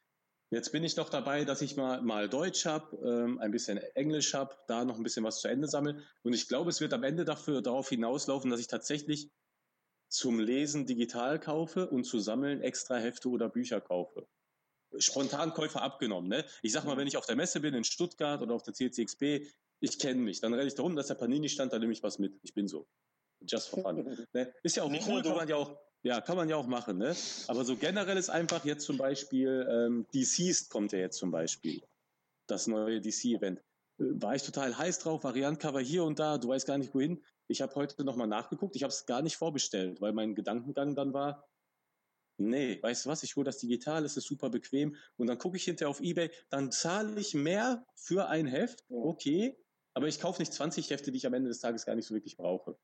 [0.50, 4.32] Jetzt bin ich noch dabei, dass ich mal, mal Deutsch habe, ähm, ein bisschen Englisch
[4.32, 6.02] habe, da noch ein bisschen was zu Ende sammle.
[6.22, 9.30] Und ich glaube, es wird am Ende dafür darauf hinauslaufen, dass ich tatsächlich
[10.08, 14.26] zum Lesen digital kaufe und zu sammeln extra Hefte oder Bücher kaufe.
[14.96, 16.28] Spontankäufer abgenommen.
[16.28, 16.44] Ne?
[16.62, 19.46] Ich sag mal, wenn ich auf der Messe bin in Stuttgart oder auf der CCXP,
[19.80, 22.18] ich kenne mich, dann renne ich darum, dass der Panini stand, da nehme ich was
[22.18, 22.38] mit.
[22.42, 22.86] Ich bin so.
[23.46, 24.26] Just for fun.
[24.32, 24.52] ne?
[24.62, 26.98] Ist ja auch Nicht cool, kann man ja auch, ja, kann man ja auch machen.
[26.98, 27.14] Ne?
[27.46, 31.82] Aber so generell ist einfach jetzt zum Beispiel, ähm, DCeased kommt ja jetzt zum Beispiel.
[32.46, 33.60] Das neue DC-Event.
[33.98, 37.22] Äh, war ich total heiß drauf, Variantcover hier und da, du weißt gar nicht wohin.
[37.48, 41.12] Ich habe heute nochmal nachgeguckt, ich habe es gar nicht vorbestellt, weil mein Gedankengang dann
[41.12, 41.48] war,
[42.38, 45.56] nee, weißt du was, ich hole das digital, es ist super bequem und dann gucke
[45.56, 49.58] ich hinterher auf Ebay, dann zahle ich mehr für ein Heft, okay,
[49.94, 52.14] aber ich kaufe nicht 20 Hefte, die ich am Ende des Tages gar nicht so
[52.14, 52.78] wirklich brauche.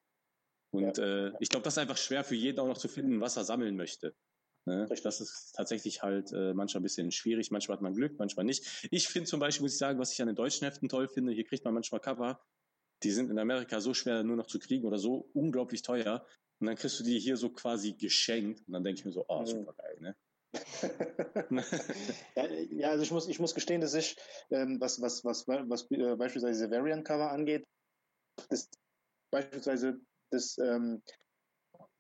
[0.73, 1.28] Und ja.
[1.28, 3.45] äh, ich glaube, das ist einfach schwer für jeden auch noch zu finden, was er
[3.45, 4.16] sammeln möchte.
[4.66, 4.89] Ne?
[4.89, 7.51] Das ist tatsächlich halt äh, manchmal ein bisschen schwierig.
[7.51, 8.89] Manchmal hat man Glück, manchmal nicht.
[8.91, 11.32] Ich finde zum Beispiel, muss ich sagen, was ich an den deutschen Heften toll finde,
[11.32, 12.41] hier kriegt man manchmal Cover,
[13.03, 16.25] die sind in Amerika so schwer nur noch zu kriegen oder so unglaublich teuer.
[16.61, 18.62] Und dann kriegst du die hier so quasi geschenkt.
[18.66, 19.47] Und dann denke ich mir so, oh, mhm.
[19.47, 20.16] super geil, ne?
[22.71, 24.16] ja, also ich muss, ich muss gestehen, dass ich,
[24.51, 27.66] ähm, was, was, was, was äh, beispielsweise diese Variant-Cover angeht,
[28.51, 28.71] das,
[29.33, 30.01] beispielsweise
[30.31, 31.03] das, ähm,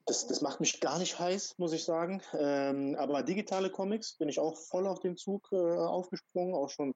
[0.06, 2.22] das, das macht mich gar nicht heiß, muss ich sagen.
[2.32, 6.94] Ähm, aber digitale Comics bin ich auch voll auf den Zug äh, aufgesprungen, auch schon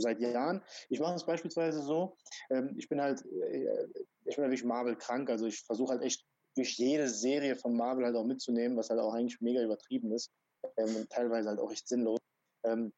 [0.00, 0.62] seit Jahren.
[0.88, 2.16] Ich mache es beispielsweise so,
[2.50, 3.86] ähm, ich bin halt, äh,
[4.24, 6.24] ich bin natürlich Marvel krank, also ich versuche halt echt
[6.56, 10.30] durch jede Serie von Marvel halt auch mitzunehmen, was halt auch eigentlich mega übertrieben ist
[10.76, 12.18] ähm, und teilweise halt auch echt sinnlos.
[12.64, 12.92] Ähm,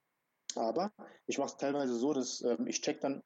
[0.55, 0.93] aber
[1.27, 3.23] ich mache es teilweise so, dass ähm, ich check dann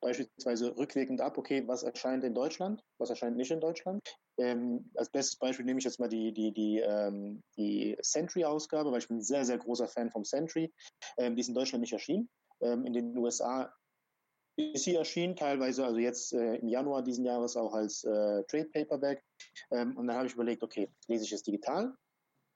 [0.00, 4.00] beispielsweise rückwirkend ab, okay, was erscheint in Deutschland, was erscheint nicht in Deutschland.
[4.38, 8.98] Ähm, als bestes Beispiel nehme ich jetzt mal die, die, die, ähm, die Sentry-Ausgabe, weil
[8.98, 10.72] ich bin ein sehr, sehr großer Fan vom Sentry.
[11.18, 12.28] Ähm, die ist in Deutschland nicht erschienen.
[12.60, 13.72] Ähm, in den USA
[14.56, 18.70] ist sie erschienen, teilweise, also jetzt äh, im Januar diesen Jahres auch als äh, Trade
[18.72, 19.22] Paperback.
[19.70, 21.94] Ähm, und dann habe ich überlegt, okay, lese ich es digital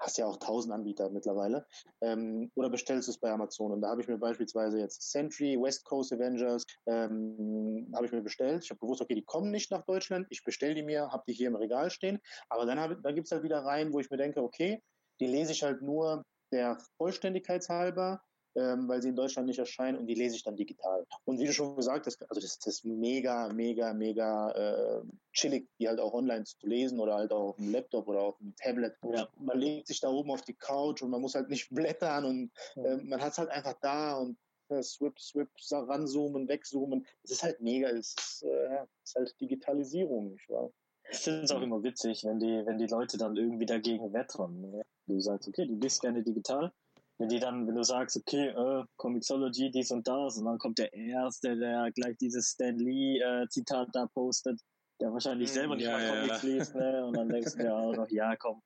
[0.00, 1.66] hast ja auch tausend Anbieter mittlerweile,
[2.00, 3.72] ähm, oder bestellst du es bei Amazon.
[3.72, 8.22] Und da habe ich mir beispielsweise jetzt Sentry, West Coast Avengers, ähm, habe ich mir
[8.22, 8.64] bestellt.
[8.64, 11.34] Ich habe gewusst, okay, die kommen nicht nach Deutschland, ich bestelle die mir, habe die
[11.34, 12.18] hier im Regal stehen.
[12.48, 14.82] Aber dann, dann gibt es halt wieder Reihen, wo ich mir denke, okay,
[15.20, 18.22] die lese ich halt nur der Vollständigkeitshalber
[18.56, 21.06] ähm, weil sie in Deutschland nicht erscheinen und die lese ich dann digital.
[21.24, 25.02] Und wie du schon gesagt hast, also das, das ist mega, mega, mega äh,
[25.32, 28.38] chillig, die halt auch online zu lesen oder halt auch auf dem Laptop oder auf
[28.38, 28.94] dem Tablet.
[29.02, 29.28] Ja.
[29.38, 32.50] Man legt sich da oben auf die Couch und man muss halt nicht blättern und
[32.76, 34.36] äh, man hat es halt einfach da und
[34.68, 37.06] äh, swip, swip, ranzoomen, wegzoomen.
[37.22, 40.70] Es ist halt mega, es ist, äh, ist halt Digitalisierung, nicht wahr?
[41.12, 44.60] Ich finde es auch immer witzig, wenn die, wenn die Leute dann irgendwie dagegen wettern.
[44.60, 44.82] Ne?
[45.06, 46.72] Du sagst, okay, du bist gerne digital,
[47.20, 50.78] wenn die dann, wenn du sagst, okay, äh, Comixology, dies und das, und dann kommt
[50.78, 54.58] der Erste, der gleich dieses Stan Lee-Zitat äh, da postet,
[55.02, 56.48] der wahrscheinlich selber nicht ja, mal Comics ja.
[56.48, 57.04] liest, ne?
[57.04, 58.62] Und dann denkst du dir auch noch, ja, komm.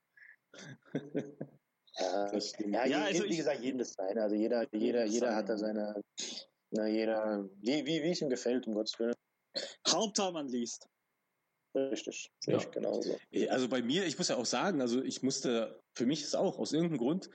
[1.96, 2.28] Ja,
[2.58, 4.22] ja, ja also wie gesagt, jedem das seine.
[4.22, 6.02] Also jeder, jeder, jeder hat da seine,
[6.72, 9.14] na, jeder, wie, wie, wie es ihm gefällt, um Gottes Willen.
[9.86, 10.88] Hauptsache man liest.
[11.76, 12.58] Richtig, ja.
[12.58, 13.16] genauso.
[13.48, 16.58] Also bei mir, ich muss ja auch sagen, also ich musste, für mich ist auch
[16.58, 17.30] aus irgendeinem Grund,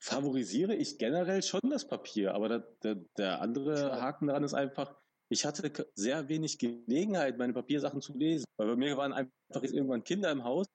[0.00, 4.96] favorisiere ich generell schon das Papier, aber der, der, der andere Haken daran ist einfach,
[5.30, 8.44] ich hatte sehr wenig Gelegenheit, meine Papiersachen zu lesen.
[8.56, 10.66] Weil bei mir waren einfach irgendwann Kinder im Haus.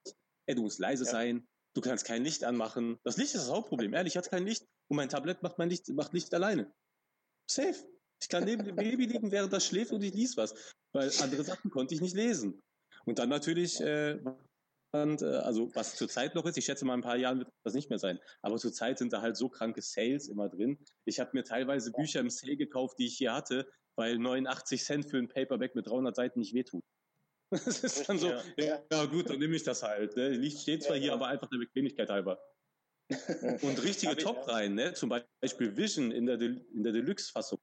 [0.46, 1.12] Ey, du musst leise ja.
[1.12, 1.48] sein.
[1.74, 2.98] Du kannst kein Licht anmachen.
[3.04, 3.94] Das Licht ist das Hauptproblem.
[3.94, 4.66] Ehrlich, ich hatte kein Licht.
[4.88, 6.72] Und mein Tablet macht mein Licht, macht Licht alleine.
[7.52, 7.76] Safe.
[8.22, 10.74] Ich kann neben dem Baby liegen, während das schläft und ich lies was.
[10.94, 12.64] Weil andere Sachen konnte ich nicht lesen.
[13.04, 14.20] Und dann natürlich äh,
[14.92, 17.74] und, äh, also was zurzeit noch ist, ich schätze mal ein paar Jahren wird das
[17.74, 18.20] nicht mehr sein.
[18.42, 20.78] Aber zurzeit sind da halt so kranke Sales immer drin.
[21.06, 25.10] Ich habe mir teilweise Bücher im Sale gekauft, die ich hier hatte, weil 89 Cent
[25.10, 26.84] für ein Paperback mit 300 Seiten nicht wehtut.
[27.66, 30.16] Das ist dann so, ja, ja gut, dann nehme ich das halt.
[30.18, 30.30] Ne?
[30.30, 32.40] Licht steht zwar ja, hier, aber einfach der Bequemlichkeit halber.
[33.62, 34.94] Und richtige Top-Reihen, ne?
[34.94, 35.10] zum
[35.42, 37.60] Beispiel Vision in der, De in der Deluxe-Fassung.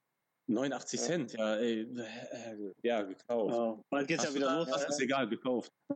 [0.46, 1.06] 89 ja.
[1.06, 3.54] Cent, ja, ey, äh, ja, gekauft.
[3.54, 4.68] Ja, bald geht's Hast ja wieder los.
[4.68, 5.72] Das ist egal, gekauft.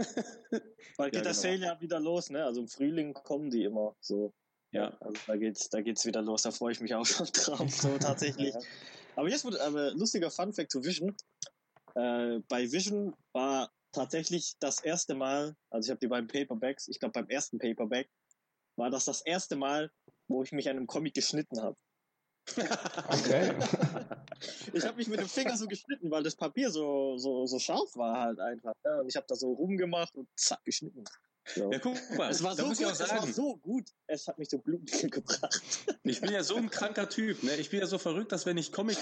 [0.96, 1.54] bald geht ja, das genau.
[1.54, 2.44] Sale ja wieder los, ne?
[2.44, 4.32] Also im Frühling kommen die immer so.
[4.72, 4.96] Ja.
[5.00, 6.42] Also da geht's, da geht's wieder los.
[6.42, 8.54] Da freue ich mich auch schon drauf, so tatsächlich.
[8.54, 8.60] ja.
[9.16, 11.16] Aber jetzt wird aber lustiger Fun Fact zu Vision.
[11.94, 17.00] Äh, bei Vision war tatsächlich das erste Mal, also ich habe die beiden Paperbacks, ich
[17.00, 18.10] glaube beim ersten Paperback,
[18.76, 19.90] war das das erste Mal,
[20.28, 21.76] wo ich mich an einem Comic geschnitten habe.
[23.08, 23.54] Okay.
[24.72, 27.96] ich habe mich mit dem Finger so geschnitten, weil das Papier so, so, so scharf
[27.96, 28.72] war halt einfach.
[28.84, 31.04] Ja, und ich habe da so rumgemacht und zack, geschnitten.
[31.54, 31.70] So.
[31.70, 34.58] Ja, guck mal, es war, so gut, es war so gut, es hat mich so
[34.58, 35.62] Blut gebracht.
[36.02, 37.54] Ich bin ja so ein kranker Typ, ne?
[37.56, 38.98] Ich bin ja so verrückt, dass wenn ich Comics,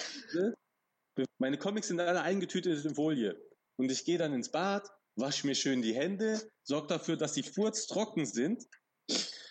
[1.38, 3.40] meine Comics sind alle eingetütet in Folie.
[3.76, 7.42] Und ich gehe dann ins Bad, wasche mir schön die Hände, sorge dafür, dass die
[7.42, 8.64] Furz trocken sind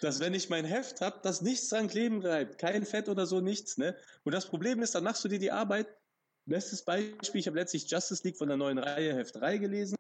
[0.02, 2.58] dass wenn ich mein Heft habe, dass nichts dran kleben bleibt.
[2.58, 3.78] Kein Fett oder so, nichts.
[3.78, 3.96] Ne?
[4.24, 5.88] Und das Problem ist, dann machst du dir die Arbeit.
[6.46, 9.96] Bestes Beispiel, ich habe letztlich Justice League von der neuen Reihe Heft 3 gelesen.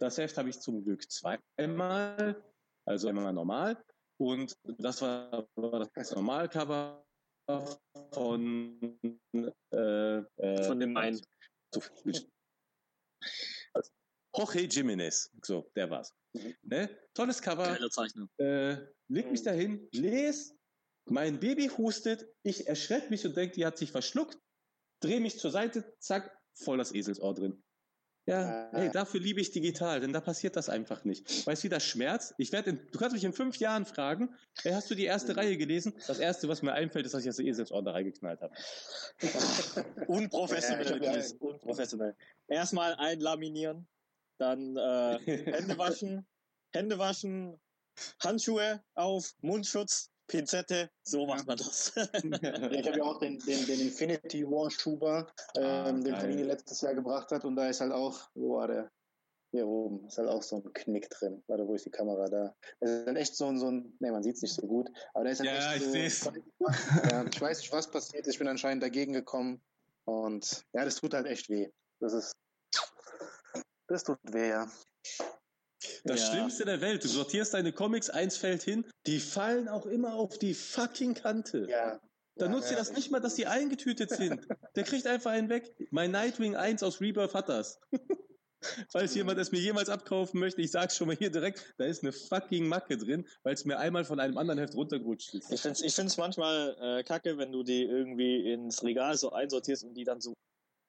[0.00, 2.42] Das Heft habe ich zum Glück zweimal,
[2.84, 3.82] also einmal normal.
[4.18, 5.46] Und das war
[5.94, 7.06] das Normalcover
[8.12, 8.98] von,
[9.72, 11.20] äh, äh, von dem einen.
[14.34, 15.30] Jorge Jimenez.
[15.42, 16.12] So, der war's.
[16.36, 16.54] Mhm.
[16.62, 16.90] Ne?
[17.14, 17.64] Tolles Cover.
[17.64, 18.28] Geile Zeichnung.
[18.38, 18.76] Äh,
[19.08, 20.54] leg mich dahin, lese,
[21.08, 24.38] mein Baby hustet, ich erschrecke mich und denke, die hat sich verschluckt,
[25.00, 27.62] drehe mich zur Seite, zack, voll das Eselsohr drin.
[28.28, 31.46] Ja, hey, dafür liebe ich digital, denn da passiert das einfach nicht.
[31.46, 32.34] Weißt du, wie das schmerzt?
[32.38, 35.38] Ich werde, du kannst mich in fünf Jahren fragen, hey, hast du die erste mhm.
[35.38, 35.94] Reihe gelesen?
[36.08, 38.52] Das erste, was mir einfällt, ist, dass ich das Eselsohr da reingeknallt habe.
[40.08, 42.16] Unprofessionell, ja, unprofessionell.
[42.48, 43.86] Erstmal einlaminieren,
[44.38, 45.18] dann äh,
[45.52, 46.26] Hände waschen,
[46.72, 47.60] Hände waschen,
[48.22, 51.92] Handschuhe auf, Mundschutz, Pinzette, so macht man das.
[52.12, 55.26] ich habe ja auch den, den, den Infinity War Schuber,
[55.56, 58.68] ah, ähm, den Panini letztes Jahr gebracht hat und da ist halt auch, wo war
[58.68, 58.90] der?
[59.52, 61.42] Hier oben ist halt auch so ein Knick drin.
[61.46, 62.54] Warte, wo ist die Kamera da?
[62.80, 64.90] Das ist halt echt so ein, so ein ne, man sieht es nicht so gut,
[65.14, 66.32] aber da ist halt ja, echt so, ich sehe
[67.10, 69.62] ja, Ich weiß nicht, was passiert ist, ich bin anscheinend dagegen gekommen
[70.04, 71.70] und ja, das tut halt echt weh.
[72.00, 72.32] Das ist,
[73.88, 74.70] das tut weh, ja.
[76.04, 76.32] Das ja.
[76.32, 80.38] Schlimmste der Welt, du sortierst deine Comics, eins fällt hin, die fallen auch immer auf
[80.38, 81.66] die fucking Kante.
[81.68, 82.00] Ja.
[82.36, 84.46] Da ja, nutzt ihr das nicht mal, dass die eingetütet sind.
[84.76, 85.74] Der kriegt einfach einen weg.
[85.90, 87.80] Mein Nightwing 1 aus Rebirth hat das.
[88.90, 92.02] Falls jemand es mir jemals abkaufen möchte, ich sag's schon mal hier direkt, da ist
[92.02, 95.52] eine fucking Macke drin, weil es mir einmal von einem anderen Heft runtergerutscht ist.
[95.52, 99.84] Ich find's, ich find's manchmal äh, kacke, wenn du die irgendwie ins Regal so einsortierst
[99.84, 100.32] und die dann so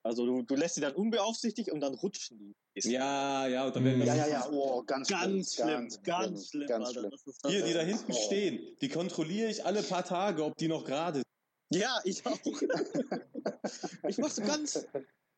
[0.04, 2.56] also du, du lässt sie dann unbeaufsichtigt und dann rutschen die.
[2.90, 5.68] Ja, ja, und dann werden Ja, ja, ja, oh, ganz, ganz schlimm.
[5.68, 7.12] Ganz, ganz schlimm, ganz schlimm.
[7.48, 8.26] Hier, die da hinten oh.
[8.26, 11.82] stehen, die kontrolliere ich alle paar Tage, ob die noch gerade sind.
[11.82, 12.40] Ja, ich auch.
[14.08, 14.86] ich mach so ganz,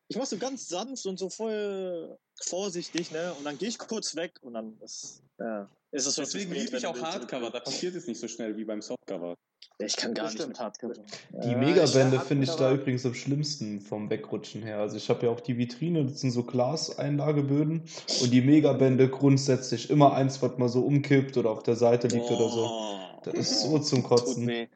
[0.08, 3.34] ich mach so ganz sanft und so voll vorsichtig, ne?
[3.34, 6.86] Und dann gehe ich kurz weg und dann ist, ja, ist es Deswegen liebe ich
[6.86, 9.36] auch Hardcover, da passiert es nicht so schnell wie beim Softcover.
[9.78, 10.94] Ich kann gar nicht mit Hardcover.
[11.32, 14.78] Die Megabände finde ich da übrigens am schlimmsten vom Wegrutschen her.
[14.78, 17.84] Also ich habe ja auch die Vitrine, das sind so Glaseinlageböden
[18.22, 22.30] und die Megabände grundsätzlich immer eins, was mal so umkippt oder auf der Seite liegt
[22.30, 22.36] oh.
[22.36, 23.30] oder so.
[23.30, 24.46] Das ist so zum Kotzen.
[24.46, 24.68] Tut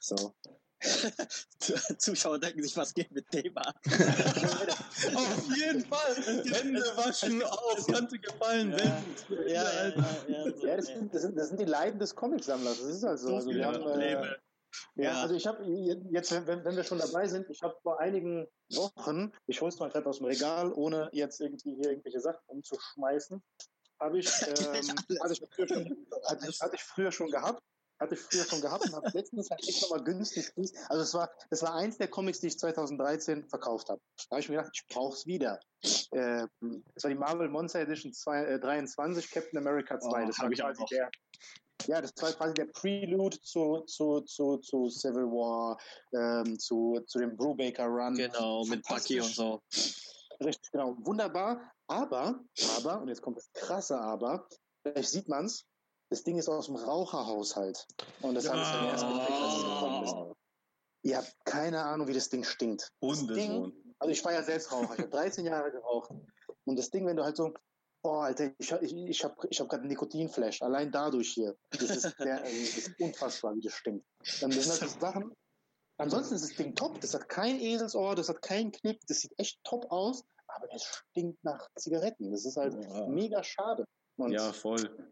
[0.00, 0.32] So.
[1.98, 3.74] Zuschauer denken sich, was geht mit dem ab?
[5.14, 6.14] Auf jeden Fall!
[6.52, 9.02] Hände waschen, auf, Kante gefallen, ja.
[9.28, 9.88] Ja, ja,
[10.28, 13.36] ja, ja, das, sind, das, sind, das sind die Leiden des Comicsammlers, das ist also.
[13.36, 14.36] also wir haben, äh,
[14.94, 18.46] ja, also ich habe jetzt, wenn, wenn wir schon dabei sind, ich habe vor einigen
[18.70, 22.40] Wochen, ich hole es mal gerade aus dem Regal, ohne jetzt irgendwie hier irgendwelche Sachen
[22.46, 23.42] umzuschmeißen,
[23.98, 25.38] habe ich, ähm, hatte, ich
[25.68, 27.62] schon, hatte, ich, hatte ich früher schon gehabt
[28.00, 30.50] hatte ich früher schon gehabt und habe letztens halt echt nochmal günstig.
[30.88, 34.00] Also es war, das war eins der Comics, die ich 2013 verkauft habe.
[34.16, 35.60] Da habe ich mir gedacht, ich brauche es wieder.
[35.82, 36.46] Äh,
[36.94, 40.08] das war die Marvel Monster Edition 2, äh, 23, Captain America 2.
[40.08, 41.10] Oh, das war quasi der.
[41.86, 45.78] Ja, das war quasi der Prelude zu, zu, zu, zu Civil War,
[46.12, 48.14] ähm, zu, zu dem Brubaker Run.
[48.14, 49.62] Genau, mit Bucky und so.
[50.44, 50.96] Richtig, genau.
[51.00, 51.72] Wunderbar.
[51.86, 52.38] Aber,
[52.76, 54.46] aber, und jetzt kommt das krasse Aber,
[54.82, 55.66] vielleicht sieht man es,
[56.10, 57.86] das Ding ist aus dem Raucherhaushalt.
[58.20, 58.52] Und das ja.
[58.52, 60.36] habe ich dann erst gemerkt, als es gekommen ist.
[61.02, 62.92] Ihr habt keine Ahnung, wie das Ding stinkt.
[63.00, 63.72] Hundesohn.
[63.98, 64.94] Also ich war ja selbst Raucher.
[64.94, 66.10] Ich habe 13 Jahre geraucht.
[66.64, 67.54] Und das Ding, wenn du halt so,
[68.02, 70.62] oh Alter, ich, ich, ich habe ich hab gerade einen Nikotinflash.
[70.62, 71.56] Allein dadurch hier.
[71.70, 74.04] Das ist, der, also das ist unfassbar, wie das stinkt.
[74.40, 75.32] Dann sind halt so Sachen.
[75.96, 77.00] Ansonsten ist das Ding top.
[77.00, 79.00] Das hat kein Eselsohr, das hat keinen Knick.
[79.06, 80.24] Das sieht echt top aus.
[80.48, 82.32] Aber es stinkt nach Zigaretten.
[82.32, 83.06] Das ist halt ja.
[83.06, 83.84] mega schade.
[84.16, 85.10] Und ja, voll.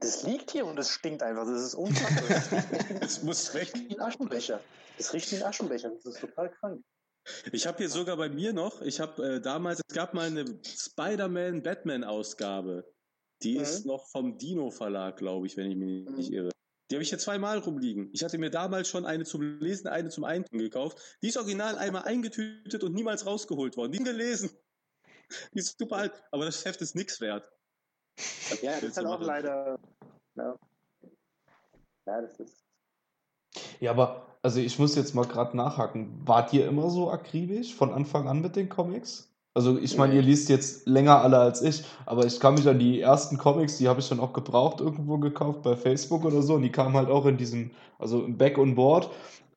[0.00, 1.46] Das liegt hier und es stinkt einfach.
[1.46, 2.64] Das ist unfassbar.
[3.00, 3.70] Es muss weg.
[3.72, 4.60] Das riecht wie ein Aschenbecher.
[4.98, 5.90] Das riecht wie ein Aschenbecher.
[5.90, 6.82] Das ist total krank.
[7.52, 10.44] Ich habe hier sogar bei mir noch, ich habe äh, damals, es gab mal eine
[10.64, 12.92] Spider-Man-Batman-Ausgabe.
[13.42, 13.62] Die mhm.
[13.62, 16.16] ist noch vom Dino-Verlag, glaube ich, wenn ich mich mhm.
[16.16, 16.50] nicht irre.
[16.90, 18.10] Die habe ich hier zweimal rumliegen.
[18.12, 20.98] Ich hatte mir damals schon eine zum Lesen, eine zum Eintun gekauft.
[21.22, 23.92] Die ist original einmal eingetütet und niemals rausgeholt worden.
[23.92, 24.50] Die gelesen.
[25.54, 27.50] Die ist super alt, aber das Heft ist nichts wert.
[28.62, 29.78] Ja, das ist halt auch leider.
[30.34, 30.54] Ja.
[32.06, 32.64] ja, das ist.
[33.80, 36.20] Ja, aber also ich muss jetzt mal gerade nachhaken.
[36.24, 39.32] Wart ihr immer so akribisch von Anfang an mit den Comics?
[39.54, 42.78] Also ich meine, ihr liest jetzt länger alle als ich, aber ich kann mich an
[42.78, 46.54] die ersten Comics, die habe ich dann auch gebraucht irgendwo gekauft bei Facebook oder so
[46.54, 49.10] und die kamen halt auch in diesem, also im Back on Board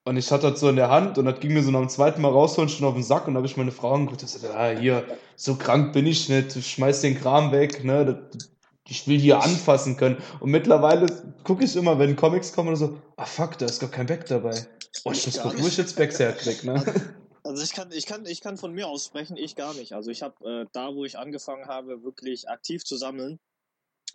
[0.05, 1.89] und ich hatte das so in der Hand und das ging mir so nach dem
[1.89, 4.31] zweiten Mal rausholen schon auf den Sack und da habe ich meine Frau angeguckt und
[4.31, 5.03] gesagt, ah, hier,
[5.35, 8.49] so krank bin ich nicht, schmeiß den Kram weg, ne, das,
[8.87, 10.21] ich will hier anfassen können.
[10.39, 11.07] Und mittlerweile
[11.43, 14.27] gucke ich immer, wenn Comics kommen oder so, ah fuck, da ist gar kein Back
[14.27, 14.55] dabei.
[15.03, 16.83] Oh, ich muss gucken, wo ich jetzt Backs herkrieg, ne?
[17.43, 19.93] Also ich kann, ich kann, ich kann von mir aus sprechen, ich gar nicht.
[19.93, 23.39] Also ich habe äh, da, wo ich angefangen habe, wirklich aktiv zu sammeln,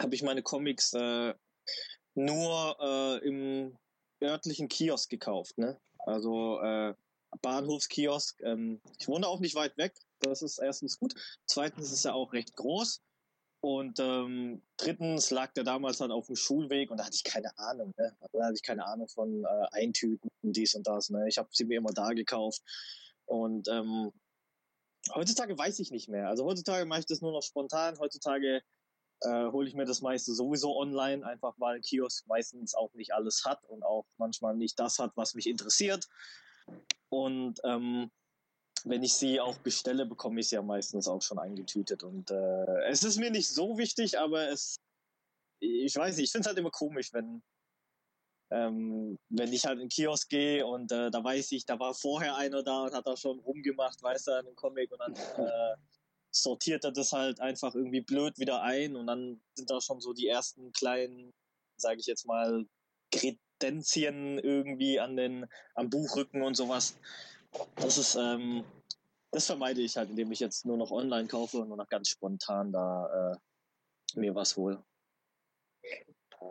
[0.00, 1.34] habe ich meine Comics äh,
[2.16, 3.78] nur äh, im
[4.22, 5.78] örtlichen Kiosk gekauft, ne?
[5.98, 6.94] Also äh,
[7.42, 8.40] Bahnhofskiosk.
[8.42, 9.94] Ähm, ich wohne auch nicht weit weg.
[10.20, 11.14] Das ist erstens gut.
[11.46, 13.02] Zweitens ist er auch recht groß.
[13.62, 17.56] Und ähm, drittens lag der damals dann auf dem Schulweg und da hatte ich keine
[17.58, 17.92] Ahnung.
[17.98, 18.16] Ne?
[18.32, 21.10] Da hatte ich keine Ahnung von äh, Eintüten, dies und das.
[21.10, 21.28] Ne?
[21.28, 22.62] Ich habe sie mir immer da gekauft.
[23.26, 24.12] Und ähm,
[25.14, 26.28] heutzutage weiß ich nicht mehr.
[26.28, 27.98] Also heutzutage mache ich das nur noch spontan.
[27.98, 28.62] Heutzutage
[29.22, 33.44] äh, hole ich mir das meiste sowieso online, einfach weil Kiosk meistens auch nicht alles
[33.44, 36.08] hat und auch manchmal nicht das hat, was mich interessiert.
[37.08, 38.10] Und ähm,
[38.84, 42.02] wenn ich sie auch bestelle, bekomme ich sie ja meistens auch schon eingetütet.
[42.02, 44.76] Und äh, es ist mir nicht so wichtig, aber es,
[45.60, 47.42] ich weiß nicht, ich finde es halt immer komisch, wenn,
[48.50, 51.94] ähm, wenn ich halt in den Kiosk gehe und äh, da weiß ich, da war
[51.94, 55.14] vorher einer da und hat da schon rumgemacht, weißt du, an dem Comic und dann
[55.46, 55.76] äh,
[56.30, 60.12] sortiert er das halt einfach irgendwie blöd wieder ein und dann sind da schon so
[60.12, 61.32] die ersten kleinen,
[61.76, 62.66] sage ich jetzt mal,
[63.12, 66.96] Kredenzien irgendwie an den, am Buchrücken und sowas.
[67.76, 68.64] Das ist, ähm,
[69.32, 72.08] das vermeide ich halt, indem ich jetzt nur noch online kaufe und nur noch ganz
[72.08, 74.82] spontan da äh, mir was hole.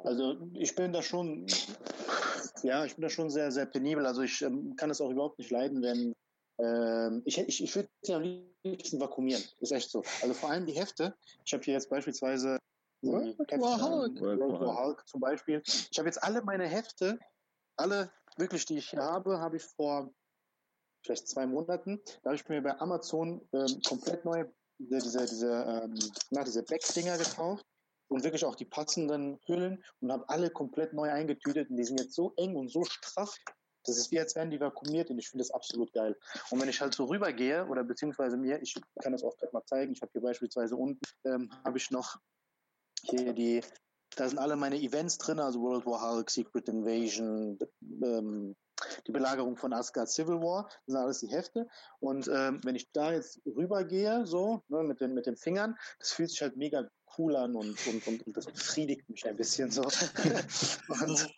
[0.03, 1.47] Also ich bin da schon,
[2.64, 4.06] ja, ich bin da schon sehr, sehr penibel.
[4.06, 6.14] Also ich ähm, kann es auch überhaupt nicht leiden, wenn
[6.60, 8.23] ähm, ich, ich, ich würde sie am
[8.64, 9.44] liebsten vakuumieren.
[9.60, 10.03] Ist echt so.
[10.22, 11.15] Also vor allem die Hefte.
[11.45, 12.60] Ich habe hier jetzt beispielsweise
[13.02, 14.19] World War Hulk.
[14.19, 15.61] World War Hulk zum Beispiel.
[15.65, 17.18] Ich habe jetzt alle meine Hefte,
[17.77, 20.14] alle wirklich, die ich hier habe, habe ich vor
[21.06, 25.65] vielleicht zwei Monaten, da habe ich mir bei Amazon ähm, komplett neue diese, diese, diese,
[25.68, 25.94] ähm,
[26.31, 27.65] na, diese Backdinger gekauft
[28.07, 31.99] und wirklich auch die passenden Hüllen und habe alle komplett neu eingetütet und die sind
[31.99, 33.36] jetzt so eng und so straff.
[33.89, 36.17] Das ist wie als wären die vakuumiert und ich finde das absolut geil.
[36.49, 39.65] Und wenn ich halt so rübergehe oder beziehungsweise mir, ich kann das auch gerade mal
[39.65, 42.17] zeigen, ich habe hier beispielsweise unten, ähm, habe ich noch
[43.03, 43.61] hier die,
[44.15, 47.57] da sind alle meine Events drin, also World War Hulk, Secret Invasion,
[48.03, 48.55] ähm,
[49.07, 51.67] die Belagerung von Asgard Civil War, das sind alles die Hefte.
[51.99, 56.11] Und ähm, wenn ich da jetzt rübergehe, so ne, mit, den, mit den Fingern, das
[56.11, 59.72] fühlt sich halt mega cool an und, und, und, und das befriedigt mich ein bisschen
[59.72, 59.81] so.
[60.90, 61.36] und,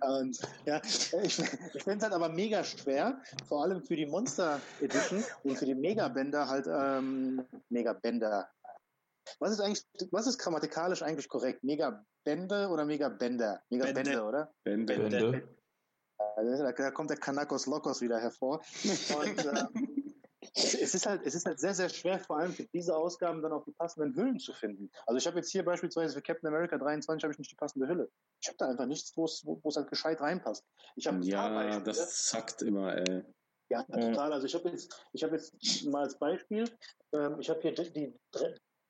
[0.00, 4.60] und, ja, ich, ich finde es halt aber mega schwer, vor allem für die Monster
[4.80, 8.48] Edition und für die Megabänder halt ähm, Megabänder.
[9.40, 11.64] Was ist eigentlich, was ist grammatikalisch eigentlich korrekt?
[11.64, 13.60] Megabände oder Megabänder?
[13.70, 14.52] Megabände, oder?
[14.64, 14.96] Bände.
[14.98, 15.48] Bände.
[16.36, 18.62] Also, da kommt der Kanakos Lokos wieder hervor.
[19.18, 19.64] Und äh,
[20.56, 23.52] es ist halt, es ist halt sehr, sehr schwer, vor allem für diese Ausgaben dann
[23.52, 24.90] auch die passenden Hüllen zu finden.
[25.06, 27.86] Also ich habe jetzt hier beispielsweise für Captain America 23 habe ich nicht die passende
[27.86, 28.10] Hülle.
[28.40, 30.64] Ich habe da einfach nichts, wo es halt gescheit reinpasst.
[30.96, 33.22] Ich habe ja, das zackt immer, ey.
[33.68, 34.32] Ja, total.
[34.32, 36.64] Also ich habe jetzt, ich habe jetzt mal als Beispiel,
[37.12, 38.14] ähm, ich habe hier die,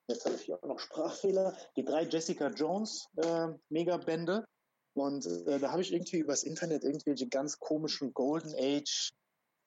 [0.07, 4.45] jetzt habe ich hier auch noch Sprachfehler, die drei Jessica Jones äh, Megabände.
[4.93, 9.11] Und äh, da habe ich irgendwie übers Internet irgendwelche ganz komischen Golden Age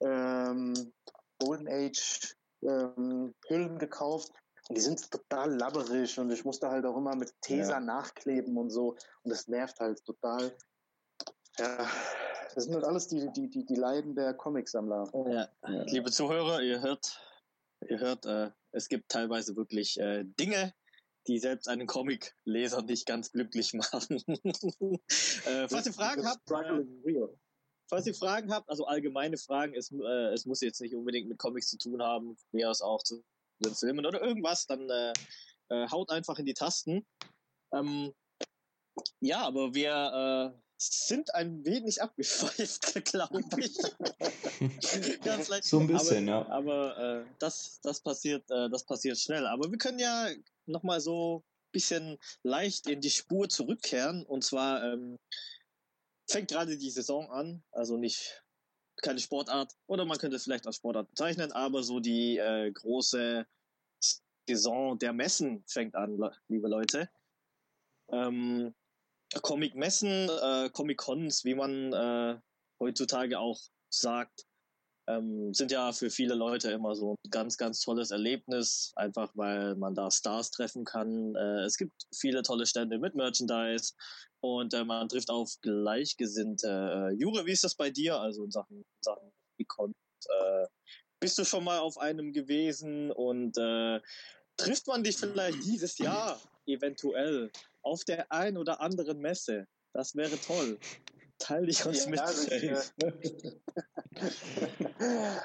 [0.00, 0.92] ähm,
[1.40, 4.32] Golden Age ähm, Hüllen gekauft.
[4.68, 7.80] Und die sind total labberig und ich musste halt auch immer mit Tesa ja.
[7.80, 8.90] nachkleben und so.
[9.22, 10.56] Und das nervt halt total.
[11.58, 11.90] Ja,
[12.54, 15.10] das sind halt alles die, die, die, die Leiden der Comicsammler.
[15.12, 15.48] Ja.
[15.68, 15.82] ja.
[15.84, 17.20] Liebe Zuhörer, ihr hört,
[17.88, 20.72] ihr hört, äh, es gibt teilweise wirklich äh, Dinge,
[21.26, 24.22] die selbst einen Comic-Leser nicht ganz glücklich machen.
[25.46, 26.48] äh, falls ihr Fragen habt,
[27.90, 31.38] falls ihr Fragen habt, also allgemeine Fragen, es, äh, es muss jetzt nicht unbedingt mit
[31.38, 33.22] Comics zu tun haben, mehr als auch zu
[33.58, 35.12] den Filmen oder irgendwas, dann äh,
[35.68, 37.04] äh, haut einfach in die Tasten.
[37.74, 38.14] Ähm,
[39.20, 43.76] ja, aber wir äh, sind ein wenig abgeschweift, glaube ich.
[45.22, 45.64] Ganz leicht.
[45.64, 46.54] So ein bisschen, aber, ja.
[46.54, 49.46] Aber äh, das, das passiert, äh, das passiert schnell.
[49.46, 50.28] Aber wir können ja
[50.66, 54.24] nochmal so ein bisschen leicht in die Spur zurückkehren.
[54.24, 55.18] Und zwar ähm,
[56.30, 58.42] fängt gerade die Saison an, also nicht
[59.02, 63.46] keine Sportart, oder man könnte es vielleicht als Sportart bezeichnen, aber so die äh, große
[64.46, 67.08] Saison der Messen fängt an, liebe Leute.
[68.08, 68.74] Ähm,
[69.42, 72.40] Comic-Messen, äh, Comic-Cons, wie man äh,
[72.80, 74.46] heutzutage auch sagt,
[75.10, 79.74] ähm, sind ja für viele Leute immer so ein ganz, ganz tolles Erlebnis, einfach weil
[79.76, 81.34] man da Stars treffen kann.
[81.34, 83.94] Äh, es gibt viele tolle Stände mit Merchandise
[84.40, 86.68] und äh, man trifft auf Gleichgesinnte.
[86.68, 88.20] Äh, Jure, wie ist das bei dir?
[88.20, 89.92] Also in Sachen, Sachen Econ,
[90.28, 90.66] äh,
[91.20, 94.00] bist du schon mal auf einem gewesen und äh,
[94.56, 97.50] trifft man dich vielleicht dieses Jahr eventuell
[97.82, 99.66] auf der ein oder anderen Messe?
[99.92, 100.78] Das wäre toll.
[101.40, 102.20] Teil dich uns ja, mit.
[102.20, 102.74] Also ich, äh,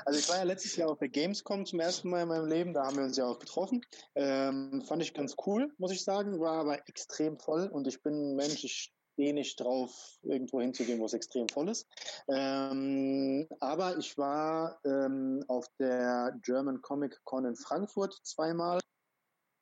[0.06, 2.74] also ich war ja letztes Jahr auf der Gamescom zum ersten Mal in meinem Leben,
[2.74, 3.84] da haben wir uns ja auch getroffen.
[4.14, 8.14] Ähm, fand ich ganz cool, muss ich sagen, war aber extrem voll und ich bin
[8.14, 11.88] ein Mensch, ich stehe nicht drauf, irgendwo hinzugehen, wo es extrem voll ist.
[12.28, 18.80] Ähm, aber ich war ähm, auf der German Comic Con in Frankfurt zweimal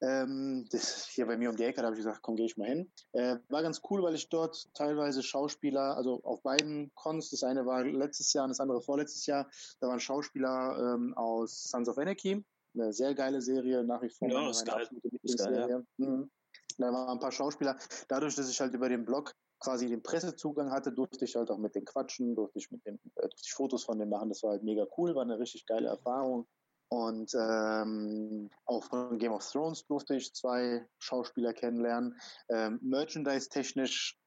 [0.04, 2.58] ähm, das hier bei mir um die Ecke, da habe ich gesagt, komm, gehe ich
[2.58, 2.92] mal hin.
[3.14, 7.66] Äh, war ganz cool, weil ich dort teilweise Schauspieler, also auf beiden Cons, das eine
[7.66, 9.50] war letztes Jahr und das andere vorletztes Jahr,
[9.80, 12.44] da waren Schauspieler ähm, aus Sons of Anarchy,
[12.76, 14.30] eine sehr geile Serie, nach wie vor.
[14.30, 14.88] Ja, ist geil.
[15.22, 16.06] Ist geil ja.
[16.06, 16.30] mhm.
[16.78, 17.78] Da waren ein paar Schauspieler.
[18.08, 21.58] Dadurch, dass ich halt über den Blog quasi den Pressezugang hatte, durfte ich halt auch
[21.58, 24.30] mit denen quatschen, durfte ich mit den, äh, durfte ich Fotos von denen machen.
[24.30, 26.48] Das war halt mega cool, war eine richtig geile Erfahrung.
[26.94, 32.16] Und ähm, auch von Game of Thrones durfte ich zwei Schauspieler kennenlernen.
[32.50, 34.20] Ähm, Merchandise-technisch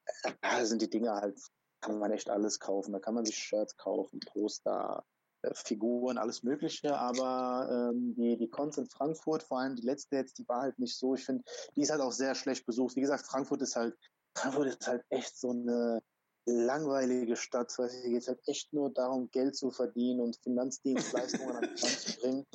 [0.43, 1.40] äh, sind die Dinge halt,
[1.80, 2.93] kann man echt alles kaufen.
[2.93, 5.05] Da kann man sich Shirts kaufen, Poster,
[5.43, 6.98] äh, Figuren, alles Mögliche.
[6.98, 10.80] Aber ähm, die, die Cons in Frankfurt, vor allem die letzte jetzt, die war halt
[10.80, 11.14] nicht so.
[11.14, 11.44] Ich finde,
[11.76, 12.97] die ist halt auch sehr schlecht besucht.
[12.97, 13.97] Wie gesagt, Frankfurt ist halt,
[14.36, 16.02] Frankfurt ist halt echt so eine
[16.47, 17.73] langweilige Stadt.
[17.78, 21.77] Weil hier geht halt echt nur darum, Geld zu verdienen und Finanzdienstleistungen an den Mann
[21.77, 22.47] zu bringen.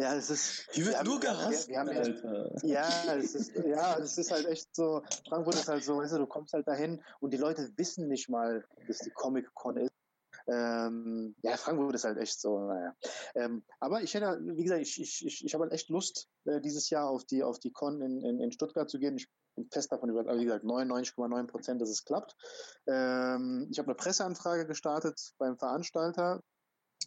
[0.00, 0.66] Ja, es ist.
[0.74, 2.58] Die wird nur gehasst, wir, wir.
[2.62, 5.02] Ja, es ist, ja, es ist halt echt so.
[5.28, 8.30] Frankfurt ist halt so, weißt du, du kommst halt dahin und die Leute wissen nicht
[8.30, 9.92] mal, dass die Comic-Con ist.
[10.46, 12.96] Ähm, ja, Frankfurt ist halt echt so, naja.
[13.34, 16.62] Ähm, aber ich hätte, wie gesagt, ich, ich, ich, ich habe halt echt Lust, äh,
[16.62, 19.16] dieses Jahr auf die, auf die Con in, in, in Stuttgart zu gehen.
[19.16, 19.28] Ich
[19.70, 22.36] fest davon überzeugt, wie gesagt, 99,9 Prozent, dass es klappt.
[22.86, 26.42] Ähm, ich habe eine Presseanfrage gestartet beim Veranstalter,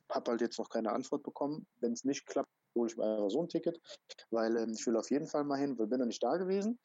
[0.10, 1.68] habe halt jetzt noch keine Antwort bekommen.
[1.80, 3.80] Wenn es nicht klappt, hole ich mir einfach so ein Ticket,
[4.32, 6.80] weil ähm, ich will auf jeden Fall mal hin, weil bin noch nicht da gewesen.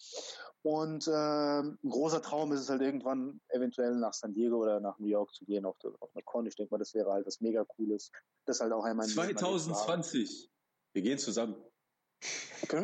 [0.63, 4.99] Und ähm, ein großer Traum ist es halt irgendwann eventuell nach San Diego oder nach
[4.99, 6.47] New York zu gehen auf, auf eine Con.
[6.47, 8.11] Ich denke mal, das wäre halt was mega cooles.
[8.45, 10.51] Das halt auch einmal 2020.
[10.93, 11.55] Wir gehen zusammen.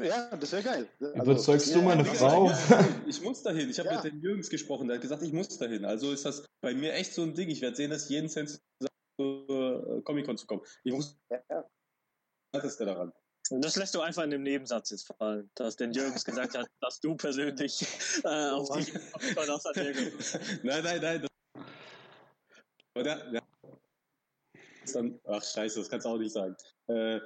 [0.03, 0.89] Ja, das wäre geil.
[1.01, 2.51] Also, Überzeugst du meine Frau?
[3.07, 3.69] Ich muss dahin.
[3.69, 3.97] Ich habe ja.
[3.97, 4.89] mit den Jürgens gesprochen.
[4.89, 5.85] Der hat gesagt, ich muss dahin.
[5.85, 7.51] Also ist das bei mir echt so ein Ding.
[7.51, 8.61] Ich werde sehen, dass jeden Cent
[9.19, 10.63] zur äh, Comic-Con zu kommen.
[10.85, 11.65] Ich muss ja
[12.63, 13.13] ist der daran?
[13.51, 17.01] Das lässt du einfach in dem Nebensatz jetzt fallen, dass den Jürgens gesagt hat, dass
[17.01, 17.87] du persönlich
[18.25, 20.17] äh, auf die San Diego.
[20.63, 21.27] Nein, nein, nein.
[22.95, 23.33] Oder?
[23.33, 23.43] Ja.
[24.93, 26.57] Dann, ach scheiße, das kannst du auch nicht sagen.
[26.87, 27.21] Äh,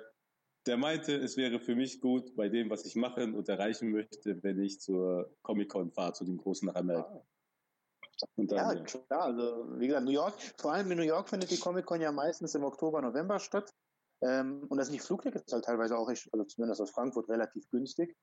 [0.67, 4.43] der meinte, es wäre für mich gut bei dem, was ich machen und erreichen möchte,
[4.43, 7.25] wenn ich zur Comic-Con fahre, zu dem großen nach Amerika.
[8.37, 9.23] Dann, ja, ja, klar.
[9.23, 12.55] Also, wie gesagt, New York, vor allem in New York findet die Comic-Con ja meistens
[12.55, 13.73] im Oktober, November statt.
[14.21, 17.69] Ähm, und da sind die Flugtickets halt teilweise auch, echt, also zumindest aus Frankfurt, relativ
[17.71, 18.17] günstig.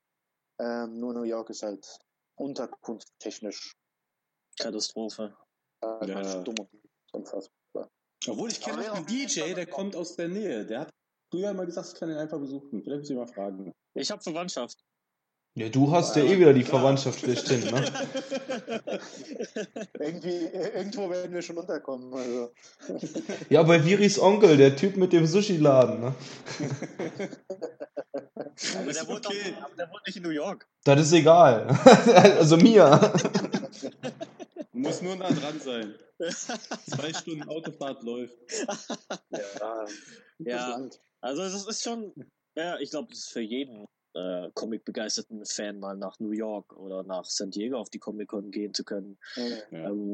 [0.59, 1.85] Ähm, nur New York ist halt
[2.37, 3.77] unterkunftstechnisch
[4.59, 5.35] Katastrophe.
[5.81, 6.43] Äh, ja.
[6.43, 6.69] Dumm und
[7.13, 7.89] unfassbar.
[8.27, 10.65] Obwohl ich kenne einen DJ, der kommt aus der Nähe.
[10.65, 10.89] Der hat
[11.29, 12.81] früher mal gesagt, ich kann ihn einfach besuchen.
[12.83, 13.73] Vielleicht muss ich mal fragen.
[13.93, 14.77] Ich habe Verwandtschaft.
[15.57, 16.81] Ja, du hast ja, ja eh wieder die klar.
[16.81, 17.85] Verwandtschaft schlechthin, ne?
[19.99, 22.13] Irgendwie, irgendwo werden wir schon unterkommen.
[22.13, 22.51] Also.
[23.49, 26.13] Ja, bei Viris Onkel, der Typ mit dem Sushi-Laden, ne?
[28.77, 29.55] aber, der wohnt okay.
[29.57, 30.67] auch, aber der wohnt nicht in New York.
[30.83, 31.67] Das ist egal.
[32.37, 33.13] also mir.
[34.73, 35.95] Muss nur nah dran sein.
[36.89, 38.35] Zwei Stunden Autofahrt läuft.
[39.29, 39.85] Ja,
[40.39, 40.89] ja.
[41.25, 42.13] Also es ist schon,
[42.55, 47.03] ja, ich glaube, das ist für jeden äh, Comic-begeisterten Fan mal nach New York oder
[47.03, 49.17] nach San Diego auf die Comic-Con gehen zu können.
[49.35, 49.89] Ja.
[49.89, 50.13] Ähm,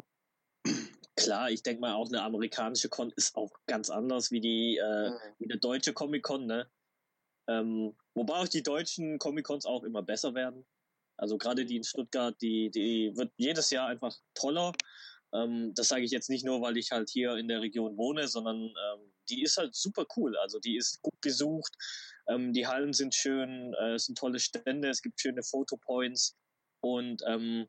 [1.18, 5.12] klar, ich denke mal, auch eine amerikanische Con ist auch ganz anders wie die äh,
[5.38, 6.70] wie eine deutsche Comic-Con, ne?
[7.50, 10.66] Ähm, wobei auch die deutschen Comic-Cons auch immer besser werden.
[11.18, 14.72] Also gerade die in Stuttgart, die, die wird jedes Jahr einfach toller.
[15.34, 18.28] Ähm, das sage ich jetzt nicht nur, weil ich halt hier in der Region wohne,
[18.28, 20.38] sondern ähm, die ist halt super cool.
[20.38, 21.74] Also die ist gut besucht.
[22.28, 26.36] Ähm, die Hallen sind schön, äh, es sind tolle Stände, es gibt schöne Fotopoints
[26.82, 27.68] und ähm,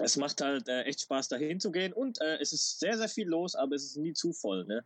[0.00, 3.08] es macht halt äh, echt Spaß, dahin zu gehen und äh, es ist sehr, sehr
[3.08, 4.64] viel los, aber es ist nie zu voll.
[4.66, 4.84] Ne?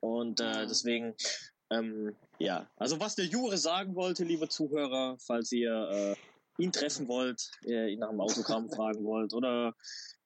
[0.00, 1.14] Und äh, deswegen,
[1.70, 7.08] ähm, ja, also was der Jure sagen wollte, liebe Zuhörer, falls ihr äh, ihn treffen
[7.08, 9.74] wollt, ihn nach dem Autogramm fragen wollt oder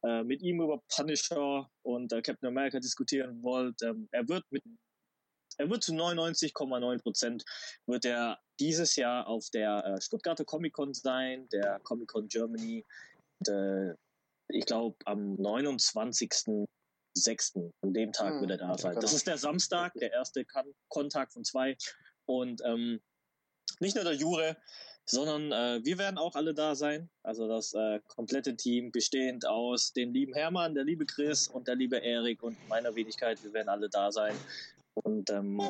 [0.02, 4.62] äh, mit ihm über Punisher und Captain America diskutieren wollt, ähm, er wird mit
[5.58, 7.44] er wird zu 99,9 Prozent
[7.86, 12.84] wird er dieses Jahr auf der äh, Stuttgarter Comic Con sein, der Comic Con Germany.
[13.38, 13.94] Und, äh,
[14.48, 17.72] ich glaube am 29.06.
[17.80, 18.98] An dem Tag hm, wird er da sein.
[19.00, 20.44] Das ist der Samstag, der erste
[20.88, 21.76] Kontakt von zwei.
[22.26, 23.00] Und ähm,
[23.80, 24.56] nicht nur der Jure,
[25.06, 27.08] sondern äh, wir werden auch alle da sein.
[27.22, 31.76] Also das äh, komplette Team bestehend aus dem lieben Hermann, der liebe Chris und der
[31.76, 33.42] liebe Erik und meiner Wenigkeit.
[33.42, 34.34] Wir werden alle da sein.
[34.94, 35.62] Und ähm,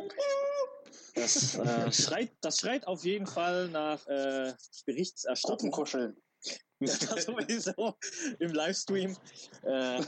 [1.15, 4.55] das, äh, schreit, das schreit auf jeden Fall nach äh,
[4.87, 5.71] Berichterstattung.
[5.71, 6.17] Kuscheln.
[6.79, 7.95] das sowieso
[8.39, 9.17] im Livestream.
[9.63, 10.03] Äh,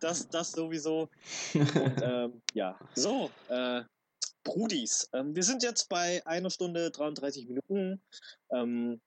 [0.00, 1.08] das, das sowieso.
[1.54, 3.82] Und ähm, ja, so, äh,
[4.44, 5.08] Brudis.
[5.12, 8.02] Ähm, wir sind jetzt bei einer Stunde 33 Minuten.
[8.52, 9.00] Ähm,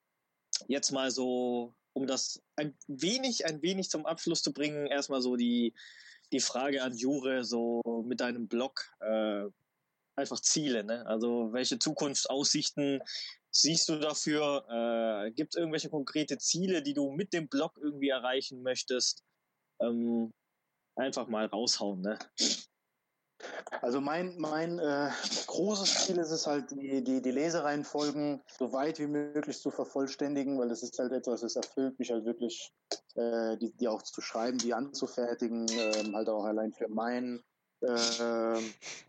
[0.67, 5.35] jetzt mal so, um das ein wenig, ein wenig zum Abschluss zu bringen, erstmal so
[5.35, 5.73] die
[6.31, 9.45] die Frage an Jure, so mit deinem Blog, äh,
[10.15, 11.05] einfach Ziele, ne?
[11.05, 13.01] Also welche Zukunftsaussichten
[13.51, 14.65] siehst du dafür?
[14.69, 19.23] Äh, Gibt es irgendwelche konkrete Ziele, die du mit dem Blog irgendwie erreichen möchtest?
[19.79, 20.33] Ähm,
[20.95, 22.17] einfach mal raushauen, ne?
[23.81, 25.09] Also mein, mein äh,
[25.45, 30.57] großes Ziel ist es halt, die, die, die Lesereihenfolgen so weit wie möglich zu vervollständigen,
[30.57, 32.73] weil das ist halt etwas, das erfüllt mich halt wirklich,
[33.15, 37.43] äh, die, die auch zu schreiben, die anzufertigen, äh, halt auch allein für mein,
[37.81, 38.59] äh,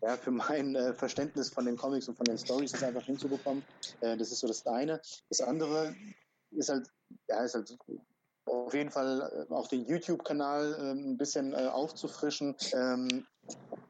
[0.01, 3.63] ja, für mein äh, Verständnis von den Comics und von den Stories das einfach hinzubekommen.
[4.01, 5.01] Äh, das ist so das eine.
[5.29, 5.95] Das andere
[6.51, 6.87] ist halt,
[7.27, 7.75] ja, ist halt
[8.45, 12.55] auf jeden Fall auch den YouTube-Kanal ein bisschen aufzufrischen.
[12.73, 13.27] Ähm,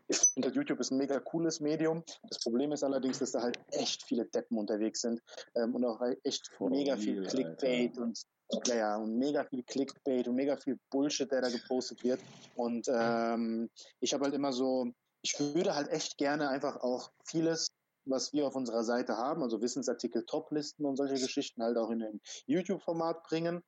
[0.10, 2.04] ich finde, YouTube ist ein mega cooles Medium.
[2.28, 5.22] Das Problem ist allerdings, dass da halt echt viele Deppen unterwegs sind
[5.56, 8.02] ähm, und auch halt echt oh, mega viel Clickbait Alter.
[8.02, 8.22] und
[8.66, 12.20] ja, ja, und mega viel Clickbait und mega viel Bullshit, der da gepostet wird.
[12.56, 13.70] Und ähm,
[14.00, 14.92] ich habe halt immer so,
[15.22, 17.68] ich würde halt echt gerne einfach auch vieles,
[18.06, 22.02] was wir auf unserer Seite haben, also Wissensartikel, Toplisten und solche Geschichten halt auch in
[22.02, 23.62] ein YouTube-Format bringen.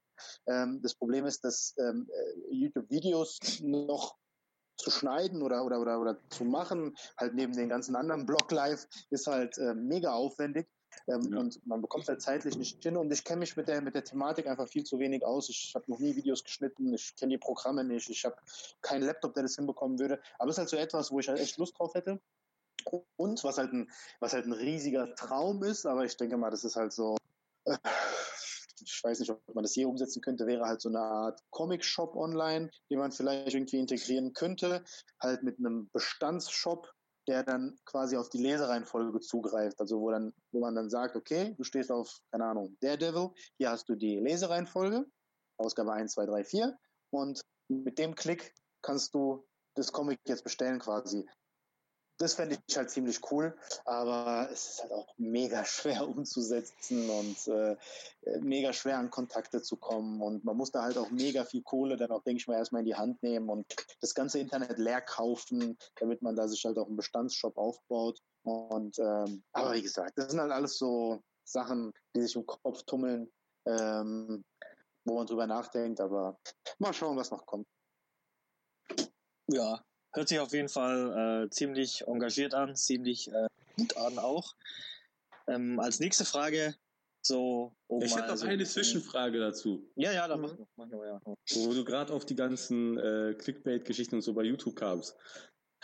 [0.47, 4.17] Ähm, das Problem ist, dass ähm, äh, YouTube-Videos noch
[4.81, 9.27] zu schneiden oder, oder, oder, oder zu machen, halt neben den ganzen anderen Blog-Live, ist
[9.27, 10.67] halt äh, mega aufwendig.
[11.07, 11.39] Ähm, ja.
[11.39, 12.97] Und man bekommt halt zeitlich nicht hin.
[12.97, 15.49] Und ich kenne mich mit der, mit der Thematik einfach viel zu wenig aus.
[15.49, 18.35] Ich habe noch nie Videos geschnitten, ich kenne die Programme nicht, ich habe
[18.81, 20.21] keinen Laptop, der das hinbekommen würde.
[20.37, 22.19] Aber es ist halt so etwas, wo ich halt echt Lust drauf hätte.
[23.15, 26.63] Und was halt ein, was halt ein riesiger Traum ist, aber ich denke mal, das
[26.63, 27.15] ist halt so,
[27.65, 27.77] äh,
[28.81, 32.15] ich weiß nicht, ob man das je umsetzen könnte, wäre halt so eine Art Comic-Shop
[32.15, 34.83] online, den man vielleicht irgendwie integrieren könnte,
[35.21, 36.91] halt mit einem Bestandsshop,
[37.27, 39.79] der dann quasi auf die Lesereihenfolge zugreift.
[39.79, 43.69] Also wo dann, wo man dann sagt, okay, du stehst auf, keine Ahnung, Daredevil, hier
[43.69, 45.05] hast du die Lesereihenfolge,
[45.57, 46.77] Ausgabe 1, 2, 3, 4
[47.11, 49.45] und mit dem Klick kannst du
[49.75, 51.25] das Comic jetzt bestellen quasi
[52.21, 57.47] das fände ich halt ziemlich cool, aber es ist halt auch mega schwer umzusetzen und
[57.47, 57.77] äh,
[58.41, 61.97] mega schwer an Kontakte zu kommen und man muss da halt auch mega viel Kohle
[61.97, 63.65] dann auch, denke ich mal, erstmal in die Hand nehmen und
[64.01, 68.99] das ganze Internet leer kaufen, damit man da sich halt auch einen Bestandsshop aufbaut und
[68.99, 73.31] ähm, aber wie gesagt, das sind halt alles so Sachen, die sich im Kopf tummeln,
[73.65, 74.43] ähm,
[75.05, 76.39] wo man drüber nachdenkt, aber
[76.77, 77.67] mal schauen, was noch kommt.
[79.47, 79.83] Ja,
[80.13, 83.47] Hört sich auf jeden Fall äh, ziemlich engagiert an, ziemlich äh,
[83.77, 84.55] gut an auch.
[85.47, 86.75] Ähm, als nächste Frage
[87.21, 87.73] so.
[87.87, 89.89] Um ich hätte noch so eine Zwischenfrage dazu.
[89.95, 91.21] Ja, ja, dann mach, mach, ja.
[91.25, 95.15] Wo du gerade auf die ganzen äh, Clickbait-Geschichten und so bei YouTube kamst.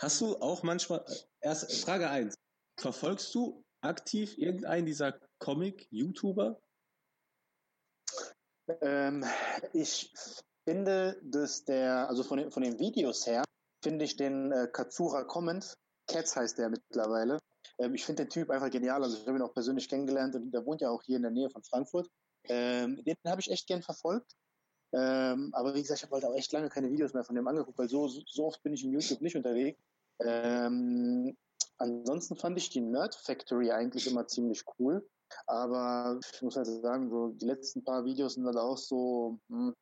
[0.00, 2.34] Hast du auch manchmal, äh, erst Frage 1,
[2.78, 6.60] verfolgst du aktiv irgendeinen dieser Comic-YouTuber?
[8.80, 9.24] Ähm,
[9.72, 10.12] ich
[10.68, 13.44] finde, dass der, also von den, von den Videos her,
[13.88, 15.74] finde ich den äh, Katsura Comment,
[16.08, 17.38] Cats heißt der mittlerweile.
[17.78, 19.02] Ähm, ich finde den Typ einfach genial.
[19.02, 21.30] Also ich habe ihn auch persönlich kennengelernt und der wohnt ja auch hier in der
[21.30, 22.06] Nähe von Frankfurt.
[22.44, 24.36] Ähm, den habe ich echt gern verfolgt.
[24.92, 27.48] Ähm, aber wie gesagt, ich habe halt auch echt lange keine Videos mehr von dem
[27.48, 29.80] angeguckt, weil so, so oft bin ich in YouTube nicht unterwegs.
[30.20, 31.34] Ähm,
[31.78, 35.08] ansonsten fand ich die Nerd Factory eigentlich immer ziemlich cool.
[35.46, 39.72] Aber ich muss halt sagen, so die letzten paar Videos sind halt auch so, mh,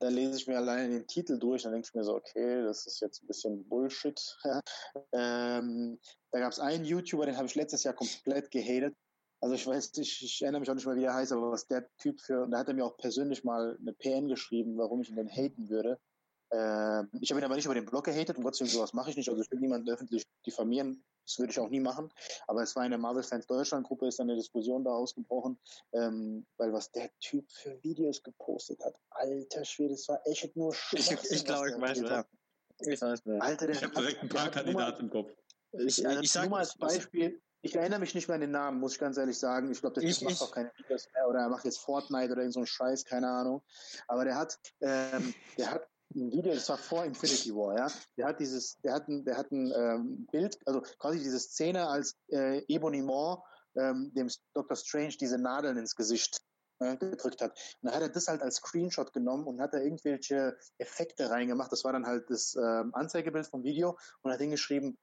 [0.00, 2.86] da lese ich mir alleine den Titel durch, dann denke ich mir so, okay, das
[2.86, 4.20] ist jetzt ein bisschen Bullshit.
[5.12, 5.98] ähm,
[6.30, 8.94] da gab es einen YouTuber, den habe ich letztes Jahr komplett gehatet.
[9.40, 11.66] Also ich weiß, ich, ich erinnere mich auch nicht mehr, wie der heißt, aber was
[11.66, 15.02] der Typ für, und da hat er mir auch persönlich mal eine PN geschrieben, warum
[15.02, 16.00] ich ihn denn haten würde.
[16.50, 19.10] Äh, ich habe ihn aber nicht über den Blog gehatet, um Gottes Willen, sowas mache
[19.10, 19.28] ich nicht.
[19.28, 22.10] Also ich will niemanden öffentlich diffamieren, das würde ich auch nie machen.
[22.46, 25.58] Aber es war in der Marvel Fans Deutschland Gruppe, ist eine Diskussion da ausgebrochen,
[25.92, 30.74] ähm, weil was der Typ für Videos gepostet hat, alter Schwede, das war echt nur
[30.74, 31.18] Schwachsinn.
[31.22, 32.24] Ich, ich glaube, ich weiß, ja.
[32.80, 33.42] Ich weiß nicht.
[33.42, 35.32] Alter, der ich habe direkt ein paar Kandidaten im Kopf.
[35.72, 38.52] Ich, ich, ich sage nur mal als Beispiel, ich erinnere mich nicht mehr an den
[38.52, 39.70] Namen, muss ich ganz ehrlich sagen.
[39.70, 42.42] Ich glaube, der Typ macht auch keine Videos mehr oder er macht jetzt Fortnite oder
[42.42, 43.62] irgend so einen Scheiß, keine Ahnung.
[44.06, 47.92] Aber der hat, ähm, der hat ein Video, das war vor Infinity War, ja.
[48.16, 51.86] Der hat dieses, der hat ein, der hat ein ähm, Bild, also quasi diese Szene,
[51.86, 53.42] als äh, Ebony Moore
[53.76, 54.76] ähm, dem Dr.
[54.76, 56.40] Strange diese Nadeln ins Gesicht
[56.80, 57.52] äh, gedrückt hat.
[57.80, 61.72] Und dann hat er das halt als Screenshot genommen und hat da irgendwelche Effekte reingemacht.
[61.72, 64.98] Das war dann halt das ähm, Anzeigebild vom Video und hat hingeschrieben,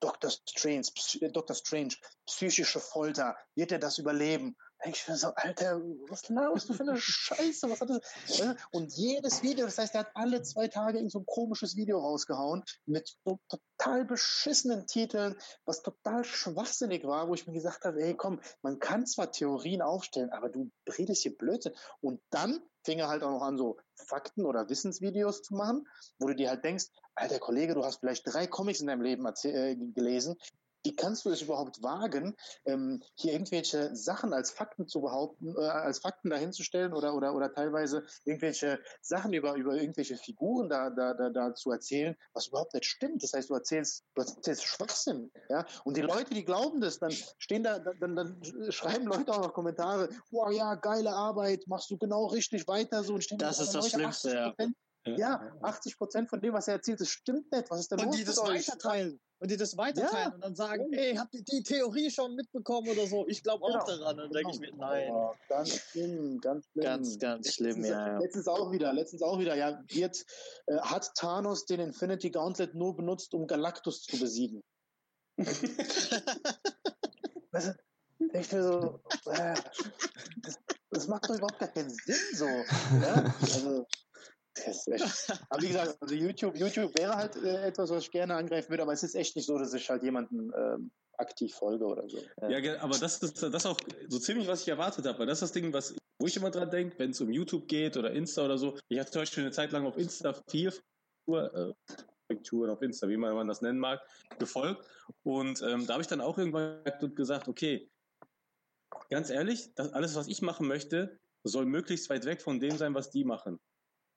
[0.00, 0.30] Dr.
[0.30, 0.86] Strange,
[1.32, 1.56] Dr.
[1.56, 1.94] Strange,
[2.26, 4.56] psychische Folter, wird er das überleben?
[4.84, 7.68] Ich mir so, Alter, was laberst du für eine Scheiße?
[7.68, 8.56] Was hat das?
[8.70, 11.98] Und jedes Video, das heißt, er hat alle zwei Tage in so ein komisches Video
[11.98, 18.02] rausgehauen mit so total beschissenen Titeln, was total schwachsinnig war, wo ich mir gesagt habe,
[18.02, 21.74] ey, komm, man kann zwar Theorien aufstellen, aber du redest hier Blödsinn.
[22.00, 25.86] Und dann fing er halt auch noch an, so Fakten- oder Wissensvideos zu machen,
[26.18, 29.26] wo du dir halt denkst, alter Kollege, du hast vielleicht drei Comics in deinem Leben
[29.26, 30.36] äh, gelesen,
[30.84, 35.60] wie kannst du es überhaupt wagen, ähm, hier irgendwelche Sachen als Fakten zu behaupten, äh,
[35.60, 41.14] als Fakten dahinzustellen oder, oder, oder teilweise irgendwelche Sachen über, über irgendwelche Figuren da, da,
[41.14, 43.22] da, da zu erzählen, was überhaupt nicht stimmt.
[43.22, 45.30] Das heißt, du erzählst, du erzählst Schwachsinn.
[45.48, 45.66] Ja?
[45.84, 48.40] Und die Leute, die glauben das, dann stehen da, dann, dann
[48.70, 53.14] schreiben Leute auch noch Kommentare, wow, ja, geile Arbeit, machst du genau richtig weiter so
[53.14, 54.54] und stehen Das ist das Leute, Schlimmste, ja.
[55.16, 57.70] Ja, 80 Prozent von dem, was er erzählt, das stimmt nicht.
[57.70, 59.20] Was ist denn und los die das weiterteilen.
[59.40, 60.34] Und die das weiterteilen ja.
[60.34, 63.24] und dann sagen, ey, habt ihr die Theorie schon mitbekommen oder so?
[63.28, 63.86] Ich glaube auch genau.
[63.86, 64.16] daran.
[64.16, 64.86] dann denke ich mir, genau.
[64.88, 65.10] nein.
[65.12, 66.84] Oh, ganz schlimm, ganz schlimm.
[66.84, 70.24] Ganz, ganz schlimm, letztens, ja, Letztens auch wieder, letztens auch wieder, ja, wird,
[70.66, 74.64] äh, hat Thanos den Infinity Gauntlet nur benutzt, um Galactus zu besiegen.
[77.52, 77.72] also,
[78.18, 79.54] ich mir so, äh,
[80.42, 80.58] das,
[80.90, 82.46] das, macht doch überhaupt gar keinen Sinn so.
[82.46, 83.34] Ja?
[83.40, 83.86] Also,
[85.48, 88.82] aber wie gesagt, also YouTube, YouTube wäre halt äh, etwas, was ich gerne angreifen würde,
[88.82, 92.18] aber es ist echt nicht so, dass ich halt jemanden ähm, aktiv folge oder so.
[92.48, 93.78] Ja, aber das ist das auch
[94.08, 96.50] so ziemlich, was ich erwartet habe, weil das ist das Ding, was, wo ich immer
[96.50, 98.76] dran denke, wenn es um YouTube geht oder Insta oder so.
[98.88, 100.72] Ich hatte zum Beispiel eine Zeit lang auf Insta viel
[101.28, 101.72] äh,
[102.70, 104.00] auf Insta, wie man, man das nennen mag,
[104.38, 104.86] gefolgt.
[105.22, 106.82] Und ähm, da habe ich dann auch irgendwann
[107.14, 107.90] gesagt, okay,
[109.10, 112.94] ganz ehrlich, das alles, was ich machen möchte, soll möglichst weit weg von dem sein,
[112.94, 113.58] was die machen.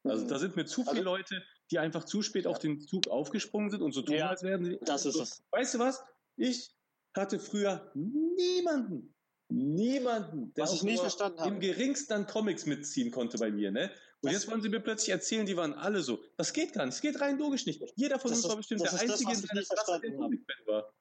[0.04, 0.30] Also mhm.
[0.30, 3.70] da sind mir zu viele also, Leute, die einfach zu spät auf den Zug aufgesprungen
[3.70, 4.80] sind und so tun, ja, als wären sie.
[4.82, 5.44] Das ist es.
[5.52, 6.04] Weißt du was?
[6.38, 6.72] Ich
[7.16, 9.14] hatte früher niemanden,
[9.50, 11.50] niemanden, der was ich nie verstanden habe.
[11.50, 13.92] im geringsten an Comics mitziehen konnte bei mir, ne?
[14.22, 16.24] Und das jetzt wollen sie mir plötzlich erzählen, die waren alle so.
[16.38, 16.96] Das geht gar nicht.
[16.96, 17.82] Das geht rein logisch nicht.
[17.96, 20.94] Jeder von uns war bestimmt der Einzige, Klasse, der Comic-Fan war.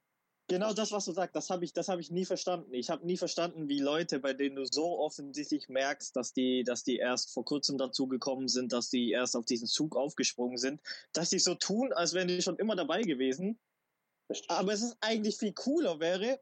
[0.50, 2.74] Genau das, was du sagst, das habe ich, das habe ich nie verstanden.
[2.74, 6.82] Ich habe nie verstanden, wie Leute, bei denen du so offensichtlich merkst, dass die, dass
[6.82, 10.80] die erst vor kurzem dazu gekommen sind, dass die erst auf diesen Zug aufgesprungen sind,
[11.12, 13.60] dass die so tun, als wären die schon immer dabei gewesen.
[14.48, 16.40] Aber es ist eigentlich viel cooler wäre,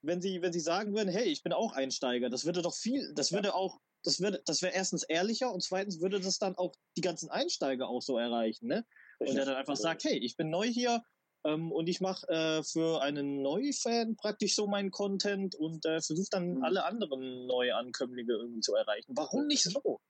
[0.00, 2.30] wenn sie, wenn sie sagen würden, hey, ich bin auch Einsteiger.
[2.30, 6.00] Das würde doch viel, das würde auch, das würde, das wäre erstens ehrlicher und zweitens
[6.00, 8.86] würde das dann auch die ganzen Einsteiger auch so erreichen, ne?
[9.18, 11.04] Und der dann einfach sagt, hey, ich bin neu hier,
[11.44, 16.28] ähm, und ich mache äh, für einen Neufan praktisch so meinen Content und äh, versuche
[16.30, 16.64] dann mhm.
[16.64, 19.12] alle anderen Neuankömmlinge irgendwie zu erreichen.
[19.16, 20.00] Warum nicht so?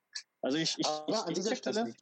[0.43, 1.95] Also ich, ich, Aber ich, an, dieser Stelle,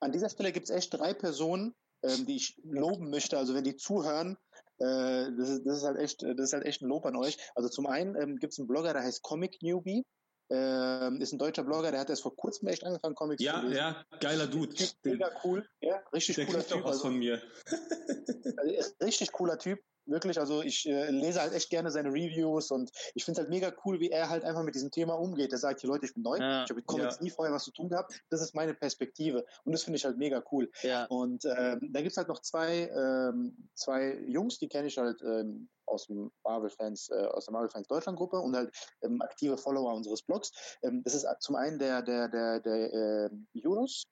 [0.00, 3.38] an dieser Stelle gibt es echt drei Personen, ähm, die ich loben möchte.
[3.38, 4.36] Also wenn die zuhören,
[4.78, 7.38] äh, das, ist, das, ist halt echt, das ist halt echt ein Lob an euch.
[7.54, 10.04] Also zum einen ähm, gibt es einen Blogger, der heißt Comic Newbie.
[10.48, 13.66] Ähm, ist ein deutscher Blogger, der hat erst vor kurzem echt angefangen, Comics ja, zu
[13.66, 13.76] lesen.
[13.76, 14.74] Ja, ja, geiler Dude.
[15.02, 16.84] Mega cool, ja, richtig der cooler Typ.
[16.84, 17.42] was also, von mir.
[18.56, 19.80] also, richtig cooler Typ.
[20.06, 23.50] Wirklich, also ich äh, lese halt echt gerne seine Reviews und ich finde es halt
[23.50, 25.52] mega cool, wie er halt einfach mit diesem Thema umgeht.
[25.52, 27.22] Er sagt, hier Leute, ich bin neu, ja, ich habe mit Comics ja.
[27.22, 30.16] nie vorher was zu tun gehabt, das ist meine Perspektive und das finde ich halt
[30.16, 30.70] mega cool.
[30.82, 31.06] Ja.
[31.06, 35.68] Und ähm, da gibt's halt noch zwei, ähm, zwei Jungs, die kenne ich halt ähm,
[35.86, 40.52] aus dem Marvel-Fans, äh, aus der Marvel-Fans Deutschland-Gruppe und halt ähm, aktive Follower unseres Blogs.
[40.82, 44.04] Ähm, das ist zum einen der, der, der, der äh, Yunus,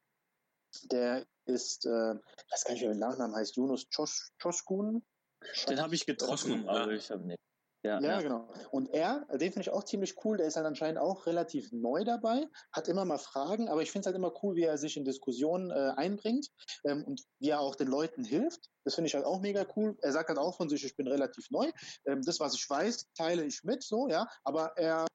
[0.91, 3.87] der ist, äh, ich weiß gar nicht, wie der Nachnamen heißt, Yunus
[4.43, 5.05] Choskun.
[5.69, 7.39] Den habe ich getroffen, aber ich habe nicht.
[7.85, 8.51] Ja, ja, ja, genau.
[8.71, 12.03] Und er, den finde ich auch ziemlich cool, der ist halt anscheinend auch relativ neu
[12.03, 14.97] dabei, hat immer mal Fragen, aber ich finde es halt immer cool, wie er sich
[14.97, 16.49] in Diskussionen äh, einbringt
[16.85, 18.71] ähm, und wie er auch den Leuten hilft.
[18.85, 19.99] Das finde ich halt auch mega cool.
[20.01, 21.71] Er sagt halt auch von sich, ich bin relativ neu.
[22.07, 25.07] Ähm, das, was ich weiß, teile ich mit, so, ja, aber er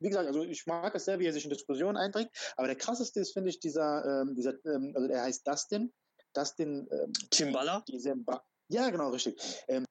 [0.00, 2.30] wie gesagt, also ich mag es sehr, wie er sich in Diskussionen einbringt.
[2.56, 5.92] Aber der krasseste ist, finde ich, dieser, ähm, dieser ähm, also er heißt Dustin.
[6.34, 7.82] Dustin ähm, Chimbala?
[8.68, 9.40] Ja, genau, richtig.
[9.68, 9.84] Ähm,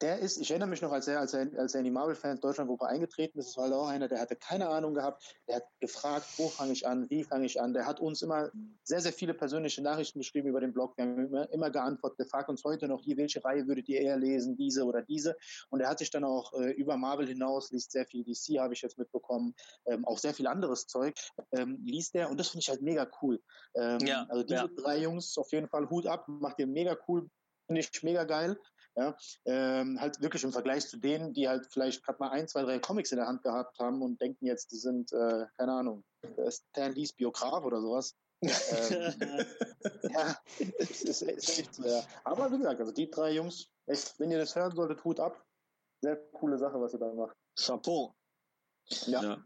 [0.00, 2.40] der ist, ich erinnere mich noch, als er, als er, als er in die Marvel-Fans
[2.40, 5.64] Deutschlandgruppe eingetreten ist, das war halt auch einer, der hatte keine Ahnung gehabt, der hat
[5.80, 8.50] gefragt, wo fange ich an, wie fange ich an, der hat uns immer
[8.84, 12.26] sehr, sehr viele persönliche Nachrichten geschrieben über den Blog, wir haben immer, immer geantwortet, der
[12.26, 15.36] fragt uns heute noch, hier, welche Reihe würdet ihr eher lesen, diese oder diese
[15.70, 18.74] und er hat sich dann auch äh, über Marvel hinaus, liest sehr viel DC, habe
[18.74, 19.54] ich jetzt mitbekommen,
[19.86, 21.16] ähm, auch sehr viel anderes Zeug,
[21.52, 23.40] ähm, liest er und das finde ich halt mega cool.
[23.74, 24.68] Ähm, ja, also diese ja.
[24.76, 27.28] drei Jungs, auf jeden Fall Hut ab, macht ihr mega cool,
[27.68, 28.58] finde ich mega geil.
[28.96, 32.62] Ja, ähm, halt wirklich im Vergleich zu denen, die halt vielleicht gerade mal ein, zwei,
[32.62, 36.04] drei Comics in der Hand gehabt haben und denken jetzt, die sind, äh, keine Ahnung,
[36.48, 38.16] Stan Lees Biograf oder sowas.
[38.42, 39.46] ähm,
[40.10, 40.36] ja,
[40.78, 42.02] es ist, ist echt so, ja.
[42.24, 45.44] Aber wie gesagt, also die drei Jungs, echt, wenn ihr das hören solltet, Hut ab.
[46.00, 47.36] Sehr coole Sache, was ihr da macht.
[47.56, 48.14] Chapeau.
[49.06, 49.22] Ja.
[49.22, 49.44] ja.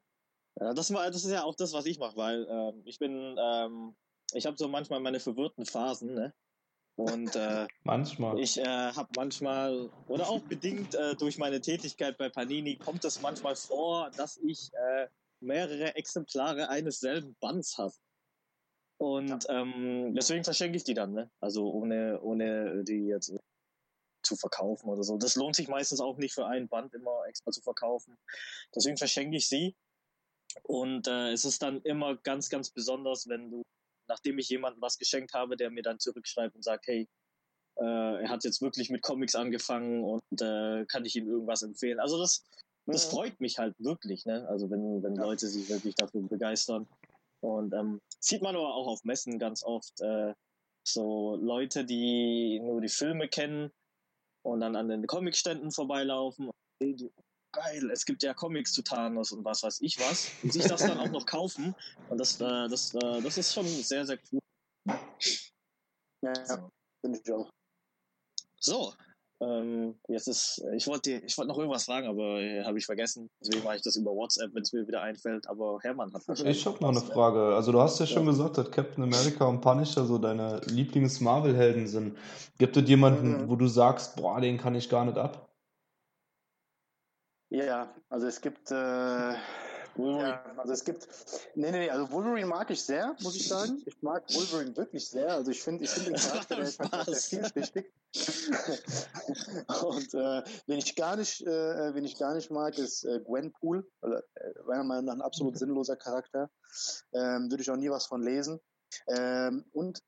[0.61, 3.37] ja das, war, das ist ja auch das, was ich mache, weil ähm, ich bin,
[3.39, 3.97] ähm,
[4.33, 6.35] ich habe so manchmal meine verwirrten Phasen, ne?
[6.97, 8.39] Und äh, manchmal.
[8.39, 13.23] Ich äh, habe manchmal, oder auch bedingt äh, durch meine Tätigkeit bei Panini, kommt es
[13.23, 15.09] manchmal vor, dass ich äh,
[15.41, 17.95] mehrere Exemplare eines selben Bands habe.
[18.99, 19.63] Und ja.
[19.63, 21.31] ähm, deswegen verschenke ich die dann, ne?
[21.41, 23.35] Also ohne, ohne die jetzt
[24.23, 25.17] zu verkaufen oder so.
[25.19, 28.17] Das lohnt sich meistens auch nicht für ein Band immer extra zu verkaufen.
[28.75, 29.75] Deswegen verschenke ich sie.
[30.63, 33.63] Und äh, es ist dann immer ganz, ganz besonders, wenn du
[34.09, 37.09] nachdem ich jemandem was geschenkt habe, der mir dann zurückschreibt und sagt, hey,
[37.77, 42.01] äh, er hat jetzt wirklich mit Comics angefangen und äh, kann ich ihm irgendwas empfehlen.
[42.01, 42.45] Also das,
[42.87, 44.47] das freut mich halt wirklich, ne?
[44.49, 45.23] Also wenn, wenn ja.
[45.23, 46.89] Leute sich wirklich dafür begeistern.
[47.41, 50.35] Und ähm, sieht man aber auch auf Messen ganz oft äh,
[50.87, 53.71] so Leute, die nur die Filme kennen
[54.43, 56.51] und dann an den Comicständen vorbeilaufen.
[56.81, 56.97] Hey,
[57.53, 60.31] geil, es gibt ja Comics zu Thanos und was weiß ich was.
[60.43, 61.75] Und sich das dann auch noch kaufen.
[62.09, 64.41] Und das, äh, das, äh, das ist schon sehr, sehr cool.
[66.23, 66.71] Ja,
[67.01, 67.51] finde ich auch.
[68.59, 68.93] So,
[69.43, 73.29] ähm, jetzt ist, ich wollte ich wollte noch irgendwas fragen, aber äh, habe ich vergessen.
[73.41, 75.49] Deswegen mache ich das über WhatsApp, wenn es mir wieder einfällt.
[75.49, 76.59] Aber Hermann hat wahrscheinlich.
[76.59, 77.55] Ich habe noch eine Frage.
[77.57, 82.17] Also du hast ja schon gesagt, dass Captain America und Punisher so deine Lieblings-Marvel-Helden sind.
[82.59, 83.49] Gibt es jemanden, mhm.
[83.49, 85.52] wo du sagst, boah, den kann ich gar nicht ab?
[87.53, 89.35] Ja, also es gibt äh,
[89.97, 91.07] ja, also es gibt,
[91.55, 93.83] nee, nee, also Wolverine mag ich sehr, muss ich sagen.
[93.85, 95.35] Ich mag Wolverine wirklich sehr.
[95.35, 96.79] Also ich finde, ich finde den Charakter, der ist
[97.31, 97.93] sehr vielschichtig.
[99.83, 103.87] Und äh, wen ich gar nicht, äh, wen ich gar nicht mag, ist äh, Gwenpool.
[104.01, 106.51] Also, äh, meiner Meinung nach ein absolut sinnloser Charakter.
[107.13, 108.61] Ähm, würde ich auch nie was von lesen.
[109.09, 110.03] Ähm, und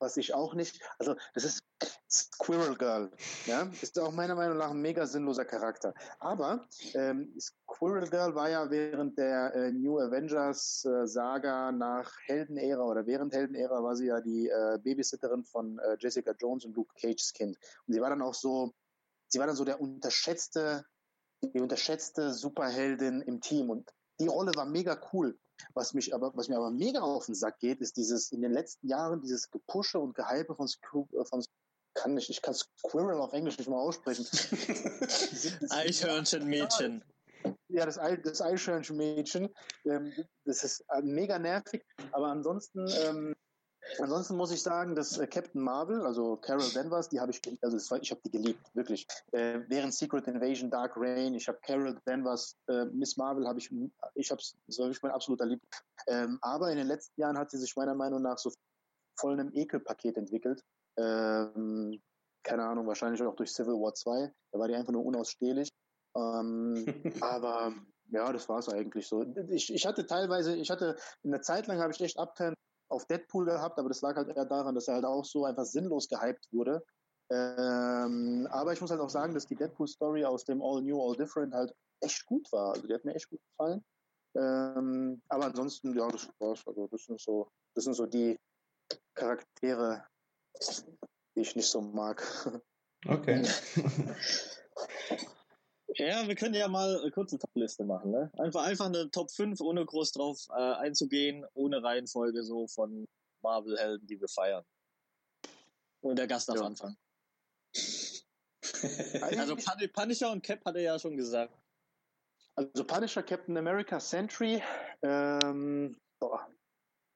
[0.00, 1.62] was ich auch nicht, also das ist
[2.10, 3.10] Squirrel Girl,
[3.46, 5.94] ja, ist auch meiner Meinung nach ein mega sinnloser Charakter.
[6.18, 12.82] Aber ähm, Squirrel Girl war ja während der äh, New Avengers äh, Saga nach Heldenära
[12.82, 16.92] oder während Heldenära war sie ja die äh, Babysitterin von äh, Jessica Jones und Luke
[17.00, 17.56] Cages Kind.
[17.86, 18.72] Und sie war dann auch so,
[19.28, 20.84] sie war dann so der unterschätzte,
[21.42, 25.38] die unterschätzte Superheldin im Team und die Rolle war mega cool.
[25.74, 28.52] Was mich aber, was mir aber mega auf den Sack geht, ist dieses in den
[28.52, 31.44] letzten Jahren dieses Gepusche und Gehype von, äh, von
[31.94, 34.24] kann ich, ich kann Squirrel auf Englisch nicht mal aussprechen.
[35.70, 37.04] Eichhörnchenmädchen.
[37.68, 39.48] Ja, das, das Eichhörnchenmädchen.
[39.84, 40.12] Ähm,
[40.44, 43.34] das ist äh, mega nervig, aber ansonsten ähm,
[43.98, 47.96] Ansonsten muss ich sagen, dass äh, Captain Marvel, also Carol Danvers, die habe ich, also
[47.96, 49.06] ich habe die geliebt, wirklich.
[49.32, 53.70] Äh, während Secret Invasion, Dark Reign, ich habe Carol Danvers, äh, Miss Marvel habe ich,
[54.14, 55.60] ich habe das war wirklich mein absoluter Lieb.
[56.06, 58.52] Ähm, aber in den letzten Jahren hat sie sich meiner Meinung nach so
[59.18, 60.62] voll einem Ekelpaket entwickelt.
[60.96, 62.00] Ähm,
[62.42, 64.32] keine Ahnung, wahrscheinlich auch durch Civil War 2.
[64.52, 65.68] Da war die einfach nur unausstehlich.
[66.16, 66.84] Ähm,
[67.20, 67.74] aber
[68.10, 69.24] ja, das war es eigentlich so.
[69.48, 72.54] Ich, ich hatte teilweise, ich hatte, eine Zeit lang habe ich echt Upturn
[72.90, 75.64] auf Deadpool gehabt, aber das lag halt eher daran, dass er halt auch so einfach
[75.64, 76.84] sinnlos gehypt wurde.
[77.32, 81.16] Ähm, aber ich muss halt auch sagen, dass die Deadpool-Story aus dem All New, All
[81.16, 82.74] Different halt echt gut war.
[82.74, 83.84] Also die hat mir echt gut gefallen.
[84.36, 86.66] Ähm, aber ansonsten, ja, das war's.
[86.66, 88.38] Also das sind so, das sind so die
[89.14, 90.04] Charaktere,
[91.36, 92.22] die ich nicht so mag.
[93.06, 93.42] Okay.
[95.96, 98.30] Ja, wir können ja mal eine kurze Top-Liste machen, ne?
[98.38, 103.08] Einfach, einfach eine Top 5, ohne groß drauf äh, einzugehen, ohne Reihenfolge so von
[103.42, 104.64] Marvel-Helden, die wir feiern.
[106.00, 106.62] Und der Gast darf ja.
[106.62, 106.96] anfangen.
[109.22, 111.54] also Pun Punisher und Cap hat er ja schon gesagt.
[112.54, 114.62] Also Punisher, Captain America, Sentry,
[115.02, 116.48] ähm, boah,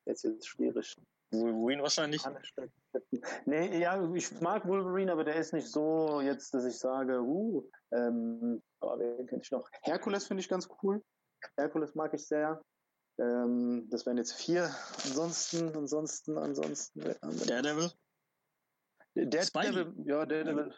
[0.07, 0.97] jetzt ist es schwierig.
[1.31, 2.23] Wolverine wahrscheinlich.
[3.47, 7.69] Nee, ja, ich mag Wolverine, aber der ist nicht so jetzt, dass ich sage, uh,
[7.93, 9.69] ähm, aber wen kenne ich noch?
[9.83, 11.03] Herkules finde ich ganz cool.
[11.57, 12.62] Herkules mag ich sehr.
[13.19, 14.75] Ähm, das wären jetzt vier.
[15.05, 17.01] Ansonsten, ansonsten, ansonsten.
[17.47, 17.91] Daredevil?
[19.15, 20.75] Daredevil, ja, Daredevil.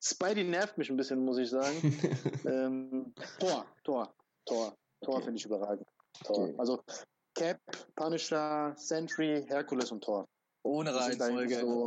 [0.00, 1.76] Spidey nervt mich ein bisschen, muss ich sagen.
[2.46, 4.14] ähm, Thor, Thor,
[4.46, 5.24] Thor, Thor okay.
[5.24, 5.88] finde ich überragend.
[6.24, 6.44] Thor.
[6.44, 6.54] Okay.
[6.58, 6.82] Also
[7.34, 7.58] Cap,
[7.96, 10.28] Punisher, Sentry, Herkules und Thor.
[10.64, 11.60] Ohne Reihenfolge.
[11.60, 11.86] So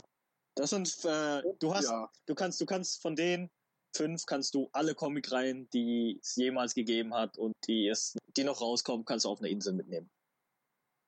[0.58, 2.10] das sind, äh, du hast, ja.
[2.26, 3.50] du kannst, du kannst von denen
[3.96, 8.62] fünf kannst du alle Comicreihen, die es jemals gegeben hat und die es, die noch
[8.62, 10.10] rauskommen, kannst du auf eine Insel mitnehmen.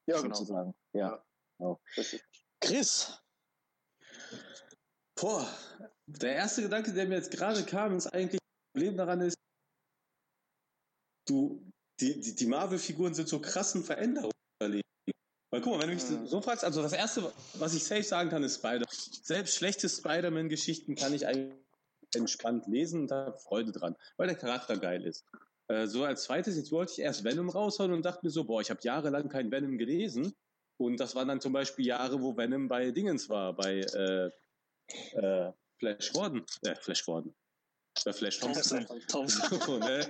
[0.08, 0.36] Ja, genau.
[0.36, 0.74] Sozusagen.
[0.94, 1.24] Ja.
[1.58, 1.80] Genau.
[2.62, 3.22] Chris.
[5.16, 5.48] Boah,
[6.06, 9.38] der erste Gedanke, der mir jetzt gerade kam, ist eigentlich, das Problem daran ist,
[11.28, 11.62] du,
[12.00, 14.32] die, die, die Marvel-Figuren sind so krassen Veränderungen
[14.62, 14.89] erlebt.
[15.52, 16.28] Weil guck mal, wenn du mich hm.
[16.28, 18.86] so fragst, also das erste, was ich safe sagen kann, ist Spider.
[18.90, 21.56] Selbst schlechte Spider-Man-Geschichten kann ich eigentlich
[22.16, 25.26] entspannt lesen und habe Freude dran, weil der Charakter geil ist.
[25.68, 28.62] Äh, so als zweites, jetzt wollte ich erst Venom raushauen und dachte mir so, boah,
[28.62, 30.34] ich habe jahrelang kein Venom gelesen.
[30.78, 34.30] Und das waren dann zum Beispiel Jahre, wo Venom bei Dingens war, bei äh,
[35.18, 36.46] äh, Flash Gordon.
[36.64, 37.36] Äh, Flash Gordon.
[38.06, 38.86] Bei Flash Thompson.
[39.08, 39.60] Thompson.
[39.60, 40.08] so, ne?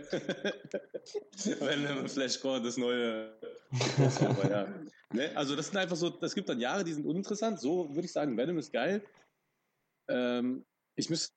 [1.59, 3.33] Venom Flash Gordon, das neue.
[4.21, 4.67] Aber, ja.
[5.11, 5.35] ne?
[5.35, 7.59] Also das sind einfach so, das gibt dann Jahre, die sind uninteressant.
[7.59, 9.03] So würde ich sagen, Venom ist geil.
[10.07, 10.65] Ähm,
[10.95, 11.33] ich müsste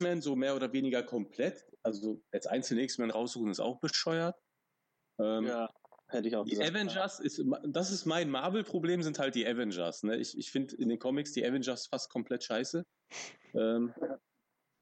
[0.00, 1.66] X-Men so mehr oder weniger komplett.
[1.82, 4.36] Also jetzt einzelne X-Men raussuchen ist auch bescheuert.
[5.18, 5.68] Ähm, ja,
[6.08, 7.24] hätte ich auch Die gesagt, Avengers ja.
[7.24, 10.02] ist, das ist mein Marvel-Problem, sind halt die Avengers.
[10.02, 10.16] Ne?
[10.16, 12.86] Ich, ich finde in den Comics die Avengers fast komplett scheiße.
[13.54, 13.92] Ähm,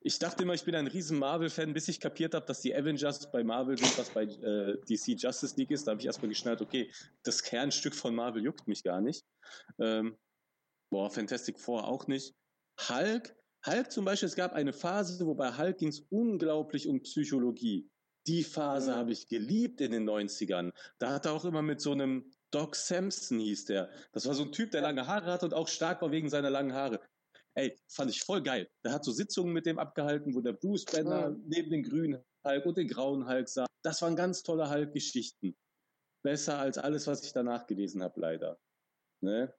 [0.00, 3.30] ich dachte immer, ich bin ein riesen Marvel-Fan, bis ich kapiert habe, dass die Avengers
[3.32, 5.86] bei Marvel sind, was bei äh, DC Justice League ist.
[5.86, 6.90] Da habe ich erstmal geschnallt, okay,
[7.24, 9.24] das Kernstück von Marvel juckt mich gar nicht.
[9.78, 10.16] Ähm,
[10.90, 12.34] boah, Fantastic Four auch nicht.
[12.88, 13.34] Hulk,
[13.66, 17.90] Hulk zum Beispiel, es gab eine Phase, wo bei Hulk ging es unglaublich um Psychologie.
[18.28, 20.72] Die Phase habe ich geliebt in den 90ern.
[20.98, 23.90] Da hat er auch immer mit so einem Doc Samson hieß der.
[24.12, 26.50] Das war so ein Typ, der lange Haare hatte und auch stark war wegen seiner
[26.50, 27.00] langen Haare.
[27.58, 28.70] Ey, fand ich voll geil.
[28.84, 31.42] Der hat so Sitzungen mit dem abgehalten, wo der Bruce Banner mhm.
[31.48, 33.66] neben den grünen Hulk und den grauen Hulk sah.
[33.82, 35.56] Das waren ganz tolle Hulk-Geschichten.
[36.22, 38.60] Besser als alles, was ich danach gelesen habe, leider.
[39.20, 39.52] Ne?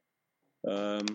[0.63, 1.05] Ähm,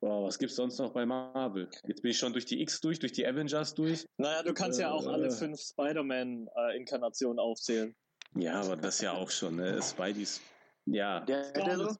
[0.00, 1.68] Boah, was gibt's sonst noch bei Marvel?
[1.88, 4.06] Jetzt bin ich schon durch die X durch, durch die Avengers durch.
[4.18, 5.30] Naja, du kannst äh, ja auch alle äh.
[5.32, 7.96] fünf Spider-Man-Inkarnationen aufzählen.
[8.36, 9.82] Ja, aber das ja auch schon, ne?
[9.82, 10.40] Spideys.
[10.84, 11.24] Ja.
[11.24, 11.96] Daredevil?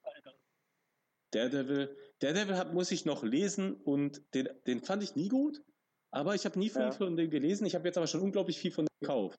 [1.32, 1.96] Daredevil.
[2.20, 5.62] Daredevil hat, muss ich noch lesen und den, den fand ich nie gut,
[6.10, 6.92] aber ich habe nie viel ja.
[6.92, 7.66] von dem gelesen.
[7.66, 9.38] Ich habe jetzt aber schon unglaublich viel von dem gekauft.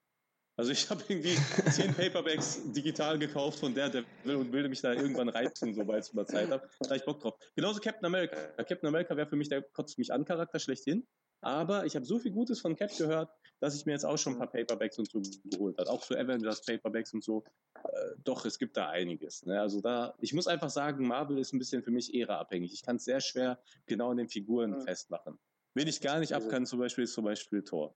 [0.59, 1.35] Also ich habe irgendwie
[1.71, 3.93] zehn Paperbacks digital gekauft von der,
[4.25, 6.67] will und will mich da irgendwann reizen, sobald ich mal Zeit habe.
[6.81, 7.35] Da ich Bock drauf.
[7.55, 8.35] Genauso Captain America.
[8.57, 11.07] Captain America wäre für mich der kotzt mich an Charakter schlechthin.
[11.41, 13.29] Aber ich habe so viel Gutes von Cap gehört,
[13.59, 15.89] dass ich mir jetzt auch schon ein paar Paperbacks und so geholt habe.
[15.89, 17.43] Auch für Avengers Paperbacks und so.
[17.75, 17.89] Äh,
[18.23, 19.45] doch, es gibt da einiges.
[19.45, 19.59] Ne?
[19.59, 22.73] Also da, ich muss einfach sagen, Marvel ist ein bisschen für mich Ära-abhängig.
[22.73, 24.81] Ich kann es sehr schwer genau an den Figuren mhm.
[24.81, 25.39] festmachen.
[25.75, 27.95] Wen ich gar nicht ab kann, zum Beispiel, ist zum Beispiel Thor.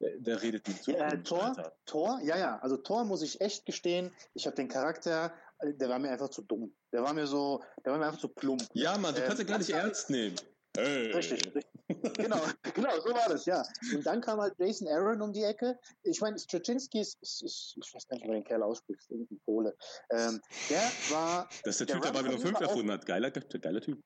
[0.00, 0.92] Der, der redet nicht zu.
[0.92, 2.58] Äh, Tor, Tor, ja, ja.
[2.60, 4.10] Also Tor muss ich echt gestehen.
[4.34, 6.74] Ich habe den Charakter, äh, der war mir einfach zu dumm.
[6.92, 8.62] Der war mir so, der war mir einfach zu plump.
[8.72, 10.36] Ja, Mann, du kannst ja gar nicht ernst nehmen.
[10.76, 11.12] Hey.
[11.12, 11.69] Richtig, richtig.
[12.02, 12.40] Genau,
[12.74, 13.62] genau, so war das, ja.
[13.94, 15.78] Und dann kam halt Jason Aaron um die Ecke.
[16.02, 19.10] Ich meine, Straczynski ist, ist, ist, ich weiß gar nicht, wie man den Kerl ausspricht,
[19.10, 19.76] irgendein Pole.
[20.10, 21.48] Ähm, der war.
[21.64, 23.06] Das ist der, der Typ, der Babylon 5 erfunden hat.
[23.06, 24.00] Geiler, geiler Typ.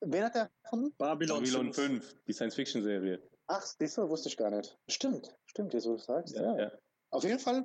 [0.00, 0.94] Wen hat der erfunden?
[0.98, 2.04] Babylon, Babylon 5.
[2.04, 3.22] 5, die Science-Fiction-Serie.
[3.48, 4.76] Ach, siehst du, wusste ich gar nicht.
[4.88, 6.34] Stimmt, stimmt, wie du sagst.
[6.34, 6.72] Ja, ja.
[7.10, 7.64] Auf jeden Fall,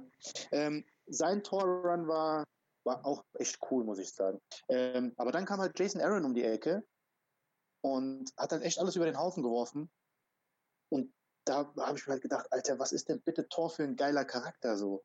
[0.52, 2.45] ähm, sein Tor-Run war,
[2.86, 4.40] war auch echt cool, muss ich sagen.
[4.69, 6.84] Ähm, aber dann kam halt Jason Aaron um die Ecke
[7.81, 9.89] und hat dann echt alles über den Haufen geworfen.
[10.89, 11.13] Und
[11.45, 14.25] da habe ich mir halt gedacht, Alter, was ist denn bitte Tor für ein geiler
[14.25, 15.03] Charakter so?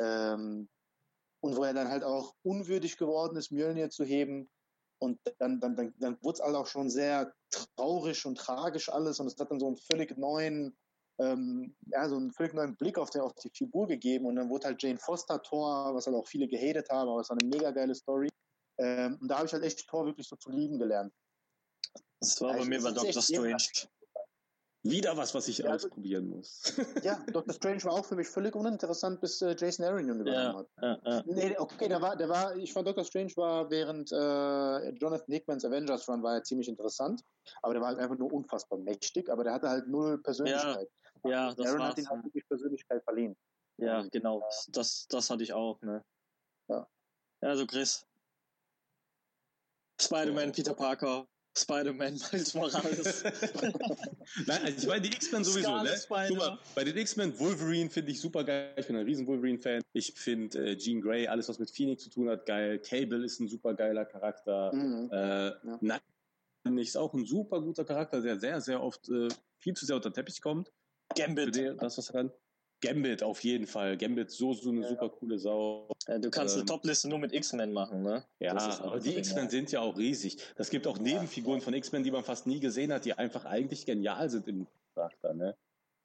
[0.00, 0.68] Ähm,
[1.42, 4.50] und wo er dann halt auch unwürdig geworden ist, Mjölnir zu heben
[4.98, 9.20] und dann, dann, dann, dann wurde es halt auch schon sehr traurig und tragisch alles
[9.20, 10.74] und es hat dann so einen völlig neuen,
[11.18, 14.48] ähm, ja, so einen völlig neuen Blick auf die, auf die Figur gegeben und dann
[14.48, 17.48] wurde halt Jane Foster Tor, was halt auch viele gehatet haben, aber es war eine
[17.48, 18.30] mega geile Story.
[18.78, 21.12] Ähm, und da habe ich halt echt Tor wirklich so zu lieben gelernt.
[22.24, 23.22] Das war bei mir bei Dr.
[23.22, 23.56] Strange.
[24.86, 26.74] Wieder was, was ich ja, also ausprobieren muss.
[27.02, 27.54] ja, Dr.
[27.54, 31.02] Strange war auch für mich völlig uninteressant, bis äh, Jason Aaron ihn übernommen ja, hat.
[31.06, 31.22] Ja.
[31.24, 33.02] Nee, okay, der war, der war, ich fand Dr.
[33.02, 37.22] Strange war während äh, Jonathan Hickmans Avengers Run war er ziemlich interessant,
[37.62, 40.90] aber der war halt einfach nur unfassbar mächtig, aber der hatte halt null Persönlichkeit.
[41.24, 41.90] Ja, ja das Aaron war's.
[41.90, 43.34] hat ihn halt wirklich Persönlichkeit verliehen.
[43.78, 46.04] Ja, Und, genau, das, das hatte ich auch, ne?
[46.68, 46.86] Ja.
[47.40, 48.06] Also Chris.
[49.98, 51.26] Spider-Man, Peter Parker,
[51.56, 53.24] Spider-Man Miles Morales.
[54.46, 55.90] Nein, also ich meine die X-Men sowieso, ne?
[56.28, 58.72] Guck mal, bei den X-Men Wolverine finde ich super geil.
[58.76, 59.82] Ich bin ein riesen Wolverine-Fan.
[59.92, 62.80] Ich finde äh, Jean Grey, alles was mit Phoenix zu tun hat, geil.
[62.80, 64.74] Cable ist ein super geiler Charakter.
[64.74, 65.10] Mhm.
[65.12, 65.52] Äh,
[66.66, 66.80] ja.
[66.80, 69.28] ist auch ein super guter Charakter, der sehr, sehr oft äh,
[69.58, 70.72] viel zu sehr unter den Teppich kommt.
[71.16, 71.54] Gambit.
[71.54, 72.32] Den, das, was er kann.
[72.84, 73.96] Gambit auf jeden Fall.
[73.96, 74.88] Gambit so so eine ja.
[74.88, 75.88] super coole Sau.
[76.06, 78.24] Ja, du kannst ähm, eine Topliste nur mit X-Men machen, ne?
[78.40, 80.38] Ja, aber die X-Men sind ja auch riesig.
[80.56, 83.86] Das gibt auch Nebenfiguren von X-Men, die man fast nie gesehen hat, die einfach eigentlich
[83.86, 85.56] genial sind im Charakter, ne?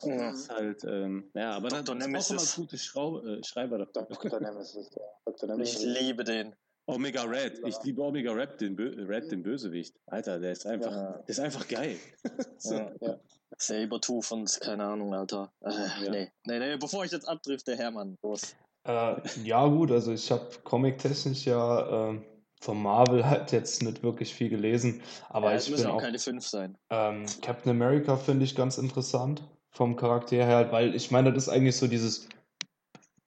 [0.01, 0.31] Ja.
[0.31, 1.95] Das ist halt, ähm, ja, aber Dr.
[1.95, 4.03] dann ist auch immer gute Schrau äh, Schreiber Dr.
[4.03, 4.39] Dr.
[4.39, 5.03] Nemesis, ja.
[5.26, 5.49] Dr.
[5.49, 5.84] Nemesis.
[5.84, 6.56] Ich liebe den.
[6.90, 7.61] Omega Red.
[7.66, 9.95] Ich liebe Omega Red, den, Bö Red, den Bösewicht.
[10.07, 11.11] Alter, der ist einfach, ja.
[11.11, 11.98] der ist einfach geil.
[12.57, 12.76] so.
[12.76, 13.20] ja, ja.
[13.57, 15.52] Sabertooth und keine Ahnung, Alter.
[15.61, 16.11] Äh, ja.
[16.11, 16.32] nee.
[16.45, 18.56] nee, nee, bevor ich jetzt abdrifte, Hermann, los.
[18.86, 22.22] Äh, ja, gut, also ich habe comic-technisch ja äh,
[22.61, 26.20] von Marvel halt jetzt nicht wirklich viel gelesen, aber ja, ich müssen auch, auch keine
[26.20, 26.78] fünf sein.
[26.90, 31.49] Ähm, Captain America finde ich ganz interessant vom Charakter her, weil ich meine, das ist
[31.49, 32.28] eigentlich so dieses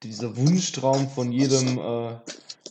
[0.03, 2.17] dieser Wunschtraum von jedem äh,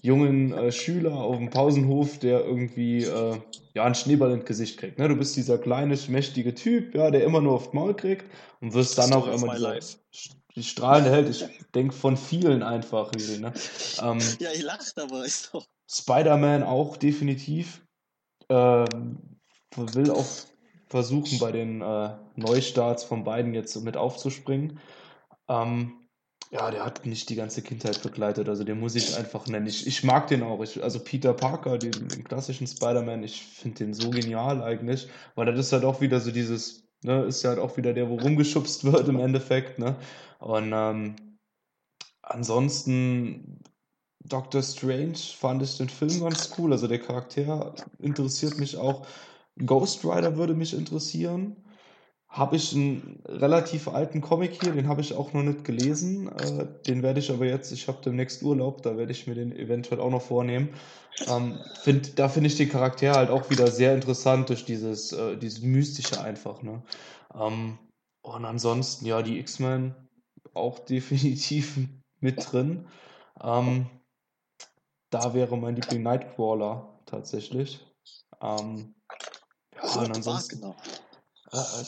[0.02, 3.38] jungen äh, Schüler auf dem Pausenhof, der irgendwie äh,
[3.74, 5.00] ja, einen Schneeball ins Gesicht kriegt.
[5.00, 5.08] Ne?
[5.08, 8.26] Du bist dieser kleine, mächtige Typ, ja, der immer nur aufs Maul kriegt
[8.62, 9.80] und wirst dann auch immer dieser
[10.56, 11.30] die strahlende Held.
[11.30, 13.12] Ich denke von vielen einfach.
[13.16, 13.54] Really, ne?
[14.02, 15.66] ähm, ja, ich lacht, aber ist doch.
[15.90, 17.86] Spider-Man auch definitiv.
[18.50, 19.18] Ähm,
[19.76, 20.26] will auch
[20.88, 24.80] versuchen, bei den äh, Neustarts von beiden jetzt mit aufzuspringen.
[25.48, 26.01] Ähm,
[26.52, 29.68] ja, der hat nicht die ganze Kindheit begleitet, also den muss ich einfach nennen.
[29.68, 30.62] Ich, ich mag den auch.
[30.62, 35.46] Ich, also Peter Parker, den, den klassischen Spider-Man, ich finde den so genial eigentlich, weil
[35.46, 38.16] das ist halt auch wieder so dieses ne, ist ja halt auch wieder der, wo
[38.16, 39.96] rumgeschubst wird im Endeffekt, ne?
[40.40, 41.16] Und ähm,
[42.22, 43.60] ansonsten
[44.24, 46.72] Doctor Strange fand ich den Film ganz cool.
[46.72, 49.06] Also der Charakter interessiert mich auch.
[49.66, 51.56] Ghost Rider würde mich interessieren.
[52.32, 56.30] Habe ich einen relativ alten Comic hier, den habe ich auch noch nicht gelesen.
[56.30, 59.52] Äh, den werde ich aber jetzt, ich habe demnächst Urlaub, da werde ich mir den
[59.52, 60.70] eventuell auch noch vornehmen.
[61.28, 65.36] Ähm, find, da finde ich den Charakter halt auch wieder sehr interessant durch dieses, äh,
[65.36, 66.64] dieses Mystische einfach.
[66.64, 66.82] Ne?
[67.36, 67.78] Ähm,
[68.22, 69.94] und ansonsten, ja, die X-Men
[70.54, 71.80] auch definitiv
[72.22, 72.88] mit drin.
[73.44, 73.88] Ähm,
[75.10, 77.86] da wäre mein Liebling Nightcrawler tatsächlich.
[78.42, 78.96] Ähm,
[79.76, 80.62] ja, und ansonsten.
[80.62, 80.76] Genau.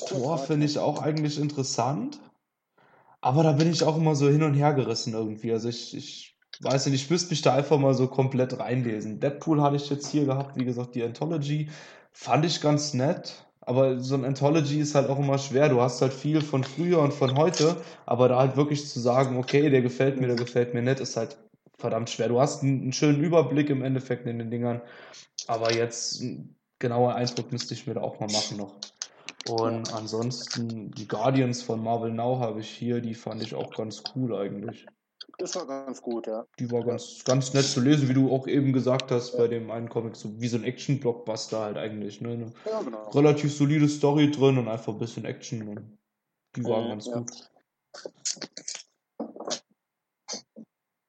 [0.08, 2.20] Tor finde ich auch eigentlich interessant.
[3.22, 5.54] Aber da bin ich auch immer so hin und her gerissen irgendwie.
[5.54, 9.20] Also ich, ich weiß nicht, ich müsste mich da einfach mal so komplett reinlesen.
[9.20, 11.70] Deadpool hatte ich jetzt hier gehabt, wie gesagt, die Anthology.
[12.12, 13.46] Fand ich ganz nett.
[13.62, 15.70] Aber so ein Anthology ist halt auch immer schwer.
[15.70, 19.38] Du hast halt viel von früher und von heute, aber da halt wirklich zu sagen,
[19.38, 21.38] okay, der gefällt mir, der gefällt mir nicht, ist halt
[21.78, 22.28] verdammt schwer.
[22.28, 24.82] Du hast einen, schönen Überblick im Endeffekt in den Dingern,
[25.48, 26.22] aber jetzt
[26.80, 28.76] genauer Eindruck müsste ich mir da auch mal machen noch.
[29.50, 29.96] Und ja.
[29.96, 34.36] ansonsten die Guardians von Marvel Now habe ich hier, die fand ich auch ganz cool
[34.36, 34.86] eigentlich.
[35.38, 36.46] Das war ganz gut, ja.
[36.60, 39.72] Die war ganz, ganz nett zu lesen, wie du auch eben gesagt hast bei dem
[39.72, 42.22] einen Comic, so wie so ein Action-Blockbuster halt eigentlich.
[42.22, 42.30] Ne?
[42.30, 43.10] Eine ja, genau.
[43.10, 45.68] Relativ solide Story drin und einfach ein bisschen Action.
[45.68, 45.98] Und
[46.56, 47.18] die war mhm, ganz ja.
[47.18, 47.50] gut.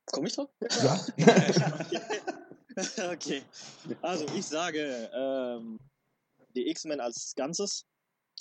[0.07, 0.51] Komm ich drauf?
[0.83, 1.01] Ja.
[3.13, 3.43] okay.
[4.03, 5.79] Also ich sage, ähm,
[6.55, 7.87] die X-Men als Ganzes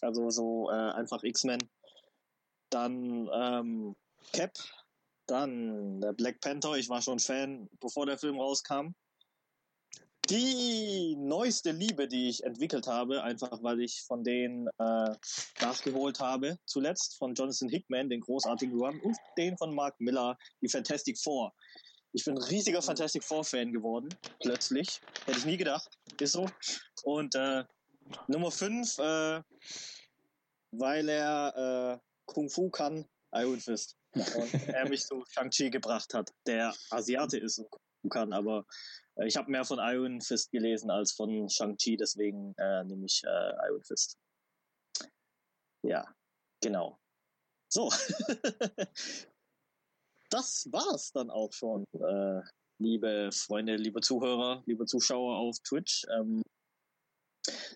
[0.02, 1.60] also so äh, einfach X-Men.
[2.70, 3.96] Dann ähm,
[4.32, 4.54] Cap,
[5.28, 6.76] dann der Black Panther.
[6.76, 8.94] Ich war schon Fan, bevor der Film rauskam.
[10.30, 15.16] Die neueste Liebe, die ich entwickelt habe, einfach weil ich von denen äh,
[15.62, 20.70] nachgeholt habe, zuletzt von Jonathan Hickman, den großartigen Run, und den von Mark Miller, die
[20.70, 21.54] Fantastic Four.
[22.14, 24.08] Ich bin ein riesiger Fantastic Four-Fan geworden,
[24.40, 25.02] plötzlich.
[25.26, 25.90] Hätte ich nie gedacht.
[26.20, 26.48] Ist so.
[27.04, 27.66] Und äh,
[28.28, 29.42] Nummer 5, äh,
[30.72, 33.98] weil er äh, Kung Fu kann, Iron Fist.
[34.14, 38.66] Und er mich zu Shang-Chi gebracht hat, der Asiate ist und Kung Fu kann, aber
[39.16, 43.22] äh, ich habe mehr von Iron Fist gelesen als von Shang-Chi, deswegen äh, nehme ich
[43.26, 44.18] äh, Iron Fist.
[45.86, 46.06] Ja,
[46.62, 47.00] genau.
[47.70, 47.90] So.
[50.30, 52.42] das war's dann auch schon, äh,
[52.80, 56.06] liebe Freunde, liebe Zuhörer, liebe Zuschauer auf Twitch.
[56.12, 56.44] Ähm,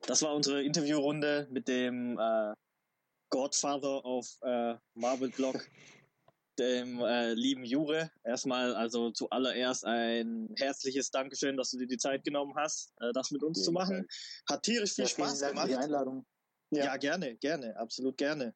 [0.05, 2.53] das war unsere Interviewrunde mit dem äh,
[3.29, 5.55] Godfather of äh, Marvel Block,
[6.59, 8.11] dem äh, lieben Jure.
[8.23, 13.31] Erstmal also zuallererst ein herzliches Dankeschön, dass du dir die Zeit genommen hast, äh, das
[13.31, 14.07] mit uns ja, zu machen.
[14.49, 15.67] Hat tierisch viel ja, Spaß Dank gemacht.
[15.67, 16.25] Für die Einladung.
[16.71, 16.85] Ja.
[16.85, 18.53] ja, gerne, gerne, absolut gerne.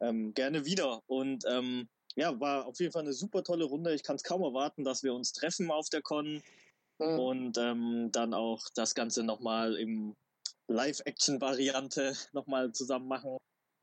[0.00, 1.02] Ähm, gerne wieder.
[1.06, 3.94] Und ähm, ja, war auf jeden Fall eine super tolle Runde.
[3.94, 6.42] Ich kann es kaum erwarten, dass wir uns treffen auf der Con
[6.98, 7.18] mhm.
[7.18, 10.14] und ähm, dann auch das Ganze nochmal im
[10.68, 13.36] Live-Action-Variante nochmal zusammen machen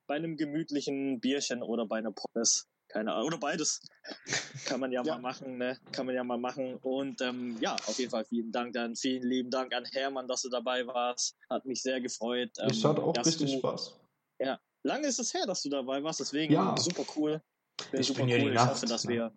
[0.08, 2.68] bei einem gemütlichen Bierchen oder bei einer Pommes.
[2.90, 3.28] Keine Ahnung.
[3.28, 3.80] Oder beides.
[4.66, 5.80] Kann man ja, ja, mal machen, ne?
[5.94, 6.76] Kann man ja mal machen.
[6.82, 10.42] Und ähm, ja, auf jeden Fall vielen Dank dann, vielen lieben Dank an Hermann, dass
[10.42, 11.38] du dabei warst.
[11.50, 12.50] Hat mich sehr gefreut.
[12.60, 13.98] Ähm, es hat auch richtig du, Spaß.
[14.40, 14.60] Ja.
[14.84, 16.76] Lange ist es her, dass du dabei warst, deswegen ja.
[16.76, 17.42] super cool.
[17.94, 18.54] Ich super bin cool.
[18.54, 19.14] Ich hoffe, dass ne?
[19.14, 19.34] wir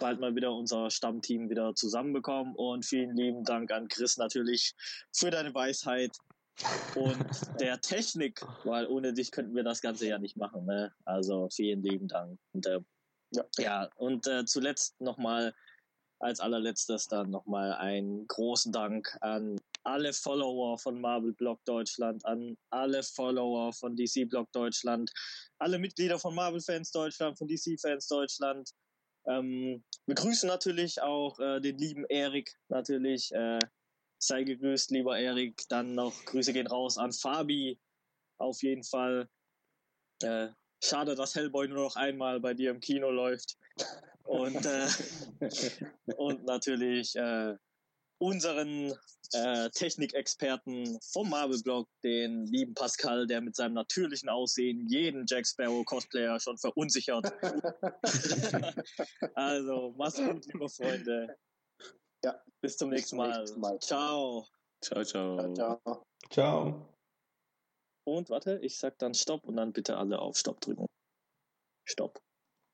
[0.00, 2.54] bald mal wieder unser Stammteam wieder zusammenbekommen.
[2.54, 4.74] Und vielen lieben Dank an Chris natürlich
[5.12, 6.16] für deine Weisheit
[6.94, 7.26] und
[7.60, 10.64] der Technik, weil ohne dich könnten wir das Ganze ja nicht machen.
[10.66, 10.92] Ne?
[11.04, 12.38] Also vielen lieben Dank.
[12.52, 12.80] Und, äh,
[13.32, 13.44] ja.
[13.58, 15.54] ja, und äh, zuletzt nochmal
[16.20, 22.56] als allerletztes dann nochmal einen großen Dank an alle Follower von Marvel Blog Deutschland, an
[22.70, 25.12] alle Follower von DC Blog Deutschland,
[25.58, 28.70] alle Mitglieder von Marvel Fans Deutschland, von DC Fans Deutschland.
[29.26, 33.58] Ähm, wir grüßen natürlich auch äh, den lieben Erik natürlich, äh,
[34.18, 35.62] Sei gegrüßt, lieber Erik.
[35.68, 37.78] Dann noch Grüße gehen raus an Fabi.
[38.38, 39.28] Auf jeden Fall.
[40.22, 40.48] Äh,
[40.82, 43.56] schade, dass Hellboy nur noch einmal bei dir im Kino läuft.
[44.24, 44.88] Und, äh,
[46.16, 47.56] und natürlich äh,
[48.18, 48.94] unseren
[49.32, 56.38] äh, Technikexperten vom Marvel-Blog, den lieben Pascal, der mit seinem natürlichen Aussehen jeden Jack Sparrow-Cosplayer
[56.40, 57.32] schon verunsichert.
[59.34, 61.36] also, mach's gut, liebe Freunde.
[62.24, 63.38] Ja, bis zum, bis nächsten, Mal.
[63.38, 63.78] nächsten Mal.
[63.80, 64.46] Ciao.
[64.82, 65.54] Ciao, ciao.
[65.54, 66.02] Ciao.
[66.30, 66.88] Ciao.
[68.06, 70.86] Und warte, ich sag dann Stopp und dann bitte alle auf Stopp drücken.
[71.86, 72.18] Stopp.